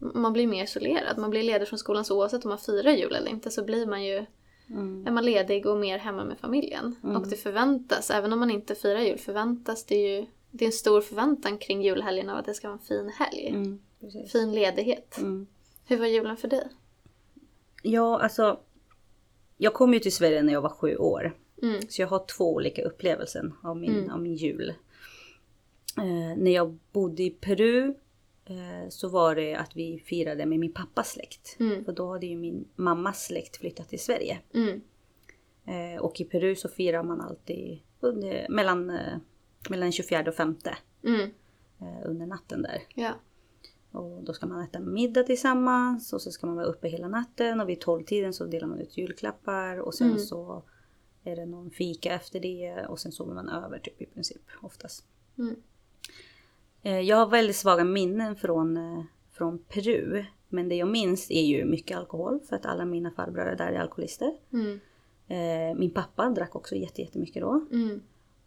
Man 0.00 0.32
blir 0.32 0.46
mer 0.46 0.64
isolerad. 0.64 1.18
Man 1.18 1.30
blir 1.30 1.42
ledig 1.42 1.68
från 1.68 1.78
skolan 1.78 2.04
så 2.04 2.18
oavsett 2.18 2.44
om 2.44 2.48
man 2.48 2.58
firar 2.58 2.90
jul 2.90 3.14
eller 3.14 3.30
inte 3.30 3.50
så 3.50 3.64
blir 3.64 3.86
man 3.86 4.04
ju 4.04 4.26
Mm. 4.70 5.06
är 5.06 5.10
man 5.10 5.24
ledig 5.24 5.66
och 5.66 5.78
mer 5.78 5.98
hemma 5.98 6.24
med 6.24 6.38
familjen. 6.38 6.96
Mm. 7.04 7.16
Och 7.16 7.28
det 7.28 7.36
förväntas, 7.36 8.10
även 8.10 8.32
om 8.32 8.38
man 8.38 8.50
inte 8.50 8.74
firar 8.74 9.00
jul, 9.00 9.18
förväntas 9.18 9.84
det 9.84 9.94
ju 9.94 10.26
det 10.50 10.64
är 10.64 10.66
en 10.66 10.72
stor 10.72 11.00
förväntan 11.00 11.58
kring 11.58 11.82
julhelgen 11.82 12.30
av 12.30 12.38
att 12.38 12.46
det 12.46 12.54
ska 12.54 12.68
vara 12.68 12.78
en 12.78 12.86
fin 12.86 13.08
helg. 13.18 13.48
Mm. 13.48 13.80
Fin 14.28 14.52
ledighet. 14.52 15.18
Mm. 15.18 15.46
Hur 15.86 15.98
var 15.98 16.06
julen 16.06 16.36
för 16.36 16.48
dig? 16.48 16.68
Ja, 17.82 18.20
alltså. 18.20 18.60
Jag 19.56 19.74
kom 19.74 19.94
ju 19.94 20.00
till 20.00 20.14
Sverige 20.14 20.42
när 20.42 20.52
jag 20.52 20.60
var 20.62 20.68
sju 20.70 20.96
år. 20.96 21.36
Mm. 21.62 21.80
Så 21.88 22.02
jag 22.02 22.08
har 22.08 22.24
två 22.36 22.54
olika 22.54 22.82
upplevelser 22.84 23.52
av 23.62 23.76
min, 23.76 23.98
Mm. 23.98 24.10
av 24.10 24.20
min 24.20 24.34
jul. 24.34 24.68
Eh, 25.98 26.36
när 26.36 26.50
jag 26.50 26.78
bodde 26.92 27.22
i 27.22 27.30
Peru 27.30 27.94
eh, 28.44 28.88
så 28.88 29.08
var 29.08 29.34
det 29.34 29.54
att 29.54 29.76
vi 29.76 30.02
firade 30.06 30.46
med 30.46 30.58
min 30.58 30.72
pappas 30.72 31.10
släkt. 31.10 31.56
Mm. 31.60 31.84
För 31.84 31.92
då 31.92 32.12
hade 32.12 32.26
ju 32.26 32.36
min 32.36 32.64
mammas 32.76 33.24
släkt 33.26 33.56
flyttat 33.56 33.88
till 33.88 34.00
Sverige. 34.00 34.38
Mm. 34.54 34.80
Eh, 35.64 36.00
och 36.00 36.20
i 36.20 36.24
Peru 36.24 36.56
så 36.56 36.68
firar 36.68 37.02
man 37.02 37.20
alltid 37.20 37.78
under, 38.00 38.46
mellan, 38.48 38.90
eh, 38.90 39.16
mellan 39.70 39.92
24 39.92 40.24
och 40.28 40.34
5 40.34 40.56
Mm. 41.04 41.30
eh, 41.80 42.10
under 42.10 42.26
natten 42.26 42.62
där. 42.62 42.82
Ja. 42.94 43.12
Och 43.92 44.22
då 44.24 44.32
ska 44.32 44.46
man 44.46 44.60
äta 44.64 44.80
middag 44.80 45.22
tillsammans 45.22 46.12
och 46.12 46.22
så 46.22 46.30
ska 46.30 46.46
man 46.46 46.56
vara 46.56 46.66
uppe 46.66 46.88
hela 46.88 47.08
natten 47.08 47.60
och 47.60 47.68
vid 47.68 47.80
tolvtiden 47.80 48.32
så 48.32 48.44
delar 48.46 48.66
man 48.66 48.78
ut 48.80 48.96
julklappar 48.98 49.76
och 49.78 49.94
sen 49.94 50.06
Mm. 50.06 50.18
så 50.18 50.62
är 51.24 51.36
det 51.36 51.46
någon 51.46 51.70
fika 51.70 52.12
efter 52.14 52.40
det 52.40 52.86
och 52.88 53.00
sen 53.00 53.12
sover 53.12 53.34
man 53.34 53.48
över 53.48 53.78
typ 53.78 54.02
i 54.02 54.06
princip 54.06 54.42
oftast. 54.62 55.04
Mm. 55.38 55.56
Eh, 56.82 57.00
Jag 57.00 57.16
har 57.16 57.26
väldigt 57.26 57.56
svaga 57.56 57.84
minnen 57.84 58.36
från, 58.36 58.76
eh, 58.76 59.02
från 59.32 59.58
Peru. 59.58 60.24
Men 60.48 60.68
det 60.68 60.74
jag 60.76 60.88
minns 60.88 61.30
är 61.30 61.42
ju 61.42 61.64
mycket 61.64 61.98
alkohol 61.98 62.40
för 62.48 62.56
att 62.56 62.66
alla 62.66 62.84
mina 62.84 63.10
farbröder 63.10 63.56
där 63.56 63.72
är 63.72 63.78
alkoholister. 63.80 64.32
Mm. 64.52 64.80
Min 65.78 65.90
pappa 65.90 66.30
drack 66.30 66.56
också 66.56 66.74
jätte- 66.74 67.02
jättemycket 67.02 67.42
då. 67.42 67.66
Mm. 67.72 68.00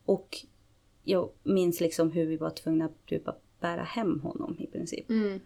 Och 0.06 0.38
jag 1.04 1.30
minns 1.44 1.82
liksom 1.82 2.12
hur 2.12 2.26
vi 2.26 2.38
var 2.38 2.50
tvungna 2.50 2.90
typ 3.06 3.28
att 3.28 3.42
bära 3.60 3.84
hem 3.84 4.20
honom 4.20 4.60
i 4.60 4.68
princip. 4.68 5.10
Mm. 5.10 5.40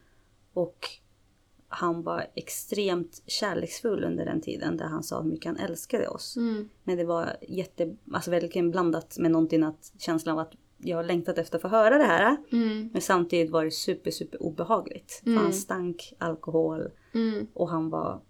Och 0.54 0.90
han 1.68 2.04
var 2.04 2.26
extremt 2.36 3.24
kärleksfull 3.26 4.04
under 4.04 4.26
den 4.26 4.42
tiden 4.42 4.78
där 4.78 4.86
han 4.86 5.04
sa 5.04 5.22
hur 5.22 5.30
mycket 5.30 5.46
han 5.46 5.58
älskade 5.58 6.08
oss. 6.08 6.38
Mm. 6.38 6.70
Men 6.84 6.98
det 6.98 7.04
var 7.04 7.38
jätte, 7.42 7.96
alltså 8.12 8.32
verkligen 8.32 8.72
blandat 8.72 9.18
med 9.18 9.32
någonting 9.32 9.64
att 9.64 9.94
känslan 9.98 10.34
av 10.34 10.40
att 10.40 10.54
jag 10.78 10.98
har 10.98 11.04
längtat 11.04 11.38
efter 11.38 11.58
att 11.58 11.62
få 11.62 11.68
höra 11.68 11.98
det 11.98 12.04
här. 12.04 12.38
Mm. 12.52 12.90
Men 12.94 13.02
samtidigt 13.02 13.52
var 13.52 13.66
det 13.66 13.72
super, 13.72 14.12
super 14.12 14.44
obehagligt. 14.44 15.22
Mm. 15.26 15.38
han 15.38 15.54
stank 15.54 16.14
alkohol 16.18 16.92
Mm. 17.14 17.48
och 17.54 17.70
han 17.70 17.90
var... 17.90 18.22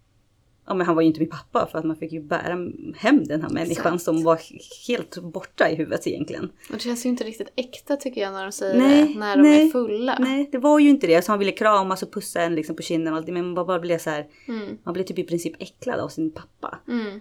Ja 0.68 0.74
men 0.74 0.86
han 0.88 0.96
var 0.96 1.02
ju 1.02 1.08
inte 1.08 1.20
min 1.20 1.30
pappa 1.30 1.68
för 1.72 1.80
att 1.80 1.86
man 1.86 1.96
fick 1.96 2.12
ju 2.12 2.22
bära 2.22 2.58
hem 2.98 3.24
den 3.24 3.42
här 3.42 3.50
människan 3.50 3.94
Exakt. 3.94 4.04
som 4.04 4.24
var 4.24 4.40
helt 4.88 5.18
borta 5.18 5.70
i 5.70 5.76
huvudet 5.76 6.08
egentligen. 6.08 6.44
Och 6.46 6.74
det 6.74 6.80
känns 6.80 7.06
ju 7.06 7.10
inte 7.10 7.24
riktigt 7.24 7.54
äkta 7.56 7.96
tycker 7.98 8.22
jag 8.22 8.34
när 8.34 8.44
de 8.46 8.52
säger 8.52 8.78
Nej, 8.80 9.14
det. 9.14 9.20
När 9.20 9.36
de 9.38 9.42
nej, 9.44 9.68
är 9.68 9.72
fulla. 9.72 10.18
Nej, 10.20 10.50
det 10.52 10.58
var 10.58 10.80
ju 10.80 10.90
inte 10.90 11.08
det. 11.08 11.22
Så 11.26 11.32
han 11.32 11.40
ville 11.40 11.52
kramas 11.52 12.04
och 12.04 12.14
pussa 12.14 12.42
en 12.42 12.56
liksom 12.56 12.76
på 12.76 12.82
kinden 12.82 13.14
och 13.14 13.18
allt. 13.20 13.28
Men 13.28 13.46
man 13.54 13.66
bara 13.68 13.80
blev 13.80 13.98
så 13.98 14.10
här, 14.10 14.28
Mm. 14.48 14.78
man 14.84 14.94
blev 14.94 15.04
typ 15.04 15.20
i 15.20 15.24
princip 15.24 15.54
äcklad 15.60 16.00
av 16.00 16.10
sin 16.10 16.32
pappa. 16.32 16.80
Mm. 16.88 17.20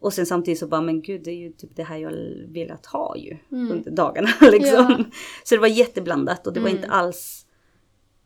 Och 0.00 0.12
sen 0.12 0.26
samtidigt 0.26 0.58
så 0.58 0.66
bara, 0.66 0.80
men 0.80 1.02
gud 1.02 1.22
det 1.24 1.30
är 1.30 1.36
ju 1.36 1.52
typ 1.52 1.76
det 1.76 1.82
här 1.82 1.96
jag 1.96 2.12
velat 2.48 2.86
ha 2.86 3.16
ju 3.16 3.36
Mm. 3.52 3.72
under 3.72 3.90
dagarna 3.90 4.28
liksom. 4.52 4.86
Ja. 4.98 5.04
Så 5.44 5.54
det 5.54 5.60
var 5.60 5.68
jätteblandat 5.68 6.46
och 6.46 6.52
det 6.52 6.60
var 6.60 6.68
Mm. 6.68 6.78
inte 6.82 6.90
alls, 6.94 7.46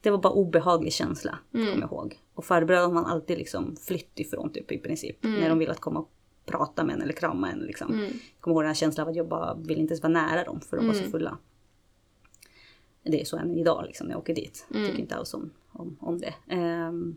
det 0.01 0.11
var 0.11 0.19
bara 0.19 0.33
obehaglig 0.33 0.93
känsla, 0.93 1.39
Mm. 1.55 1.67
kommer 1.67 1.81
jag 1.83 1.91
ihåg. 1.93 2.19
Och 2.37 2.45
farbröder 2.45 2.83
har 2.87 2.93
man 2.93 3.07
alltid 3.07 3.39
liksom 3.39 3.77
flytt 3.77 4.21
ifrån 4.21 4.53
typ 4.53 4.73
i 4.73 4.79
princip. 4.79 5.25
Mm. 5.25 5.41
När 5.41 5.49
de 5.49 5.59
vill 5.59 5.71
att 5.71 5.81
komma 5.81 6.01
och 6.01 6.11
prata 6.47 6.85
med 6.85 6.95
en 6.95 7.03
eller 7.03 7.13
krama 7.13 7.51
en 7.51 7.59
liksom. 7.59 7.93
Mm. 7.93 8.05
Jag 8.05 8.41
kommer 8.41 8.55
ihåg 8.55 8.63
den 8.63 8.69
här 8.69 8.75
känslan 8.75 9.05
av 9.05 9.11
att 9.11 9.17
jag 9.17 9.29
bara 9.29 9.55
vill 9.55 9.79
inte 9.79 9.93
ens 9.93 10.03
vara 10.03 10.13
nära 10.13 10.45
dem 10.45 10.61
för 10.61 10.77
de 10.77 10.87
var 10.87 10.95
så 10.95 11.01
Mm. 11.01 11.11
fulla. 11.11 11.39
Det 13.03 13.21
är 13.21 13.25
så 13.25 13.37
än 13.37 13.55
idag 13.55 13.85
liksom 13.87 14.07
när 14.07 14.15
jag 14.15 14.19
åker 14.19 14.35
dit. 14.35 14.67
Mm. 14.71 14.87
tycker 14.87 15.01
inte 15.01 15.17
alls 15.17 15.35
om, 15.35 15.51
om, 15.73 15.97
om 16.01 16.19
det. 16.19 16.35
Ehm, 16.49 17.17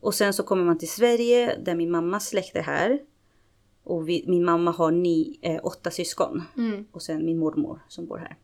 och 0.00 0.14
sen 0.14 0.32
så 0.32 0.42
kommer 0.42 0.64
man 0.64 0.78
till 0.78 0.90
Sverige 0.90 1.56
där 1.64 1.74
min 1.74 1.90
mammas 1.90 2.28
släkt 2.28 2.56
är 2.56 2.62
här. 2.62 3.00
Och 3.84 4.08
vi, 4.08 4.24
min 4.26 4.44
mamma 4.44 4.70
har 4.70 4.90
ni, 4.90 5.38
eh, 5.42 5.60
åtta 5.62 5.90
syskon. 5.90 6.42
Mm. 6.56 6.84
Och 6.92 7.02
sen 7.02 7.24
min 7.24 7.38
mormor 7.38 7.80
som 7.88 8.06
bor 8.06 8.18
här. 8.18 8.36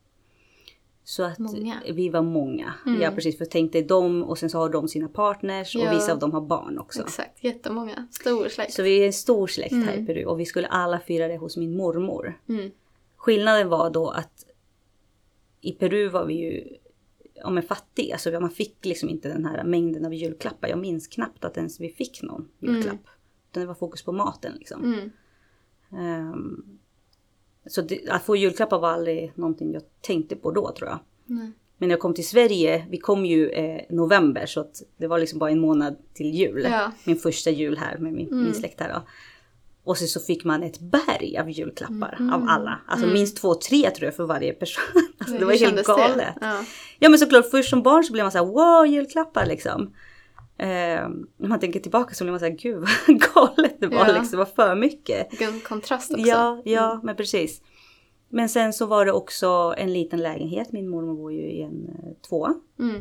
Så 1.08 1.22
att 1.22 1.38
Många. 1.38 1.80
vi 1.92 2.08
var 2.08 2.22
många. 2.22 2.74
Mm. 2.86 3.00
Ja 3.00 3.10
precis, 3.10 3.38
för 3.38 3.44
tänk 3.44 3.72
dig 3.72 3.82
dem 3.82 4.22
och 4.22 4.38
sen 4.38 4.50
så 4.50 4.58
har 4.58 4.68
de 4.68 4.88
sina 4.88 5.08
partners 5.08 5.74
Ja. 5.74 5.88
och 5.90 5.96
vissa 5.96 6.12
av 6.12 6.18
dem 6.18 6.32
har 6.32 6.40
barn 6.40 6.78
också. 6.78 7.02
Exakt, 7.02 7.44
jättemånga. 7.44 8.06
Stor 8.10 8.48
släkt. 8.48 8.72
Så 8.72 8.82
vi 8.82 9.02
är 9.02 9.06
en 9.06 9.12
stor 9.12 9.46
släkt 9.46 9.72
här 9.74 9.92
i 9.92 9.94
Mm. 9.94 10.06
Peru 10.06 10.24
och 10.24 10.40
vi 10.40 10.46
skulle 10.46 10.66
alla 10.68 11.00
fira 11.00 11.28
det 11.28 11.36
hos 11.36 11.56
min 11.56 11.76
mormor. 11.76 12.40
Mm. 12.48 12.70
Skillnaden 13.16 13.68
var 13.68 13.90
då 13.90 14.08
att 14.08 14.44
i 15.60 15.72
Peru 15.72 16.08
var 16.08 16.24
vi 16.26 16.34
ju 16.34 16.76
ja, 17.34 17.50
men 17.50 17.62
fattiga 17.62 18.18
så 18.18 18.40
man 18.40 18.50
fick 18.50 18.84
liksom 18.84 19.08
inte 19.08 19.28
den 19.28 19.44
här 19.44 19.64
mängden 19.64 20.06
av 20.06 20.14
julklappar. 20.14 20.68
Jag 20.68 20.78
minns 20.78 21.06
knappt 21.06 21.44
att 21.44 21.56
ens 21.56 21.80
vi 21.80 21.88
fick 21.88 22.22
någon 22.22 22.48
julklapp. 22.58 22.92
Mm. 22.92 23.06
Utan 23.50 23.60
det 23.60 23.66
var 23.66 23.74
fokus 23.74 24.02
på 24.02 24.12
maten 24.12 24.52
liksom. 24.58 24.84
Mm. 24.84 25.10
Så 27.68 27.82
det, 27.82 28.08
att 28.08 28.22
få 28.22 28.36
julklappar 28.36 28.78
var 28.78 28.88
aldrig 28.90 29.32
någonting 29.34 29.72
jag 29.72 29.82
tänkte 30.00 30.36
på 30.36 30.50
då 30.50 30.72
tror 30.72 30.88
jag. 30.88 30.98
Nej. 31.26 31.50
Men 31.78 31.88
när 31.88 31.92
jag 31.92 32.00
kom 32.00 32.14
till 32.14 32.28
Sverige, 32.28 32.86
vi 32.90 32.98
kom 32.98 33.26
ju 33.26 33.48
eh, 33.50 33.80
november 33.90 34.46
så 34.46 34.60
att 34.60 34.82
det 34.96 35.06
var 35.06 35.18
liksom 35.18 35.38
bara 35.38 35.50
en 35.50 35.60
månad 35.60 35.96
till 36.14 36.34
jul. 36.34 36.66
Ja. 36.70 36.92
Min 37.04 37.16
första 37.16 37.50
jul 37.50 37.76
här 37.78 37.98
med 37.98 38.12
min, 38.12 38.26
Mm. 38.26 38.44
min 38.44 38.54
släkt 38.54 38.80
här 38.80 38.88
då. 38.92 39.02
Och 39.84 39.98
så, 39.98 40.06
så 40.06 40.20
fick 40.20 40.44
man 40.44 40.62
ett 40.62 40.80
berg 40.80 41.38
av 41.38 41.50
julklappar 41.50 42.16
Mhm. 42.20 42.32
av 42.32 42.44
alla. 42.48 42.80
Alltså 42.86 43.04
Mm. 43.06 43.14
minst 43.14 43.36
två, 43.36 43.54
tre 43.54 43.90
tror 43.90 44.04
jag 44.04 44.16
för 44.16 44.24
varje 44.24 44.52
person. 44.52 44.84
Alltså, 45.18 45.38
det 45.38 45.44
var 45.44 45.52
helt 45.52 45.86
galet. 45.86 46.34
Ja. 46.40 46.64
Ja 46.98 47.08
men 47.08 47.18
såklart 47.18 47.50
först 47.50 47.70
som 47.70 47.82
barn 47.82 48.04
så 48.04 48.12
blev 48.12 48.24
man 48.24 48.32
så 48.32 48.38
här 48.38 48.44
wow 48.46 48.86
julklappar 48.86 49.46
liksom. 49.46 49.94
Eh, 50.58 51.08
när 51.36 51.48
man 51.48 51.60
tänker 51.60 51.80
tillbaka 51.80 52.14
så 52.14 52.24
blir 52.24 52.32
man 52.32 52.40
så 52.40 52.46
här 52.46 52.52
gud 52.52 52.80
vad 52.80 53.20
galet 53.34 53.80
det 53.80 53.86
var 53.86 53.96
Ja. 54.06 54.12
liksom. 54.12 54.30
Det 54.30 54.36
var 54.36 54.44
för 54.44 54.74
mycket. 54.74 55.32
Vilken 55.32 55.60
kontrast 55.60 56.10
också. 56.10 56.26
Ja, 56.26 56.62
ja 56.64 57.00
men 57.02 57.16
precis. 57.16 57.62
Men 58.28 58.48
sen 58.48 58.72
så 58.72 58.86
var 58.86 59.04
det 59.06 59.12
också 59.12 59.74
en 59.78 59.92
liten 59.92 60.20
lägenhet. 60.22 60.72
Min 60.72 60.88
mormor 60.88 61.14
bor 61.14 61.32
ju 61.32 61.42
i 61.50 61.62
en 61.62 61.88
eh, 61.88 62.28
tvåa. 62.28 62.54
Mm. 62.78 62.96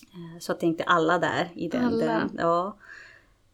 Eh, 0.00 0.38
Så 0.40 0.52
jag 0.52 0.60
tänkte 0.60 0.84
alla 0.84 1.18
där 1.18 1.48
i 1.54 1.68
den. 1.68 1.84
Alla. 1.84 2.06
den 2.06 2.30
ja. 2.38 2.76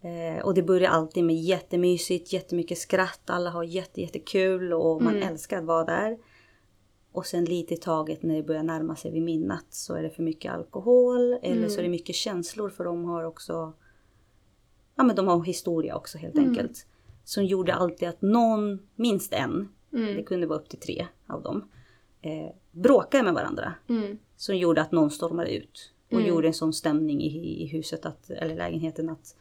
Eh, 0.02 0.44
Och 0.44 0.54
det 0.54 0.62
börjar 0.62 0.90
alltid 0.90 1.24
med 1.24 1.36
jättemysigt, 1.36 2.32
jättemycket 2.32 2.78
skratt. 2.78 3.30
Alla 3.30 3.50
har 3.50 3.62
jätte, 3.62 4.00
jättekul 4.00 4.72
och 4.72 5.02
man 5.02 5.16
Mm. 5.16 5.28
älskar 5.28 5.58
att 5.58 5.64
vara 5.64 5.84
där. 5.84 6.16
Och 7.16 7.26
sen 7.26 7.44
lite 7.44 7.74
i 7.74 7.76
taget 7.76 8.22
när 8.22 8.36
det 8.36 8.42
börjar 8.42 8.62
närma 8.62 8.96
sig 8.96 9.10
vid 9.10 9.22
midnatt 9.22 9.66
så 9.70 9.94
är 9.94 10.02
det 10.02 10.10
för 10.10 10.22
mycket 10.22 10.52
alkohol 10.52 11.20
eller 11.42 11.56
Mm. 11.56 11.70
så 11.70 11.78
är 11.78 11.82
det 11.82 11.88
mycket 11.88 12.14
känslor 12.16 12.68
för 12.70 12.84
de 12.84 13.04
har 13.04 13.24
också 13.24 13.72
Ja 14.96 15.04
men 15.04 15.16
de 15.16 15.26
har 15.28 15.44
historia 15.44 15.96
också 15.96 16.18
helt 16.18 16.34
Mm. 16.34 16.48
enkelt. 16.48 16.86
Som 17.24 17.44
gjorde 17.44 17.74
alltid 17.74 18.08
att 18.08 18.22
någon, 18.22 18.78
minst 18.94 19.32
en, 19.32 19.68
det 19.90 19.98
Mm. 19.98 20.24
kunde 20.24 20.46
vara 20.46 20.58
upp 20.58 20.68
till 20.68 20.78
tre 20.78 21.06
av 21.26 21.42
dem, 21.42 21.64
eh, 22.22 22.50
bråkade 22.72 23.22
med 23.24 23.34
varandra. 23.34 23.74
Mm. 23.88 24.18
Som 24.36 24.56
gjorde 24.56 24.80
att 24.82 24.92
någon 24.92 25.10
stormade 25.10 25.54
ut. 25.56 25.92
Och 26.06 26.12
Mm. 26.12 26.26
gjorde 26.26 26.46
en 26.46 26.54
sån 26.54 26.72
stämning 26.72 27.22
i, 27.22 27.62
i 27.62 27.66
huset, 27.66 28.06
att, 28.06 28.30
eller 28.30 28.56
lägenheten 28.56 29.08
att 29.08 29.36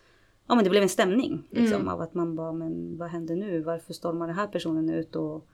Ja 0.47 0.55
men 0.55 0.63
det 0.63 0.69
blev 0.69 0.83
en 0.83 0.89
stämning 0.89 1.47
liksom, 1.49 1.81
Mm. 1.81 1.87
av 1.87 2.01
att 2.01 2.13
man 2.13 2.35
bara, 2.35 2.51
men 2.53 2.97
vad 2.97 3.09
hände 3.09 3.35
nu? 3.35 3.61
Varför 3.61 3.93
stormar 3.93 4.27
den 4.27 4.35
här 4.35 4.47
personen 4.47 4.89
ut? 4.89 5.15
Och 5.15 5.47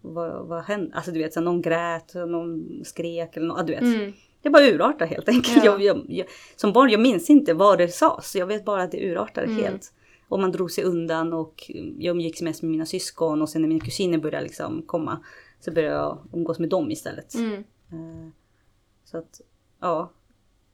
vad, 0.00 0.46
vad 0.46 0.62
hände? 0.64 0.96
Alltså 0.96 1.10
du 1.12 1.18
vet, 1.18 1.32
så 1.34 1.40
någon 1.40 1.62
grät, 1.62 2.14
någon 2.14 2.80
skrek 2.84 3.36
eller 3.36 3.46
något, 3.46 3.66
du 3.66 3.72
vet. 3.72 3.82
Mm. 3.82 4.12
Det 4.42 4.50
bara 4.50 4.66
urartade 4.66 5.06
helt 5.06 5.28
enkelt. 5.28 5.56
Ja. 5.56 5.64
Jag, 5.64 5.82
jag, 5.82 6.04
jag, 6.08 6.26
som 6.56 6.72
barn, 6.72 6.90
jag 6.90 7.00
minns 7.00 7.30
inte 7.30 7.54
vad 7.54 7.78
det 7.78 7.88
sades. 7.88 8.36
Jag 8.36 8.46
vet 8.46 8.64
bara 8.64 8.82
att 8.82 8.90
det 8.90 9.10
urartade 9.10 9.46
Mm. 9.46 9.62
helt. 9.62 9.92
Och 10.28 10.40
man 10.40 10.52
drog 10.52 10.70
sig 10.70 10.84
undan 10.84 11.32
och 11.32 11.70
jag 11.98 12.10
umgicks 12.14 12.42
mest 12.42 12.62
med 12.62 12.70
mina 12.70 12.86
syskon 12.86 13.42
och 13.42 13.48
sen 13.48 13.62
när 13.62 13.68
mina 13.68 13.84
kusiner 13.84 14.18
började 14.18 14.44
liksom 14.44 14.82
komma 14.82 15.24
så 15.60 15.70
började 15.72 15.94
jag 15.94 16.18
umgås 16.32 16.58
med 16.58 16.68
dem 16.68 16.90
istället. 16.90 17.34
Mm. 17.34 17.52
Eh, 17.92 18.28
Så 19.04 19.18
att, 19.18 19.40
ja. 19.80 20.12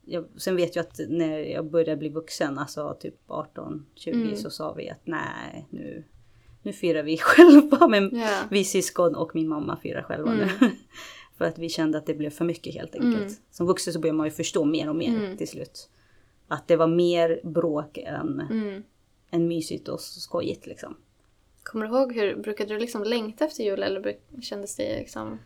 Jag, 0.07 0.25
sen 0.37 0.57
vet 0.57 0.77
jag 0.77 0.83
att 0.83 1.01
när 1.09 1.39
jag 1.39 1.71
började 1.71 1.97
bli 1.97 2.09
vuxen, 2.09 2.59
alltså 2.59 2.97
typ 3.01 3.15
18-20 3.29 4.13
Mm. 4.13 4.37
så 4.37 4.51
sa 4.51 4.73
vi 4.73 4.91
att 4.91 5.01
nej 5.07 5.67
nu, 5.71 6.05
nu 6.65 6.73
firar 6.73 7.03
vi 7.03 7.19
själva. 7.23 7.89
Men 7.89 8.11
Ja. 8.19 8.41
vi 8.51 8.65
syskon 8.65 9.15
och 9.15 9.31
min 9.35 9.49
mamma 9.49 9.77
firar 9.77 10.03
själva 10.03 10.33
Mm. 10.33 10.49
nu. 10.61 10.71
för 11.39 11.45
att 11.45 11.59
vi 11.59 11.69
kände 11.69 11.99
att 11.99 12.07
det 12.07 12.15
blev 12.15 12.31
för 12.31 12.45
mycket 12.45 12.75
helt 12.75 12.95
enkelt. 12.95 13.17
Mm. 13.17 13.35
Som 13.51 13.67
vuxen 13.67 13.93
så 13.93 14.01
börjar 14.01 14.15
man 14.15 14.27
ju 14.27 14.31
förstå 14.33 14.65
mer 14.65 14.89
och 14.89 14.97
mer 14.97 15.09
Mm. 15.09 15.37
till 15.37 15.49
slut. 15.49 15.89
Att 16.49 16.69
det 16.69 16.77
var 16.77 16.87
mer 16.87 17.41
bråk 17.45 17.99
än, 17.99 18.41
Mm. 18.51 18.83
än 19.31 19.49
mysigt 19.49 19.89
och 19.89 20.01
skojigt 20.01 20.67
liksom. 20.67 20.97
Kommer 21.63 21.87
du 21.89 21.93
ihåg 21.97 22.13
hur, 22.15 22.37
brukade 22.37 22.75
du 22.75 22.81
liksom 22.81 23.05
längta 23.05 23.45
efter 23.45 23.65
jul 23.65 23.83
eller 23.83 24.17
kändes 24.43 24.77
det 24.77 24.99
liksom... 24.99 25.39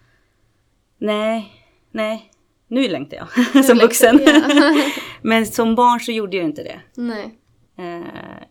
Nej, 0.98 1.52
nej. 1.90 2.32
Nu 2.68 2.88
längtar 2.88 3.16
jag 3.16 3.26
Nu 3.54 3.62
som 3.62 3.76
längtar- 3.76 3.86
vuxen. 3.86 4.20
Ja. 4.24 4.74
Men 5.22 5.46
som 5.46 5.74
barn 5.74 6.00
så 6.00 6.12
gjorde 6.12 6.36
jag 6.36 6.44
inte 6.46 6.62
det. 6.62 6.80
Nej. 6.94 7.38
Eh, 7.76 8.42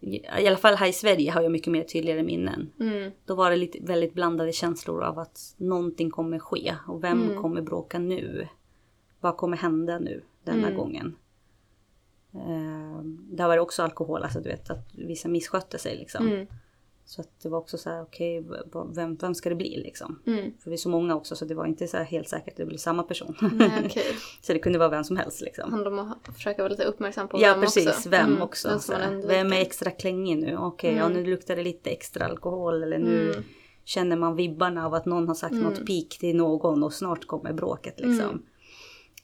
i 0.00 0.46
alla 0.46 0.56
fall 0.56 0.74
här 0.74 0.86
i 0.88 0.92
Sverige 0.92 1.30
har 1.30 1.42
jag 1.42 1.52
mycket 1.52 1.72
mer 1.72 1.84
tydligare 1.84 2.22
minnen. 2.22 2.70
Mm. 2.80 3.10
Då 3.24 3.34
var 3.34 3.50
det 3.50 3.56
lite, 3.56 3.78
väldigt 3.82 4.14
blandade 4.14 4.52
känslor 4.52 5.02
av 5.02 5.18
att 5.18 5.54
någonting 5.56 6.10
kommer 6.10 6.38
ske. 6.38 6.74
Och 6.86 7.04
vem 7.04 7.22
Mm. 7.22 7.42
kommer 7.42 7.62
bråka 7.62 7.98
nu? 7.98 8.48
Vad 9.20 9.36
kommer 9.36 9.56
hända 9.56 9.98
nu 9.98 10.22
denna 10.44 10.66
Mm. 10.66 10.78
gången? 10.78 11.16
Eh, 12.34 13.02
där 13.30 13.46
var 13.48 13.56
det 13.56 13.62
också 13.62 13.82
alkohol, 13.82 14.22
alltså 14.22 14.40
du 14.40 14.48
vet 14.48 14.70
att 14.70 14.88
vissa 14.94 15.28
misskötte 15.28 15.78
sig 15.78 15.96
liksom. 15.96 16.46
Mm. 17.08 17.14
Så 17.14 17.20
att 17.20 17.40
det 17.42 17.48
var 17.48 17.58
också 17.58 17.78
så 17.78 17.90
här, 17.90 18.02
okej, 18.02 18.40
v- 18.40 18.56
vem, 18.94 19.16
vem 19.16 19.34
ska 19.34 19.48
det 19.48 19.54
bli 19.54 19.76
liksom? 19.76 20.22
Mm. 20.26 20.52
För 20.62 20.70
vi 20.70 20.74
är 20.74 20.78
så 20.78 20.88
många 20.88 21.16
också 21.16 21.36
så 21.36 21.44
det 21.44 21.54
var 21.54 21.66
inte 21.66 21.88
så 21.88 21.96
här 21.96 22.04
helt 22.04 22.28
säkert 22.28 22.48
att 22.48 22.56
det 22.56 22.66
blir 22.66 22.78
samma 22.78 23.02
person. 23.02 23.34
Nej, 23.52 23.70
okej. 23.86 24.04
så 24.42 24.52
det 24.52 24.58
kunde 24.58 24.78
vara 24.78 24.88
vem 24.88 25.04
som 25.04 25.16
helst 25.16 25.40
liksom. 25.40 25.70
Handlar 25.72 25.90
om 25.90 25.98
att 25.98 26.34
försöka 26.34 26.62
vara 26.62 26.70
lite 26.70 26.84
uppmärksam 26.84 27.28
på 27.28 27.40
Ja 27.40 27.52
vem 27.52 27.60
precis, 27.62 27.88
också. 27.88 28.08
vem 28.08 28.26
Mm, 28.26 28.42
också. 28.42 28.68
Vem 28.68 28.78
så 28.80 28.94
vem 29.28 29.52
är 29.52 29.60
extra 29.60 29.90
klängig 29.90 30.38
nu? 30.38 30.56
Okej, 30.56 30.94
ja 30.94 31.04
Mm. 31.04 31.12
nu 31.22 31.30
luktar 31.30 31.56
det 31.56 31.62
lite 31.62 31.90
extra 31.90 32.24
alkohol 32.26 32.82
eller 32.82 32.98
nu 32.98 33.30
Mm. 33.30 33.44
känner 33.84 34.16
man 34.16 34.36
vibbarna 34.36 34.86
av 34.86 34.94
att 34.94 35.06
någon 35.06 35.28
har 35.28 35.34
sagt 35.34 35.52
Mm. 35.52 35.64
något 35.64 35.86
pik 35.86 36.18
till 36.18 36.36
någon 36.36 36.82
och 36.82 36.92
snart 36.92 37.26
kommer 37.26 37.52
bråket 37.52 38.00
liksom. 38.00 38.42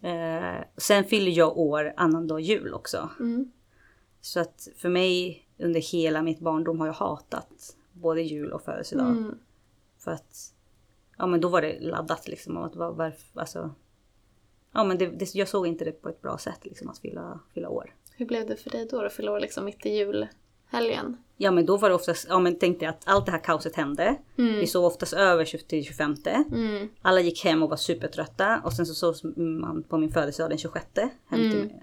Eh, 0.03 0.61
sen 0.77 1.05
fyller 1.05 1.31
jag 1.33 1.59
år 1.59 1.93
annandag 1.97 2.41
jul 2.41 2.75
också. 2.75 3.11
Mm. 3.21 3.51
Så 4.21 4.41
att 4.41 4.69
för 4.77 4.89
mig 4.89 5.44
under 5.59 5.81
hela 5.81 6.23
mitt 6.23 6.41
barndom 6.41 6.81
har 6.81 6.87
jag 6.87 6.95
hatat 6.95 7.77
både 7.93 8.23
jul 8.23 8.53
och 8.53 8.63
födelsedag. 8.63 9.11
Mm. 9.11 9.39
För 9.99 10.11
att 10.11 10.53
ja 11.19 11.27
men 11.27 11.41
då 11.41 11.49
var 11.49 11.63
det 11.63 11.81
laddat 11.81 12.29
liksom. 12.29 12.57
Att 12.57 12.77
var, 12.77 12.91
varför, 12.93 13.41
alltså, 13.41 13.71
ja 14.73 14.85
men 14.85 14.99
det, 14.99 15.07
det, 15.07 15.35
jag 15.35 15.49
såg 15.49 15.67
inte 15.67 15.85
det 15.85 15.93
på 16.03 16.09
ett 16.09 16.23
bra 16.23 16.39
sätt 16.39 16.59
liksom 16.63 16.89
att 16.89 16.99
fylla, 16.99 17.41
fylla 17.55 17.69
år. 17.69 17.95
Hur 18.17 18.27
blev 18.27 18.47
det 18.47 18.57
för 18.57 18.71
dig 18.71 18.89
då 18.91 19.01
att 19.01 19.13
fylla 19.13 19.33
år 19.33 19.41
liksom 19.41 19.65
mitt 19.65 19.87
i 19.87 19.91
julhelgen? 19.91 21.17
Ja 21.37 21.51
men 21.51 21.67
då 21.67 21.77
var 21.77 21.89
det 21.89 21.95
oftast, 21.95 22.27
ja 22.29 22.39
men 22.39 22.59
tänkte 22.59 22.85
jag 22.85 22.95
att 22.95 23.09
allt 23.09 23.27
det 23.27 23.33
här 23.33 23.39
kaoset 23.45 23.77
hände. 23.77 24.17
Mm. 24.39 24.55
Vi 24.55 24.67
sov 24.67 24.85
oftast 24.85 25.13
över 25.13 25.45
20 25.45 25.59
till 25.59 25.85
25. 25.85 26.15
Mm. 26.27 26.89
Alla 27.03 27.21
gick 27.21 27.45
hem 27.45 27.63
och 27.63 27.71
var 27.71 27.77
supertrötta 27.77 28.61
och 28.65 28.73
sen 28.73 28.87
så 28.87 28.95
sågs 28.95 29.23
man 29.37 29.83
på 29.83 29.99
min 29.99 30.13
födelsedag 30.13 30.51
den 30.51 30.59
26 30.59 30.87
hem 30.97 31.11
till 31.41 31.55
Mm. 31.57 31.67
mig. 31.67 31.83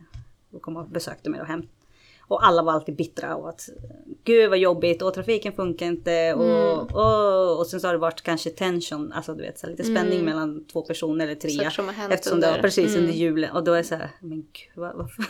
Och 0.52 0.62
kom 0.62 0.78
och 0.78 0.90
besökte 0.90 1.30
mig 1.30 1.42
och 1.42 1.48
hem. 1.48 1.68
Och 2.32 2.46
alla 2.46 2.62
var 2.64 2.74
alltid 2.74 2.96
bittra 2.96 3.36
och 3.36 3.50
att 3.50 3.70
gud 4.24 4.50
vad 4.50 4.58
jobbigt 4.60 5.02
och 5.02 5.14
trafiken 5.14 5.54
funkar 5.54 5.86
inte 5.86 6.34
och, 6.34 6.46
Mm. 6.46 6.88
och, 6.96 7.60
och 7.60 7.68
sen 7.68 7.80
så 7.80 7.88
har 7.88 7.94
det 7.94 8.00
varit 8.00 8.22
kanske 8.22 8.50
tension, 8.50 9.12
alltså 9.12 9.34
du 9.34 9.42
vet 9.44 9.60
så 9.60 9.68
lite 9.68 9.84
spänning 9.84 10.14
Mm. 10.20 10.26
mellan 10.26 10.66
två 10.68 10.82
personer 10.82 11.26
eller 11.28 11.36
tre. 11.36 11.72
Som 11.72 11.88
har 11.88 12.10
Eftersom 12.14 12.40
det 12.40 12.46
var 12.48 12.52
under- 12.54 12.62
precis 12.62 12.90
mm. 12.92 13.00
under 13.02 13.14
julen 13.14 13.52
och 13.56 13.64
då 13.64 13.74
är 13.74 13.78
det 13.78 13.84
så 13.84 13.96
här, 13.96 14.10
men 14.22 14.38
gud 14.38 14.72
vad, 14.76 14.96
varför, 14.96 15.26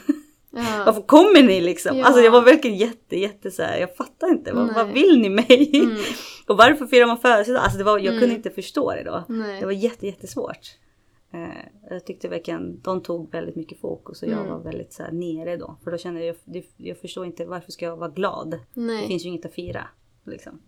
Ja. 0.51 0.83
varför 0.85 1.01
kommer 1.01 1.43
ni 1.43 1.61
liksom? 1.61 1.97
Ja. 1.97 2.05
Alltså 2.05 2.21
jag 2.21 2.31
var 2.31 2.41
verkligen 2.41 2.77
jätte 2.77 3.15
jätte 3.19 3.51
så 3.51 3.63
här, 3.63 3.77
jag 3.79 3.95
fattar 3.95 4.27
inte, 4.27 4.53
vad, 4.53 4.73
vad 4.73 4.87
vill 4.87 5.19
ni 5.21 5.29
mig? 5.29 5.71
Mm. 5.83 5.97
och 6.47 6.57
varför 6.57 6.85
firar 6.85 7.05
man 7.07 7.17
födelsedag? 7.19 7.61
Alltså 7.63 7.77
det 7.77 7.83
var, 7.83 7.97
jag 7.99 8.07
Mm. 8.07 8.19
kunde 8.19 8.35
inte 8.35 8.49
förstå 8.49 8.91
det 8.91 9.03
då. 9.03 9.23
Nej. 9.29 9.59
Det 9.59 9.65
var 9.65 9.73
jätte, 9.73 10.05
jättesvårt. 10.07 10.59
Eh, 11.33 11.65
jag 11.89 12.05
tyckte 12.05 12.27
verkligen, 12.27 12.81
de 12.81 13.03
tog 13.03 13.31
väldigt 13.31 13.55
mycket 13.55 13.79
fokus 13.79 14.21
och 14.23 14.29
jag 14.29 14.37
Mm. 14.39 14.49
var 14.51 14.59
väldigt 14.59 14.93
så 14.93 15.03
här 15.03 15.11
nere 15.11 15.57
då. 15.57 15.75
För 15.83 15.91
då 15.91 15.97
kände 15.97 16.25
jag, 16.25 16.35
det- 16.45 16.65
jag 16.77 16.97
förstår 16.97 17.25
inte 17.25 17.45
varför 17.45 17.71
ska 17.71 17.85
jag 17.85 17.97
vara 17.97 18.09
glad? 18.09 18.49
Det 18.51 18.81
Nej. 18.81 19.07
finns 19.07 19.25
ju 19.25 19.29
inget 19.29 19.45
att 19.45 19.53
fira. 19.53 19.87
Liksom. 20.25 20.61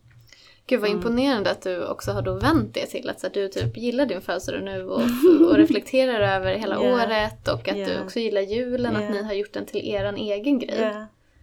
Gud 0.68 0.80
vad 0.80 0.90
Mm. 0.90 1.00
imponerande 1.00 1.52
att 1.52 1.62
du 1.62 1.86
också 1.88 2.12
har 2.12 2.22
då 2.22 2.34
vänt 2.40 2.74
det 2.74 2.86
till 2.86 3.10
att 3.10 3.20
så 3.20 3.28
att 3.28 3.34
du 3.34 3.48
typ 3.48 3.78
gillar 3.78 4.06
din 4.06 4.22
födelsedag 4.22 4.64
nu 4.64 4.86
och, 4.88 5.02
och 5.50 5.56
reflekterar 5.56 6.36
över 6.38 6.56
hela 6.56 6.76
Ja. 6.76 6.94
året 6.94 7.48
och 7.48 7.68
att 7.70 7.76
du 7.76 7.82
Ja. 7.82 8.04
också 8.04 8.20
gillar 8.20 8.42
julen, 8.42 8.94
Ja. 8.94 9.04
att 9.04 9.12
ni 9.12 9.24
har 9.24 9.34
gjort 9.34 9.54
den 9.54 9.66
till 9.66 9.88
eran 9.88 10.16
egen 10.18 10.60
grej 10.60 10.94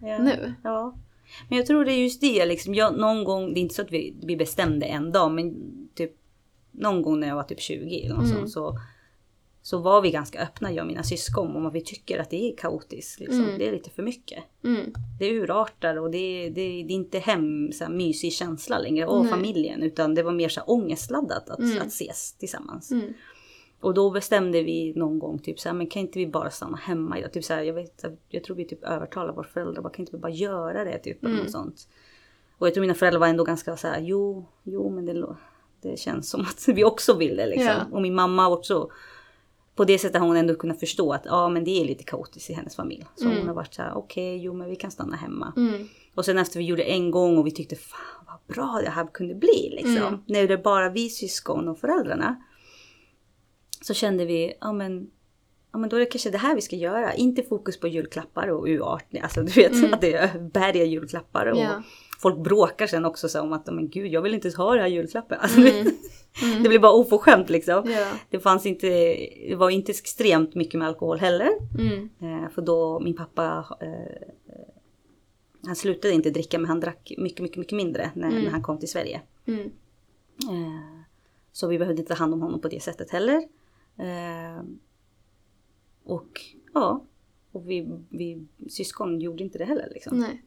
nu. 0.01 0.55
Ja. 0.65 0.97
Men 1.49 1.59
jag 1.59 1.67
tror 1.67 1.85
det 1.85 1.93
är 1.93 2.03
just 2.03 2.21
det 2.21 2.47
liksom. 2.47 2.75
Jag, 2.75 2.99
någon 2.99 3.25
gång, 3.25 3.55
det 3.55 3.61
är 3.61 3.63
inte 3.63 3.75
så 3.75 3.83
att 3.83 3.93
vi, 3.93 4.17
vi 4.23 4.37
bestämde 4.37 4.87
en 4.87 5.13
dag 5.13 5.31
men 5.33 5.55
typ 5.95 6.13
någon 6.71 7.03
gång 7.03 7.21
när 7.21 7.29
jag 7.29 7.35
var 7.35 7.43
typ 7.43 7.61
20 7.61 8.05
eller 8.05 8.15
något 8.15 8.25
Mm. 8.25 8.37
sånt, 8.37 8.51
så, 8.51 8.79
så 9.63 9.79
var 9.79 10.01
vi 10.03 10.11
ganska 10.11 10.41
öppna 10.43 10.73
jag 10.73 10.83
och 10.83 10.87
mina 10.87 11.03
syskon 11.03 11.57
om 11.57 11.67
att 11.67 11.75
vi 11.75 11.81
tycker 11.81 12.19
att 12.19 12.31
det 12.31 12.53
är 12.53 12.57
kaotiskt. 12.57 13.21
Liksom. 13.21 13.41
Mm. 13.45 13.59
Det 13.59 13.69
är 13.69 13.73
lite 13.73 13.91
för 13.91 14.03
mycket. 14.03 14.45
Mm. 14.65 14.93
Det 15.19 15.31
urartar 15.33 15.97
och 15.97 16.11
det, 16.11 16.19
är- 16.19 16.51
det, 16.51 16.61
det 16.61 16.93
är 16.93 16.97
inte 16.97 17.19
hem, 17.19 17.73
så 17.73 17.85
här, 17.85 17.91
mysig 17.93 18.33
känsla 18.33 18.79
längre. 18.79 19.07
Och 19.07 19.29
familjen. 19.29 19.83
Utan 19.83 20.15
det 20.15 20.23
var 20.23 20.33
mer 20.33 20.49
så 20.49 20.61
här, 20.61 20.71
ångestladdat 20.71 21.51
att, 21.51 21.59
Mm. 21.59 21.79
att 21.81 21.87
ses 21.87 22.33
tillsammans. 22.33 22.91
Mm. 22.91 23.13
Och 23.81 23.95
då 23.95 24.11
bestämde 24.11 24.63
vi 24.63 24.93
någon 24.97 25.19
gång 25.19 25.39
typ 25.39 25.61
så 25.61 25.69
här, 25.69 25.77
men 25.77 25.87
kan 25.87 26.01
inte 26.03 26.19
vi 26.19 26.27
bara 26.27 26.51
stanna 26.51 26.77
hemma 26.77 27.19
idag? 27.19 27.33
Typ 27.33 27.45
så 27.45 27.55
här, 27.55 27.63
jag, 27.63 27.75
vet, 27.75 28.05
jag 28.29 28.45
tror 28.45 28.57
vi 28.57 28.65
typ 28.65 28.85
övertalade 28.85 29.33
våra 29.33 29.47
föräldrar, 29.47 29.83
bara, 29.83 29.93
kan 29.93 30.03
inte 30.03 30.13
vi 30.17 30.19
bara 30.19 30.33
göra 30.33 30.85
det? 30.85 30.99
Typ, 30.99 31.23
eller 31.23 31.31
Mm. 31.35 31.43
något 31.45 31.53
sånt. 31.53 31.89
Och 32.59 32.67
jag 32.67 32.75
tror 32.75 32.81
mina 32.83 32.95
föräldrar 32.95 33.21
var 33.21 33.27
ändå 33.27 33.45
ganska 33.45 33.77
så 33.77 33.87
här, 33.89 34.01
jo, 34.01 34.47
jo 34.63 34.91
men 34.91 35.07
det, 35.07 35.27
det 35.83 35.99
känns 35.99 36.31
som 36.31 36.41
att 36.41 36.69
vi 36.75 36.85
också 36.85 37.17
vill 37.17 37.37
det 37.37 37.47
liksom. 37.47 37.67
Ja. 37.67 37.87
Och 37.93 38.03
min 38.03 38.15
mamma 38.15 38.49
också. 38.49 38.89
På 39.81 39.85
det 39.85 39.99
sättet 39.99 40.21
har 40.21 40.27
hon 40.27 40.37
ändå 40.37 40.55
kunnat 40.55 40.81
förstå 40.81 41.13
att 41.13 41.23
ja 41.25 41.49
men 41.49 41.65
det 41.65 41.71
är 41.81 41.85
lite 41.85 42.05
kaotiskt 42.05 42.51
i 42.51 42.53
hennes 42.53 42.77
familj. 42.77 43.05
Så 43.17 43.25
Mm. 43.25 43.39
hon 43.39 43.47
har 43.49 43.55
varit 43.55 43.75
så 43.75 43.83
här, 43.83 43.93
okej 43.97 44.39
jo 44.43 44.55
men 44.55 44.71
vi 44.71 44.77
kan 44.77 44.91
stanna 44.91 45.17
hemma. 45.17 45.53
Mm. 45.57 45.89
Och 46.15 46.25
sen 46.25 46.39
efter 46.39 46.59
vi 46.59 46.65
gjorde 46.65 46.83
en 46.83 47.11
gång 47.11 47.39
och 47.39 47.47
vi 47.47 47.51
tyckte 47.51 47.77
fan 47.77 48.25
vad 48.27 48.57
bra 48.57 48.81
det 48.85 48.91
här 48.91 49.07
kunde 49.13 49.35
bli 49.35 49.69
liksom. 49.77 49.97
Mm. 49.97 50.19
När 50.27 50.49
det 50.49 50.59
bara 50.59 50.89
vi 50.91 51.09
syskon 51.09 51.69
och 51.69 51.79
föräldrarna. 51.79 52.43
Så 53.83 53.95
kände 53.95 54.25
vi, 54.25 54.53
ja 54.61 54.73
men, 54.73 55.11
ja 55.73 55.79
men 55.79 55.91
då 55.91 55.97
är 55.97 56.01
det 56.01 56.07
kanske 56.07 56.31
det 56.31 56.39
här 56.39 56.55
vi 56.55 56.61
ska 56.61 56.77
göra. 56.77 57.15
Inte 57.15 57.43
fokus 57.43 57.81
på 57.81 57.89
julklappar 57.89 58.49
och 58.49 58.65
urartning. 58.67 59.23
Alltså 59.23 59.43
du 59.43 59.53
vet 59.53 59.73
Mm. 59.73 59.95
att 59.95 60.01
det 60.01 60.13
är 60.15 60.39
berga 60.39 60.85
julklappar. 60.85 61.47
Och 61.47 61.59
Ja. 61.59 61.83
Folk 62.23 62.39
bråkar 62.39 62.87
sen 62.87 63.05
också 63.05 63.29
så 63.29 63.41
om 63.41 63.53
att, 63.53 63.67
men 63.67 63.89
gud 63.89 64.07
jag 64.13 64.23
vill 64.23 64.35
inte 64.35 64.51
ha 64.57 64.75
det 64.75 64.81
här 64.81 64.89
julklappen. 64.89 65.39
Alltså, 65.41 65.61
Mm. 65.61 65.87
Mm. 66.43 66.63
Det 66.63 66.69
blir 66.69 66.79
bara 66.79 66.93
oförskämt 66.93 67.51
liksom. 67.51 67.91
Ja. 67.91 68.13
Det 68.31 68.41
fanns 68.41 68.67
inte, 68.67 68.87
det 69.49 69.55
var 69.57 69.71
inte 69.71 69.93
extremt 69.93 70.55
mycket 70.55 70.79
med 70.79 70.89
alkohol 70.89 71.19
heller. 71.19 71.51
Mm. 71.79 72.11
Eh, 72.21 72.51
för 72.51 72.63
då 72.63 73.01
min 73.01 73.17
pappa, 73.17 73.67
eh, 73.81 74.57
han 75.67 75.77
slutade 75.77 76.15
inte 76.15 76.31
dricka 76.31 76.59
men 76.59 76.69
han 76.69 76.81
drack 76.81 77.13
mycket, 77.19 77.41
mycket, 77.43 77.57
mycket 77.59 77.77
mindre 77.77 78.11
när, 78.15 78.29
Mm. 78.29 78.43
när 78.45 78.51
han 78.51 78.63
kom 78.63 78.79
till 78.79 78.89
Sverige. 78.89 79.21
Mm. 79.47 79.61
Eh, 80.51 81.01
så 81.53 81.67
vi 81.69 81.79
behövde 81.79 82.01
inte 82.03 82.15
ta 82.15 82.19
hand 82.19 82.35
om 82.35 82.43
honom 82.43 82.61
på 82.61 82.69
det 82.69 82.83
sättet 82.83 83.11
heller. 83.11 83.37
Eh, 83.99 84.63
och 86.05 86.41
ja, 86.75 87.05
och 87.53 87.71
vi, 87.71 87.89
vi 88.09 88.47
syskon 88.69 89.21
gjorde 89.21 89.43
inte 89.45 89.59
det 89.59 89.65
heller 89.65 89.89
liksom. 89.95 90.19
Nej. 90.19 90.43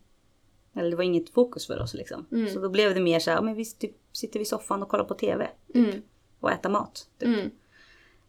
Eller 0.76 0.90
det 0.90 0.96
var 0.96 1.04
inget 1.04 1.30
fokus 1.30 1.68
för 1.68 1.82
oss 1.82 1.94
liksom. 1.94 2.26
Mm. 2.32 2.50
Så 2.50 2.60
då 2.60 2.70
blev 2.70 2.94
det 2.94 3.02
mer 3.02 3.20
så 3.20 3.32
här, 3.32 3.42
men 3.42 3.56
vi 3.56 3.66
typ, 3.66 3.92
sitter 4.12 4.40
vid 4.40 4.48
soffan 4.48 4.84
och 4.84 4.90
kollar 4.90 5.04
på 5.04 5.14
TV 5.14 5.48
Mm. 5.76 6.02
och 6.40 6.52
äter 6.52 6.70
mat. 6.70 7.08
Typ. 7.20 7.28
Mm. 7.28 7.50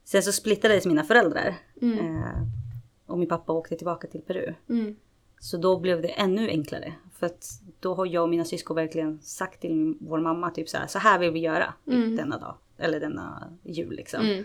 Sen 0.05 0.23
så 0.23 0.33
splittades 0.33 0.87
mina 0.87 1.05
föräldrar. 1.05 1.55
Mm. 1.83 1.99
Eh, 2.17 2.43
och 3.07 3.19
min 3.19 3.29
pappa 3.29 3.53
åkte 3.53 3.77
tillbaka 3.77 4.07
till 4.07 4.21
Peru. 4.21 4.55
Mm. 4.69 4.97
Så 5.41 5.57
då 5.57 5.79
blev 5.79 6.03
det 6.03 6.09
ännu 6.09 6.49
enklare. 6.49 6.93
För 7.19 7.27
att 7.27 7.47
då 7.81 7.95
har 7.95 8.07
jag 8.07 8.23
och 8.23 8.29
mina 8.29 8.45
syskon 8.45 8.77
verkligen 8.77 9.21
sagt 9.23 9.61
till 9.61 9.97
vår 10.01 10.19
mamma 10.21 10.51
typ 10.51 10.69
så 10.69 10.77
här, 10.77 10.87
så 10.87 10.99
här 10.99 11.19
vill 11.19 11.31
vi 11.31 11.41
göra 11.41 11.75
Mm. 11.87 12.17
denna 12.17 12.39
dag. 12.39 12.57
Eller 12.79 13.01
denna 13.01 13.53
jul 13.63 13.91
liksom. 13.97 14.21
Mm. 14.27 14.45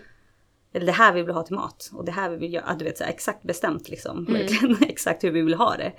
Eller 0.72 0.86
det 0.86 0.92
här 0.92 1.12
vill 1.14 1.24
vi 1.24 1.32
ha 1.32 1.42
till 1.42 1.54
mat. 1.54 1.90
Och 1.94 2.04
det 2.04 2.12
här 2.12 2.30
vill 2.30 2.38
vi 2.38 2.46
göra. 2.46 2.64
Ja, 2.68 2.74
Du 2.74 2.84
vet 2.84 2.98
så 2.98 3.04
här, 3.04 3.10
exakt 3.10 3.42
bestämt 3.42 3.88
liksom. 3.88 4.18
Mm. 4.18 4.32
Verkligen 4.32 4.76
exakt 4.88 5.24
hur 5.24 5.30
vi 5.30 5.42
vill 5.42 5.54
ha 5.54 5.76
det. 5.76 5.92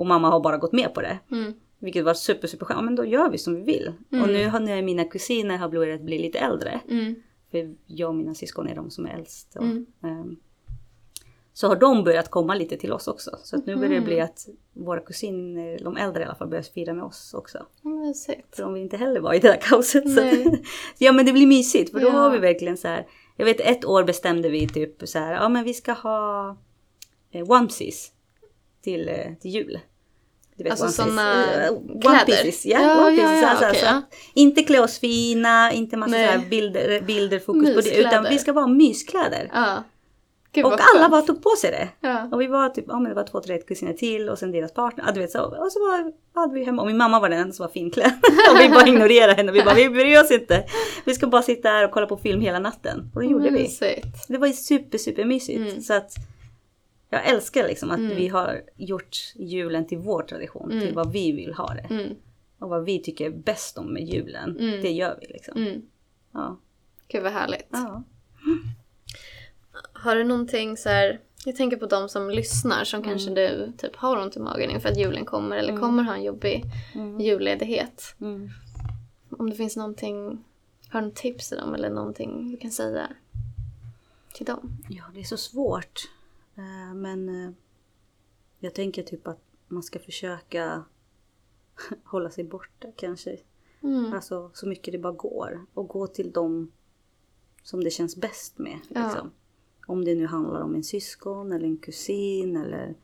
Och 0.00 0.06
mamma 0.06 0.30
har 0.30 0.40
bara 0.40 0.56
gått 0.56 0.72
med 0.72 0.94
på 0.94 1.00
det. 1.00 1.18
Mm. 1.32 1.52
Vilket 1.78 2.04
var 2.04 2.14
super 2.14 2.48
super 2.48 2.66
skönt. 2.66 2.78
Ja 2.78 2.82
men 2.82 2.94
då 2.96 3.04
gör 3.04 3.30
vi 3.30 3.38
som 3.38 3.54
vi 3.54 3.60
vill. 3.60 3.92
Mm. 4.12 4.22
Och 4.24 4.28
nu 4.30 4.46
har 4.48 4.60
när 4.60 4.82
mina 4.82 5.04
kusiner 5.04 5.56
har 5.56 5.68
börjat 5.68 6.00
bli 6.00 6.18
lite 6.18 6.38
äldre. 6.38 6.80
Mm. 6.90 7.14
För 7.50 7.74
jag 7.86 8.08
och 8.08 8.14
mina 8.14 8.34
syskon 8.34 8.68
är 8.68 8.74
de 8.74 8.90
som 8.90 9.06
är 9.06 9.10
äldst. 9.14 9.56
Och, 9.56 9.62
Mm. 9.64 9.86
ehm, 10.04 10.36
så 11.52 11.68
har 11.68 11.76
de 11.76 12.04
börjat 12.04 12.30
komma 12.30 12.54
lite 12.54 12.76
till 12.76 12.92
oss 12.92 13.08
också. 13.08 13.30
Så 13.42 13.56
att 13.56 13.66
nu 13.66 13.76
börjar 13.76 13.90
det 13.90 14.00
bli 14.00 14.20
att 14.20 14.48
våra 14.72 15.00
kusiner, 15.00 15.78
de 15.84 15.96
äldre 15.96 16.22
i 16.22 16.26
alla 16.26 16.34
fall, 16.34 16.48
börjar 16.48 16.62
fira 16.62 16.94
med 16.94 17.04
oss 17.04 17.34
också. 17.34 17.66
Mysigt. 17.82 18.56
För 18.56 18.62
de 18.62 18.74
vill 18.74 18.82
inte 18.82 18.96
heller 18.96 19.20
vara 19.20 19.34
i 19.36 19.38
det 19.38 19.48
där 19.48 19.60
kaoset. 19.60 20.04
Ja 20.98 21.12
men 21.12 21.26
det 21.26 21.32
blir 21.32 21.46
mysigt 21.46 21.90
för 21.92 22.00
då 22.00 22.06
Ja. 22.06 22.10
har 22.12 22.30
vi 22.30 22.38
verkligen 22.38 22.76
så 22.76 22.88
här. 22.88 23.06
Jag 23.36 23.44
vet 23.44 23.60
ett 23.60 23.84
år 23.84 24.04
bestämde 24.04 24.48
vi 24.48 24.68
typ 24.68 25.08
så 25.08 25.18
här, 25.18 25.32
ja 25.32 25.48
men 25.48 25.64
vi 25.64 25.74
ska 25.74 25.92
ha 25.92 26.56
eh, 27.30 27.50
onesies 27.50 28.12
till, 28.82 29.08
eh, 29.08 29.34
till 29.40 29.50
jul. 29.50 29.78
Du 30.62 30.70
vet, 30.70 30.80
Alltså 30.80 31.02
Eh, 31.02 31.08
kläder? 31.08 31.70
One 32.04 32.24
pieces, 32.26 32.66
ja. 32.66 32.80
Ja, 32.80 33.06
one 33.06 33.16
ja, 33.16 33.28
pieces, 33.28 33.42
ja, 33.42 33.56
så 33.56 33.56
här, 33.56 33.56
så 33.56 33.64
här, 33.64 33.70
okej, 33.70 33.80
så 33.80 33.86
ja. 33.86 33.96
att 33.96 34.04
Inte 34.34 34.62
klä 34.62 34.80
oss 34.80 34.98
fina, 34.98 35.72
inte 35.72 35.96
massa 35.96 36.12
så 36.12 36.18
Nej. 36.18 36.26
här 36.26 36.38
bilder, 36.50 37.00
bilder 37.00 37.38
fokus 37.38 37.74
på 37.74 37.80
det. 37.80 37.96
Utan 37.96 38.02
Myskläder. 38.02 38.30
vi 38.30 38.38
ska 38.38 38.52
vara 38.52 38.66
myskläder. 38.66 39.50
Ja. 39.52 39.84
Gud, 40.52 40.64
Och 40.64 40.72
alla 40.94 41.08
bara 41.08 41.22
tog 41.22 41.42
på 41.42 41.50
sig 41.50 41.70
det. 41.70 41.88
Ja. 42.08 42.28
Och 42.32 42.40
vi 42.40 42.46
var 42.46 42.68
typ, 42.68 42.84
ja 42.88 43.00
men 43.00 43.08
det 43.08 43.14
var 43.14 43.24
två, 43.24 43.40
tre 43.40 43.58
kusiner 43.58 43.92
till 43.92 44.28
och 44.28 44.38
sen 44.38 44.52
deras 44.52 44.74
partner. 44.74 45.04
Ja, 45.06 45.12
du 45.12 45.20
vet 45.20 45.30
så. 45.30 45.42
Och 45.42 45.72
så 45.72 45.78
var, 45.78 46.12
hade 46.40 46.54
vi 46.54 46.64
hemma 46.64 46.82
och 46.82 46.88
min 46.88 46.96
mamma 46.96 47.20
var 47.20 47.28
den 47.28 47.40
enda 47.40 47.52
som 47.52 47.64
var 47.64 47.72
finklädd. 47.72 48.12
och 48.50 48.60
vi 48.60 48.68
bara 48.68 48.86
ignorerade 48.88 49.32
henne. 49.34 49.52
Vi 49.52 49.62
bara, 49.62 49.74
vi 49.74 49.90
bryr 49.90 50.20
oss 50.20 50.30
inte. 50.30 50.64
Vi 51.04 51.14
ska 51.14 51.26
bara 51.26 51.42
sitta 51.42 51.68
här 51.68 51.84
och 51.84 51.90
kolla 51.90 52.06
på 52.06 52.16
film 52.16 52.40
hela 52.40 52.58
natten. 52.58 53.10
Och 53.14 53.20
det 53.20 53.26
gjorde 53.26 53.44
vi. 53.44 53.50
Mysigt. 53.50 54.06
Det 54.28 54.38
var 54.38 54.48
super, 54.48 54.98
super 54.98 55.24
mysigt. 55.24 55.58
Mm. 55.70 55.80
Så 55.80 55.94
att 55.94 56.12
jag 57.10 57.26
älskar 57.28 57.68
liksom 57.68 57.90
att 57.90 57.98
Mm. 57.98 58.16
vi 58.16 58.28
har 58.28 58.62
gjort 58.76 59.16
julen 59.36 59.86
till 59.86 59.98
vår 59.98 60.22
tradition, 60.22 60.70
Mm. 60.72 60.84
till 60.86 60.94
vad 60.94 61.12
vi 61.12 61.32
vill 61.32 61.54
ha 61.54 61.74
det. 61.74 61.94
Mm. 61.94 62.14
Och 62.58 62.68
vad 62.68 62.84
vi 62.84 62.98
tycker 63.02 63.26
är 63.26 63.30
bäst 63.30 63.78
om 63.78 63.92
med 63.92 64.02
julen, 64.04 64.56
Mm. 64.58 64.82
det 64.82 64.90
gör 64.92 65.18
vi 65.20 65.26
liksom. 65.26 65.56
Mm. 65.56 65.82
Ja. 66.32 66.58
Gud 67.08 67.22
vad 67.22 67.32
härligt. 67.32 67.68
Ja. 67.70 68.02
Har 69.92 70.16
du 70.16 70.24
någonting 70.24 70.76
så 70.76 70.88
här, 70.88 71.20
jag 71.44 71.56
tänker 71.56 71.76
på 71.76 71.86
de 71.86 72.08
som 72.08 72.30
lyssnar 72.30 72.84
som 72.84 73.02
kanske 73.02 73.30
du 73.30 73.72
typ 73.78 73.96
har 73.96 74.16
ont 74.22 74.36
i 74.36 74.40
magen 74.40 74.70
inför 74.70 74.88
att 74.88 74.96
julen 74.98 75.24
kommer 75.24 75.56
eller 75.56 75.76
kommer 75.76 76.02
ha 76.02 76.14
en 76.14 76.22
jobbig 76.22 76.64
Mm. 76.94 77.20
julledighet. 77.20 78.14
Mm. 78.20 78.50
Om 79.38 79.50
det 79.50 79.56
finns 79.56 79.76
någonting, 79.76 80.44
har 80.88 81.00
du 81.00 81.06
något 81.06 81.16
tips 81.16 81.48
till 81.48 81.58
dem 81.58 81.74
eller 81.74 81.90
någonting 81.90 82.50
du 82.50 82.56
kan 82.56 82.70
säga 82.70 83.08
till 84.34 84.46
dem? 84.46 84.70
ja, 84.88 85.02
det 85.14 85.20
är 85.20 85.24
så 85.24 85.36
svårt. 85.36 86.00
Eh, 86.60 86.94
Men 86.94 87.28
eh, 87.28 87.50
jag 88.58 88.74
tänker 88.74 89.02
typ 89.02 89.26
att 89.28 89.40
man 89.68 89.82
ska 89.82 89.98
försöka 89.98 90.84
hålla 92.04 92.30
sig 92.30 92.44
borta 92.44 92.88
kanske. 92.96 93.36
Mm. 93.82 94.12
Alltså 94.12 94.50
så 94.54 94.68
mycket 94.68 94.92
det 94.92 94.98
bara 94.98 95.12
går. 95.12 95.66
Och 95.74 95.88
gå 95.88 96.06
till 96.06 96.32
dem 96.32 96.72
som 97.62 97.84
det 97.84 97.90
känns 97.90 98.16
bäst 98.16 98.58
med. 98.58 98.78
Ja. 98.88 99.04
Liksom. 99.06 99.30
Om 99.86 100.04
det 100.04 100.14
nu 100.14 100.26
handlar 100.26 100.60
om 100.60 100.74
en 100.74 100.84
syskon 100.84 101.52
eller 101.52 101.66
en 101.66 101.76
kusin 101.76 102.56
eller 102.56 102.94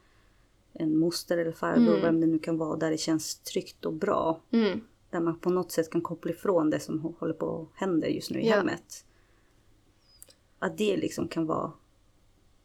en 0.73 0.99
moster 0.99 1.39
eller 1.39 1.53
farbror. 1.53 1.89
Mm. 1.89 2.01
Vem 2.03 2.21
det 2.21 2.27
nu 2.27 2.39
kan 2.39 2.59
vara. 2.59 2.77
Där 2.77 2.91
det 2.91 2.99
känns 2.99 3.35
tryggt 3.39 3.85
och 3.85 3.93
bra. 3.93 4.41
Mm. 4.51 4.81
Där 5.11 5.21
man 5.21 5.39
på 5.39 5.51
något 5.51 5.73
sätt 5.73 5.91
kan 5.91 6.01
koppla 6.01 6.31
ifrån 6.31 6.71
det 6.71 6.81
som 6.81 7.15
håller 7.19 7.35
på 7.35 7.61
att 7.73 7.81
hända 7.81 8.09
just 8.09 8.31
nu 8.31 8.41
i 8.41 8.49
Ja. 8.49 8.57
hemmet. 8.57 9.05
Att 10.59 10.79
det 10.79 10.97
liksom 10.97 11.29
kan 11.29 11.47
vara 11.47 11.73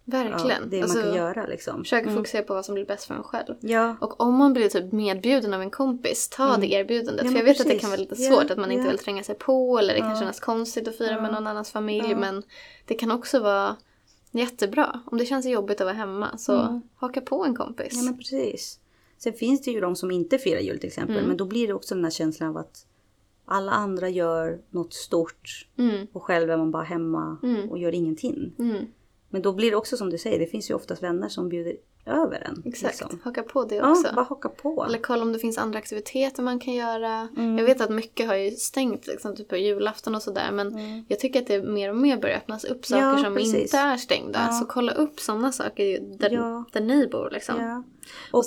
Verkligen. 0.05 0.61
ja, 0.61 0.67
det 0.69 0.81
Alltså, 0.81 0.97
man 0.97 1.07
kan 1.07 1.15
göra 1.15 1.45
liksom. 1.45 1.83
Försök 1.83 2.03
Mm. 2.03 2.15
fokusera 2.15 2.43
på 2.43 2.53
vad 2.53 2.65
som 2.65 2.75
blir 2.75 2.85
bäst 2.85 3.03
för 3.05 3.13
en 3.15 3.23
själv. 3.23 3.55
Ja, 3.59 3.95
Och 4.01 4.21
om 4.21 4.35
man 4.35 4.53
blir 4.53 4.69
typ 4.69 4.91
medbjuden 4.91 5.53
av 5.53 5.61
en 5.61 5.69
kompis, 5.71 6.29
ta 6.29 6.47
Mm. 6.47 6.61
det 6.61 6.67
erbjudandet. 6.71 7.25
Ja, 7.25 7.31
för 7.31 7.37
jag 7.37 7.45
vet 7.45 7.51
att 7.51 7.57
det 7.57 7.63
precis. 7.63 7.81
kan 7.81 7.89
vara 7.89 7.99
lite 7.99 8.15
svårt, 8.15 8.51
att 8.51 8.57
man 8.57 8.71
inte 8.71 8.89
vill 8.89 8.97
tränga 8.97 9.23
sig 9.23 9.35
på 9.35 9.77
eller 9.79 9.93
det 9.93 9.99
kan 9.99 10.15
kännas 10.19 10.39
konstigt 10.39 10.87
att 10.87 10.97
fira 10.97 11.21
med 11.21 11.31
någon 11.31 11.47
annans 11.47 11.71
familj. 11.71 12.15
Men 12.15 12.43
det 12.85 12.93
kan 12.93 13.11
också 13.11 13.39
vara 13.39 13.75
jättebra. 14.31 15.01
Om 15.05 15.17
det 15.17 15.25
känns 15.25 15.45
jobbigt 15.45 15.81
att 15.81 15.85
vara 15.85 15.95
hemma, 15.95 16.37
så 16.37 16.59
Mm. 16.61 16.81
haka 16.95 17.21
på 17.21 17.45
en 17.45 17.55
kompis. 17.55 17.93
ja 17.95 18.01
men 18.03 18.17
precis. 18.17 18.79
Sen 19.17 19.33
finns 19.33 19.61
det 19.61 19.71
ju 19.71 19.79
de 19.81 19.95
som 19.95 20.11
inte 20.11 20.37
firar 20.37 20.59
jul 20.59 20.79
till 20.79 20.87
exempel. 20.87 21.15
Mm. 21.15 21.27
Men 21.27 21.37
då 21.37 21.45
blir 21.45 21.67
det 21.67 21.73
också 21.73 21.95
den 21.95 22.03
här 22.03 22.11
känslan 22.11 22.49
av 22.49 22.57
att 22.57 22.85
alla 23.45 23.71
andra 23.71 24.09
gör 24.09 24.59
något 24.69 24.93
stort 24.93 25.67
Mm. 25.77 26.07
och 26.13 26.23
själv 26.23 26.49
är 26.51 26.57
man 26.57 26.71
bara 26.71 26.83
hemma 26.83 27.37
Mm. 27.43 27.69
och 27.69 27.77
gör 27.79 27.95
ingenting. 27.95 28.53
Men 29.33 29.41
då 29.41 29.53
blir 29.53 29.71
det 29.71 29.77
också 29.77 29.97
som 29.97 30.09
du 30.09 30.17
säger, 30.17 30.39
det 30.39 30.45
finns 30.47 30.69
ju 30.69 30.73
oftast 30.73 31.03
vänner 31.03 31.29
som 31.29 31.49
bjuder 31.49 31.75
över 32.05 32.47
en. 32.47 32.63
Exakt, 32.65 33.01
liksom. 33.01 33.19
haka 33.23 33.43
på 33.43 33.63
det 33.65 33.75
Ja, 33.75 33.91
också. 33.91 34.13
bara 34.15 34.25
haka 34.25 34.49
på. 34.49 34.85
Eller 34.85 34.97
kolla 34.97 35.21
om 35.23 35.33
det 35.33 35.39
finns 35.39 35.57
andra 35.57 35.79
aktiviteter 35.79 36.43
man 36.43 36.59
kan 36.59 36.73
göra. 36.73 37.27
Mm. 37.37 37.57
Jag 37.57 37.65
vet 37.65 37.81
att 37.81 37.89
mycket 37.89 38.27
har 38.27 38.35
ju 38.35 38.51
stängt 38.51 39.07
liksom, 39.07 39.35
typ 39.35 39.47
på 39.49 39.57
julafton 39.57 40.15
och 40.15 40.21
sådär. 40.21 40.51
Men 40.51 40.67
Mm. 40.67 41.05
jag 41.07 41.19
tycker 41.19 41.41
att 41.41 41.47
det 41.47 41.63
mer 41.63 41.89
och 41.89 41.95
mer 41.97 42.17
börjar 42.17 42.37
öppnas 42.37 42.63
upp 42.65 42.85
saker 42.85 43.01
Ja, 43.07 43.17
som 43.23 43.35
precis. 43.35 43.55
inte 43.61 43.77
är 43.77 43.97
stängda. 43.97 44.39
Ja. 44.51 44.53
Så 44.59 44.65
kolla 44.65 44.91
upp 44.91 45.19
sådana 45.19 45.51
saker 45.51 45.99
där, 46.19 46.29
Ja. 46.29 46.65
där 46.73 46.81
ni 46.81 47.07
bor 47.07 47.29
liksom. 47.31 47.55
Ja. 47.61 47.83
Och 48.31 48.45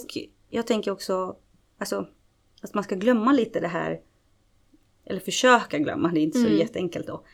jag 0.51 0.67
tänker 0.67 0.91
också 0.91 1.37
alltså, 1.79 2.07
att 2.63 2.75
man 2.75 2.85
ska 2.85 2.95
glömma 2.95 3.33
lite 3.33 3.61
det 3.61 3.69
här, 3.69 4.01
eller 5.05 5.21
försöka 5.21 5.79
glömma, 5.79 6.09
det 6.09 6.21
är 6.21 6.23
inte 6.23 6.39
så 6.39 6.47
Mm. 6.47 6.59
jätteenkelt 6.59 7.07
då. 7.07 7.25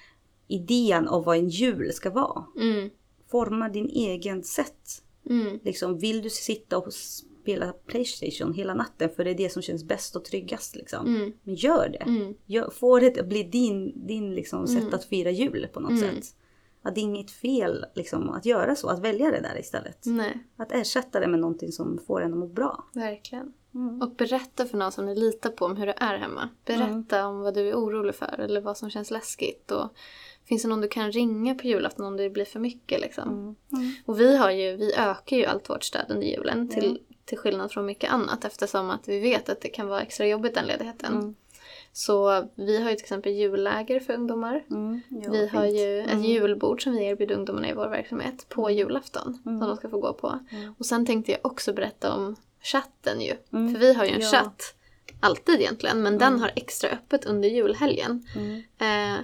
Idén 0.49 1.09
av 1.09 1.25
vad 1.25 1.37
en 1.37 1.49
jul 1.49 1.93
ska 1.93 2.11
vara. 2.11 2.45
Mm. 2.61 2.91
Forma 3.31 3.69
din 3.69 3.89
egen 3.89 4.43
sätt. 4.43 5.03
Mm. 5.31 5.59
Liksom, 5.63 5.99
vill 5.99 6.23
du 6.23 6.31
sitta 6.31 6.79
och 6.79 6.93
spela 6.93 7.73
Playstation 7.87 8.55
hela 8.55 8.75
natten 8.75 9.11
för 9.17 9.25
det 9.25 9.31
är 9.31 9.35
det 9.35 9.53
som 9.53 9.63
känns 9.63 9.85
bäst 9.85 10.17
och 10.17 10.25
tryggast. 10.25 10.77
Liksom. 10.77 11.07
Mm. 11.07 11.33
Men 11.43 11.55
gör 11.55 11.89
det. 11.89 11.99
Mm. 12.11 12.35
Gör, 12.47 12.71
få 12.71 12.99
det 13.01 13.19
att 13.21 13.27
bli 13.29 13.43
din, 13.43 14.07
din 14.07 14.35
liksom, 14.35 14.65
Mm. 14.65 14.83
sätt 14.83 14.95
att 14.95 15.05
fira 15.05 15.31
jul 15.31 15.67
på 15.73 15.81
något 15.81 15.91
Mm. 15.91 16.01
sätt. 16.15 16.35
Att 16.83 16.95
det 16.95 17.01
är 17.01 17.03
inget 17.03 17.31
fel 17.31 17.85
liksom, 17.95 18.31
att 18.31 18.47
göra 18.47 18.77
så, 18.77 18.89
att 18.89 18.99
välja 18.99 19.31
det 19.31 19.41
där 19.41 19.59
istället. 19.61 19.99
Nej, 20.07 20.39
Att 20.57 20.73
ersätta 20.73 21.21
det 21.21 21.27
med 21.29 21.41
någonting 21.41 21.73
som 21.73 21.99
får 22.07 22.21
en 22.23 22.33
att 22.33 22.39
må 22.39 22.47
bra. 22.47 22.85
verkligen. 22.95 23.53
Mm. 23.75 24.03
Och 24.03 24.11
berätta 24.15 24.67
för 24.67 24.79
någon 24.79 24.93
som 24.93 25.07
ni 25.07 25.15
litar 25.15 25.51
på 25.51 25.65
om 25.65 25.77
hur 25.77 25.87
det 25.87 25.95
är 25.97 26.19
hemma. 26.19 26.49
Berätta 26.65 27.27
om 27.27 27.41
vad 27.41 27.55
du 27.55 27.69
är 27.69 27.75
orolig 27.75 28.15
för 28.15 28.41
eller 28.41 28.61
vad 28.61 28.77
som 28.79 28.91
känns 28.91 29.11
läskigt. 29.11 29.71
Och 29.71 29.89
finns 30.49 30.63
det 30.63 30.69
någon 30.69 30.81
du 30.81 30.89
kan 30.89 31.13
ringa 31.13 31.55
på 31.55 31.67
julafton 31.67 32.07
om 32.07 32.17
det 32.17 32.31
blir 32.31 32.45
för 32.45 32.61
mycket 32.61 33.01
liksom? 33.01 33.29
Mm. 33.29 33.55
Mm. 33.73 33.93
Och 34.07 34.21
vi, 34.21 34.37
har 34.37 34.51
ju, 34.51 34.77
vi 34.77 34.95
ökar 34.95 35.37
ju 35.37 35.45
allt 35.45 35.71
vårt 35.71 35.85
stöd 35.85 36.05
under 36.09 36.27
julen 36.27 36.69
till, 36.69 37.01
till 37.25 37.39
skillnad 37.39 37.73
från 37.73 37.87
mycket 37.87 38.13
annat 38.13 38.45
eftersom 38.45 38.91
att 38.91 39.09
vi 39.09 39.19
vet 39.21 39.49
att 39.49 39.61
det 39.61 39.69
kan 39.69 39.87
vara 39.89 40.01
extra 40.03 40.27
jobbigt 40.27 40.55
den 40.55 40.67
ledigheten. 40.67 41.13
Mm. 41.15 41.35
Så 41.93 42.45
vi 42.55 42.83
har 42.83 42.91
ju 42.91 42.97
till 42.97 43.05
exempel 43.05 43.33
julläger 43.33 44.01
för 44.01 44.15
ungdomar. 44.15 44.65
Mm. 44.71 45.01
Ja, 45.09 45.31
vi 45.31 45.47
har 45.47 45.63
fint. 45.65 45.77
ju 45.79 46.01
ett 46.01 46.11
Mm. 46.11 46.25
julbord 46.25 46.83
som 46.83 46.93
vi 46.93 47.05
erbjuder 47.05 47.35
ungdomarna 47.35 47.69
i 47.71 47.73
vår 47.73 47.89
verksamhet 47.89 48.47
på 48.49 48.71
julafton. 48.71 49.39
Mm. 49.47 49.59
Som 49.61 49.69
de 49.69 49.77
ska 49.77 49.89
få 49.89 50.01
gå 50.01 50.13
på. 50.13 50.39
Mm. 50.51 50.75
Och 50.79 50.87
sen 50.87 51.07
tänkte 51.07 51.33
jag 51.33 51.41
också 51.43 51.73
berätta 51.73 52.15
om 52.15 52.37
chatten 52.63 53.21
ju. 53.21 53.33
Mm. 53.53 53.73
För 53.75 53.81
vi 53.81 53.95
har 53.95 54.05
ju 54.05 54.11
en 54.11 54.21
Ja. 54.21 54.27
chatt. 54.31 54.75
Alltid 55.21 55.61
egentligen. 55.61 56.03
Men 56.03 56.19
den 56.19 56.41
har 56.41 56.51
extra 56.57 56.91
öppet 56.91 57.25
under 57.25 57.49
julhelgen. 57.49 58.27
Mm. 58.37 58.63
Eh, 58.79 59.21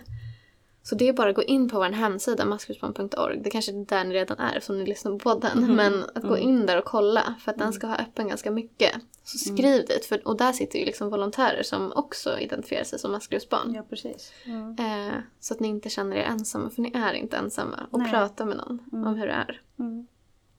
så 0.89 0.95
det 0.95 1.09
är 1.09 1.13
bara 1.13 1.31
att 1.31 1.37
gå 1.37 1.43
in 1.43 1.69
på 1.69 1.79
vår 1.79 1.85
hemsida, 1.85 2.45
maskrosbarn.org. 2.45 3.41
Det 3.45 3.51
kanske 3.51 3.73
är 3.73 3.85
där 3.85 4.05
ni 4.05 4.15
redan 4.15 4.39
är 4.39 4.61
som 4.61 4.79
ni 4.79 4.87
lyssnar 4.87 5.13
på 5.13 5.19
podden. 5.19 5.59
Mm. 5.59 5.77
Men 5.77 6.05
att 6.15 6.23
gå 6.23 6.37
Mm. 6.37 6.49
in 6.49 6.67
där 6.67 6.79
och 6.79 6.85
kolla 6.85 7.35
för 7.41 7.53
att 7.53 7.59
den 7.59 7.73
ska 7.73 7.87
ha 7.87 7.97
öppen 7.97 8.29
ganska 8.29 8.51
mycket. 8.51 8.93
Så 9.25 9.39
skriv 9.39 9.87
dit, 9.87 10.05
för, 10.05 10.29
och 10.29 10.37
där 10.37 10.53
sitter 10.53 10.79
ju 10.79 10.85
liksom 10.85 11.11
volontärer 11.11 11.63
som 11.63 11.93
också 11.93 12.39
identifierar 12.39 12.85
sig 12.85 12.99
som 12.99 13.13
maskrosbarn. 13.13 13.75
Ja, 13.75 13.83
precis. 13.91 14.33
Mm. 14.45 14.77
Eh, 14.79 15.15
så 15.41 15.55
att 15.55 15.61
ni 15.61 15.69
inte 15.69 15.89
känner 15.91 16.17
er 16.17 16.23
ensamma, 16.23 16.71
för 16.71 16.83
ni 16.83 16.93
är 16.95 17.13
inte 17.13 17.37
ensamma. 17.37 17.87
Och 17.91 17.99
Nej. 17.99 18.11
prata 18.11 18.45
med 18.45 18.57
någon 18.57 18.79
Mm. 18.93 19.07
om 19.07 19.15
hur 19.15 19.27
det 19.27 19.33
är. 19.33 19.63
Mm. 19.79 20.07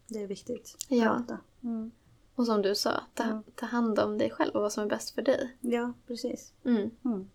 Det 0.08 0.20
är 0.24 0.28
viktigt. 0.28 0.76
Ja. 0.90 1.22
Mm. 1.64 1.92
Och 2.36 2.46
som 2.46 2.62
du 2.62 2.76
sa, 2.76 3.02
ta, 3.14 3.24
Mm. 3.24 3.44
ta 3.56 3.66
hand 3.66 4.00
om 4.00 4.18
dig 4.18 4.30
själv 4.30 4.52
och 4.56 4.62
vad 4.62 4.72
som 4.74 4.84
är 4.84 4.88
bäst 4.88 5.16
för 5.16 5.22
dig. 5.22 5.58
Ja, 5.62 5.94
precis. 6.08 6.54
Mm. 6.66 6.90
Mm. 7.06 7.30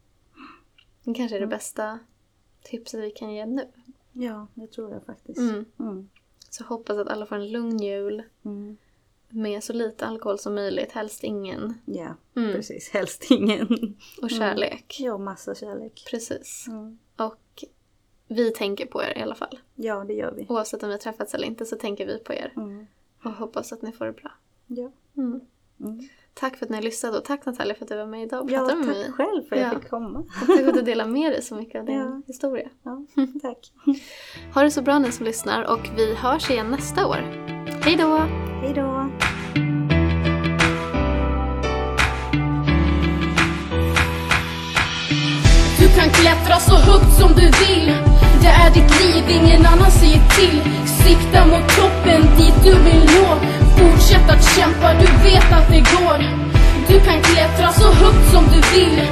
Det 1.04 1.14
kanske 1.14 1.36
är 1.36 1.40
det 1.40 1.46
bästa 1.46 1.98
tipset 2.62 3.00
vi 3.00 3.10
kan 3.10 3.34
ge 3.34 3.46
nu. 3.46 3.68
Ja, 4.12 4.46
det 4.54 4.66
tror 4.66 4.92
jag 4.92 5.04
faktiskt. 5.04 5.38
Mm. 5.38 5.64
Mm. 5.78 6.08
Så 6.50 6.64
hoppas 6.64 6.98
att 6.98 7.08
alla 7.08 7.26
får 7.26 7.36
en 7.36 7.50
lugn 7.52 7.78
jul 7.82 8.22
Mm. 8.44 8.76
med 9.28 9.64
så 9.64 9.72
lite 9.72 10.06
alkohol 10.06 10.38
som 10.38 10.54
möjligt, 10.54 10.92
helst 10.92 11.24
ingen. 11.24 11.74
Ja, 11.84 12.14
Mm. 12.36 12.52
precis. 12.52 12.90
Helst 12.90 13.30
ingen. 13.30 13.96
Och 14.22 14.30
kärlek. 14.30 14.96
Ja, 15.00 15.18
massa 15.18 15.54
kärlek. 15.54 16.04
Precis. 16.10 16.64
Mm. 16.68 16.98
Och 17.16 17.64
vi 18.28 18.50
tänker 18.50 18.86
på 18.86 19.02
er 19.02 19.18
i 19.18 19.22
alla 19.22 19.34
fall. 19.34 19.58
Ja, 19.74 20.04
det 20.04 20.14
gör 20.14 20.32
vi. 20.32 20.46
Oavsett 20.48 20.82
om 20.82 20.88
vi 20.88 20.98
träffats 20.98 21.34
eller 21.34 21.46
inte 21.46 21.66
så 21.66 21.76
tänker 21.76 22.06
vi 22.06 22.18
på 22.18 22.32
er. 22.32 22.52
Mm. 22.56 22.86
Och 23.24 23.30
hoppas 23.30 23.72
att 23.72 23.82
ni 23.82 23.92
får 23.92 24.06
det 24.06 24.12
bra. 24.12 24.32
Ja. 24.66 24.90
Mm. 25.82 26.08
Tack 26.34 26.56
för 26.56 26.66
att 26.66 26.70
ni 26.70 26.82
lyssnade 26.82 27.18
och 27.18 27.24
tack 27.24 27.46
Natalia 27.46 27.74
för 27.74 27.84
att 27.84 27.88
du 27.88 27.96
var 27.96 28.06
med 28.06 28.22
idag 28.22 28.42
och 28.44 28.50
ja, 28.50 28.58
pratade 28.58 28.76
med 28.78 28.86
tack 28.88 28.96
mig. 28.96 29.12
själv 29.12 29.42
för 29.48 29.56
att 29.56 29.62
jag 29.62 29.72
Ja. 29.74 29.78
fick 29.80 29.90
komma. 29.90 30.18
Och 30.40 30.46
tack 30.46 30.58
för 30.58 30.68
att 30.68 30.74
du 30.74 30.82
delar 30.82 31.06
med 31.06 31.32
dig 31.32 31.42
så 31.42 31.54
mycket 31.54 31.80
av 31.80 31.86
din 31.86 31.96
Ja. 31.98 32.22
historia. 32.26 32.68
Ja, 32.82 33.04
tack. 33.42 33.72
Ha 34.54 34.62
det 34.62 34.70
så 34.70 34.82
bra 34.82 34.98
ni 34.98 35.12
som 35.12 35.26
lyssnar 35.26 35.62
och 35.72 35.88
vi 35.96 36.14
hörs 36.14 36.50
igen 36.50 36.70
nästa 36.70 37.06
år. 37.06 37.16
Hej 37.84 37.96
då! 37.96 38.16
Hej 38.62 38.72
då. 38.74 39.10
Du 45.78 45.88
kan 46.00 46.10
klättra 46.10 46.56
så 46.60 46.76
högt 46.76 47.12
som 47.20 47.28
du 47.28 47.42
vill 47.44 47.92
Det 48.42 48.48
är 48.48 48.70
ditt 48.74 49.00
liv, 49.04 49.24
ingen 49.30 49.66
annan 49.66 49.90
säger 49.90 50.20
till 50.28 50.60
Sikta 51.04 51.46
mot 51.46 51.68
toppen, 51.76 52.22
dit 52.38 52.54
du 52.64 52.70
vill 52.70 53.04
nå. 53.04 53.28
Fortsätt 53.76 54.30
att 54.30 54.44
kämpa, 54.56 54.94
du 54.94 55.30
vet 55.30 55.52
att 55.52 55.68
det 55.68 55.80
går. 55.80 56.18
Du 56.88 57.00
kan 57.00 57.22
klättra 57.22 57.72
så 57.72 57.92
högt 57.92 58.32
som 58.32 58.44
du 58.44 58.60
vill. 58.76 59.02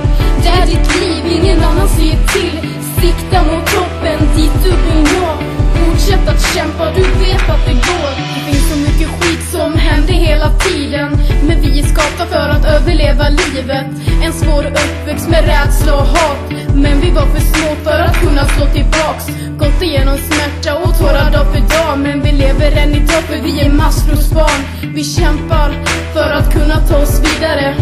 Det 0.42 0.48
är 0.48 0.66
ditt 0.66 1.00
liv, 1.00 1.22
ingen 1.42 1.64
annan 1.64 1.88
säger 1.88 2.18
till. 2.26 2.56
Sikta 3.00 3.42
mot 3.42 3.66
toppen, 3.66 4.18
dit 4.36 4.52
du 4.64 4.70
vill 4.70 5.02
nå. 5.02 5.28
Fortsätt 5.74 6.28
att 6.28 6.54
kämpa, 6.54 6.84
du 6.94 7.02
vet 7.02 7.50
att 7.50 7.66
det 7.66 7.72
går. 7.72 8.10
Det 8.34 8.52
finns 8.52 8.70
så 8.70 8.76
mycket 8.78 9.08
skit 9.08 9.42
som 9.52 9.74
händer 9.74 10.14
hela 10.14 10.50
tiden. 10.50 11.18
Men 11.46 11.60
vi 11.60 11.80
är 11.80 11.84
skapta 11.84 12.26
för 12.26 12.48
att 12.48 12.64
överleva 12.64 13.28
livet. 13.28 13.86
En 14.22 14.32
svår 14.32 14.64
uppväxt 14.66 15.28
med 15.28 15.44
rädsla 15.44 15.94
och 15.94 16.06
hat. 16.06 16.69
Men 16.82 17.00
vi 17.00 17.10
var 17.10 17.26
för 17.26 17.40
små 17.40 17.74
för 17.84 18.00
att 18.00 18.16
kunna 18.20 18.44
slå 18.44 18.66
tillbaks. 18.66 19.24
Gått 19.58 19.82
igenom 19.82 20.16
smärta 20.18 20.78
och 20.78 20.98
tårar 20.98 21.30
dag 21.30 21.46
för 21.52 21.60
dag. 21.60 21.98
Men 21.98 22.22
vi 22.22 22.32
lever 22.32 22.70
än 22.82 22.90
idag 22.94 23.22
för 23.28 23.38
vi 23.42 23.60
är 23.60 23.70
maskrosbarn. 23.70 24.60
Vi 24.94 25.04
kämpar 25.04 25.70
för 26.14 26.30
att 26.30 26.52
kunna 26.52 26.76
ta 26.88 26.96
oss 26.96 27.20
vidare. 27.20 27.74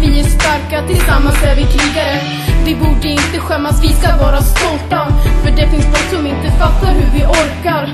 Vi 0.00 0.20
är 0.20 0.24
starka, 0.24 0.86
tillsammans 0.86 1.42
är 1.42 1.56
vi 1.56 1.62
krigare. 1.62 2.20
Vi 2.64 2.74
borde 2.74 3.08
inte 3.08 3.38
skämmas, 3.38 3.84
vi 3.84 3.88
ska 3.88 4.16
vara 4.16 4.40
stolta. 4.40 5.06
För 5.42 5.50
det 5.50 5.66
finns 5.70 5.84
folk 5.84 6.08
som 6.14 6.26
inte 6.26 6.50
fattar 6.58 6.92
hur 6.92 7.10
vi 7.18 7.24
orkar. 7.24 7.84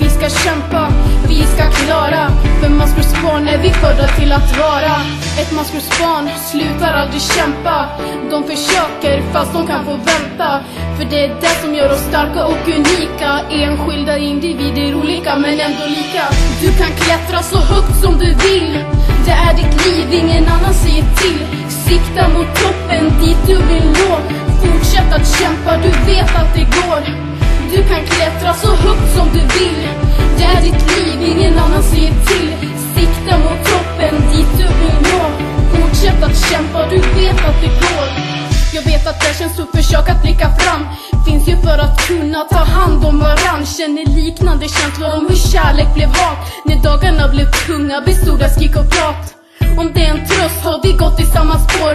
Vi 0.00 0.08
ska 0.10 0.28
kämpa, 0.28 0.92
vi 1.28 1.42
ska 1.42 1.70
klara. 1.70 2.30
För 2.60 2.68
maskrosbarn 2.68 3.48
är 3.48 3.58
vi 3.58 3.70
födda 3.70 4.06
till 4.08 4.32
att 4.32 4.58
vara. 4.58 4.94
Ett 5.40 5.52
maskrosbarn 5.52 6.28
slutar 6.50 6.92
aldrig 6.92 7.22
kämpa. 7.22 7.86
De 8.30 8.44
försöker 8.44 9.22
fast 9.32 9.52
de 9.52 9.66
kan 9.66 9.84
få 9.84 9.92
vänta. 9.92 10.60
För 10.96 11.04
det 11.10 11.24
är 11.24 11.28
det 11.40 11.54
som 11.62 11.74
gör 11.74 11.92
oss 11.92 12.00
starka 12.00 12.44
och 12.44 12.68
unika. 12.68 13.30
Enskilda 13.50 14.18
individer 14.18 14.94
olika 14.94 15.36
men 15.36 15.60
ändå 15.60 15.84
lika. 15.86 16.24
Du 16.62 16.68
kan 16.78 16.90
klättra 17.02 17.42
så 17.42 17.58
högt 17.58 17.96
som 18.02 18.18
du 18.18 18.26
vill. 18.26 18.84
Det 19.26 19.30
är 19.30 19.54
ditt 19.54 19.86
liv, 19.86 20.06
kunna 42.10 42.44
ta 42.44 42.64
hand 42.64 43.04
om 43.04 43.18
varann. 43.18 43.66
Känner 43.66 44.04
liknande 44.16 44.68
känslor 44.68 45.10
om 45.16 45.26
hur 45.28 45.36
kärlek 45.36 45.94
blev 45.94 46.08
hat. 46.08 46.38
När 46.64 46.76
dagarna 46.76 47.28
blev 47.28 47.46
tunga 47.66 48.00
bestod 48.00 48.42
av 48.42 48.48
skrik 48.48 48.76
och 48.76 48.90
prat. 48.90 49.22
Om 49.80 49.90
det 49.94 50.02
är 50.06 50.10
en 50.10 50.26
tröst 50.28 50.60
har 50.64 50.80
vi 50.82 50.92
gått 50.92 51.20
i 51.20 51.26
samma 51.26 51.56
spår. 51.58 51.94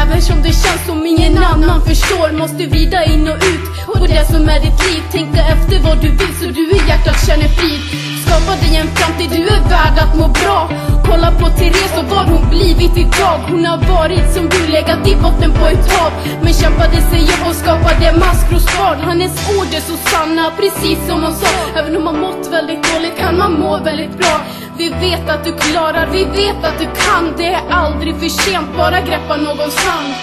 Även 0.00 0.22
som 0.22 0.42
det 0.42 0.52
känns 0.62 0.82
som 0.86 1.06
ingen 1.06 1.38
annan 1.38 1.80
förstår 1.88 2.32
Måste 2.32 2.66
vida 2.76 3.04
in 3.04 3.28
och 3.28 3.36
ut. 3.52 3.66
På 3.98 4.06
det 4.06 4.24
som 4.32 4.48
är 4.48 4.60
ditt 4.60 4.80
liv 4.86 5.02
Tänka 5.12 5.42
efter 5.54 5.76
vad 5.86 5.96
du 6.02 6.10
vill 6.10 6.34
så 6.40 6.46
du 6.46 6.70
i 6.76 6.80
hjärtat 6.88 7.26
känner 7.26 7.48
frid. 7.48 7.80
Skapa 8.26 8.52
dig 8.60 8.76
en 8.76 8.88
framtid, 8.96 9.30
du 9.30 9.42
är 9.56 9.60
värd 9.60 9.98
att 10.04 10.18
må 10.18 10.28
bra. 10.28 10.70
Kolla 11.08 11.30
på 11.40 11.46
Therese 11.58 11.98
och 11.98 12.04
vad 12.04 12.26
hon 12.32 12.50
blivit 12.50 12.96
idag. 12.96 13.38
Hon 13.50 13.64
har 13.64 13.78
varit 13.96 14.34
som 14.34 14.48
du, 14.48 14.66
legat 14.72 15.08
i 15.08 15.16
botten 15.16 15.52
på 15.52 15.66
ett 15.66 15.92
hav 15.92 16.12
Men 16.42 16.52
kämpade 16.52 17.00
sig 17.10 17.22
upp 17.22 17.46
och 17.48 17.54
skapade 17.54 18.12
maskrosbad 18.24 18.98
Hennes 19.08 19.34
ord 19.56 19.70
är 19.78 19.80
så 19.90 19.96
sanna, 20.10 20.52
precis 20.60 20.98
som 21.08 21.22
hon 21.22 21.34
sa. 21.34 21.52
Även 21.78 21.96
om 21.96 22.04
man 22.04 22.20
mått 22.20 22.48
väldigt 22.52 22.82
dåligt 22.92 23.16
kan 23.18 23.38
man 23.38 23.52
må 23.60 23.78
väldigt 23.78 24.18
bra. 24.18 24.34
Vi 24.78 24.88
vet 24.88 25.28
att 25.28 25.44
du 25.44 25.52
klarar, 25.52 26.06
vi 26.12 26.24
vet 26.24 26.60
att 26.68 26.78
du 26.78 26.86
kan. 27.04 27.24
Det 27.36 27.46
är 27.54 27.62
aldrig 27.70 28.14
för 28.20 28.28
sent, 28.28 28.68
bara 28.76 29.00
greppa 29.00 29.36
någons 29.36 29.76
hand 29.86 30.14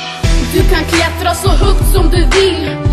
du 0.54 0.60
kan 0.60 0.84
klättra 0.84 1.36
så 1.36 1.50
högt 1.50 1.94
som 1.94 2.10
du 2.10 2.18
vill. 2.18 2.93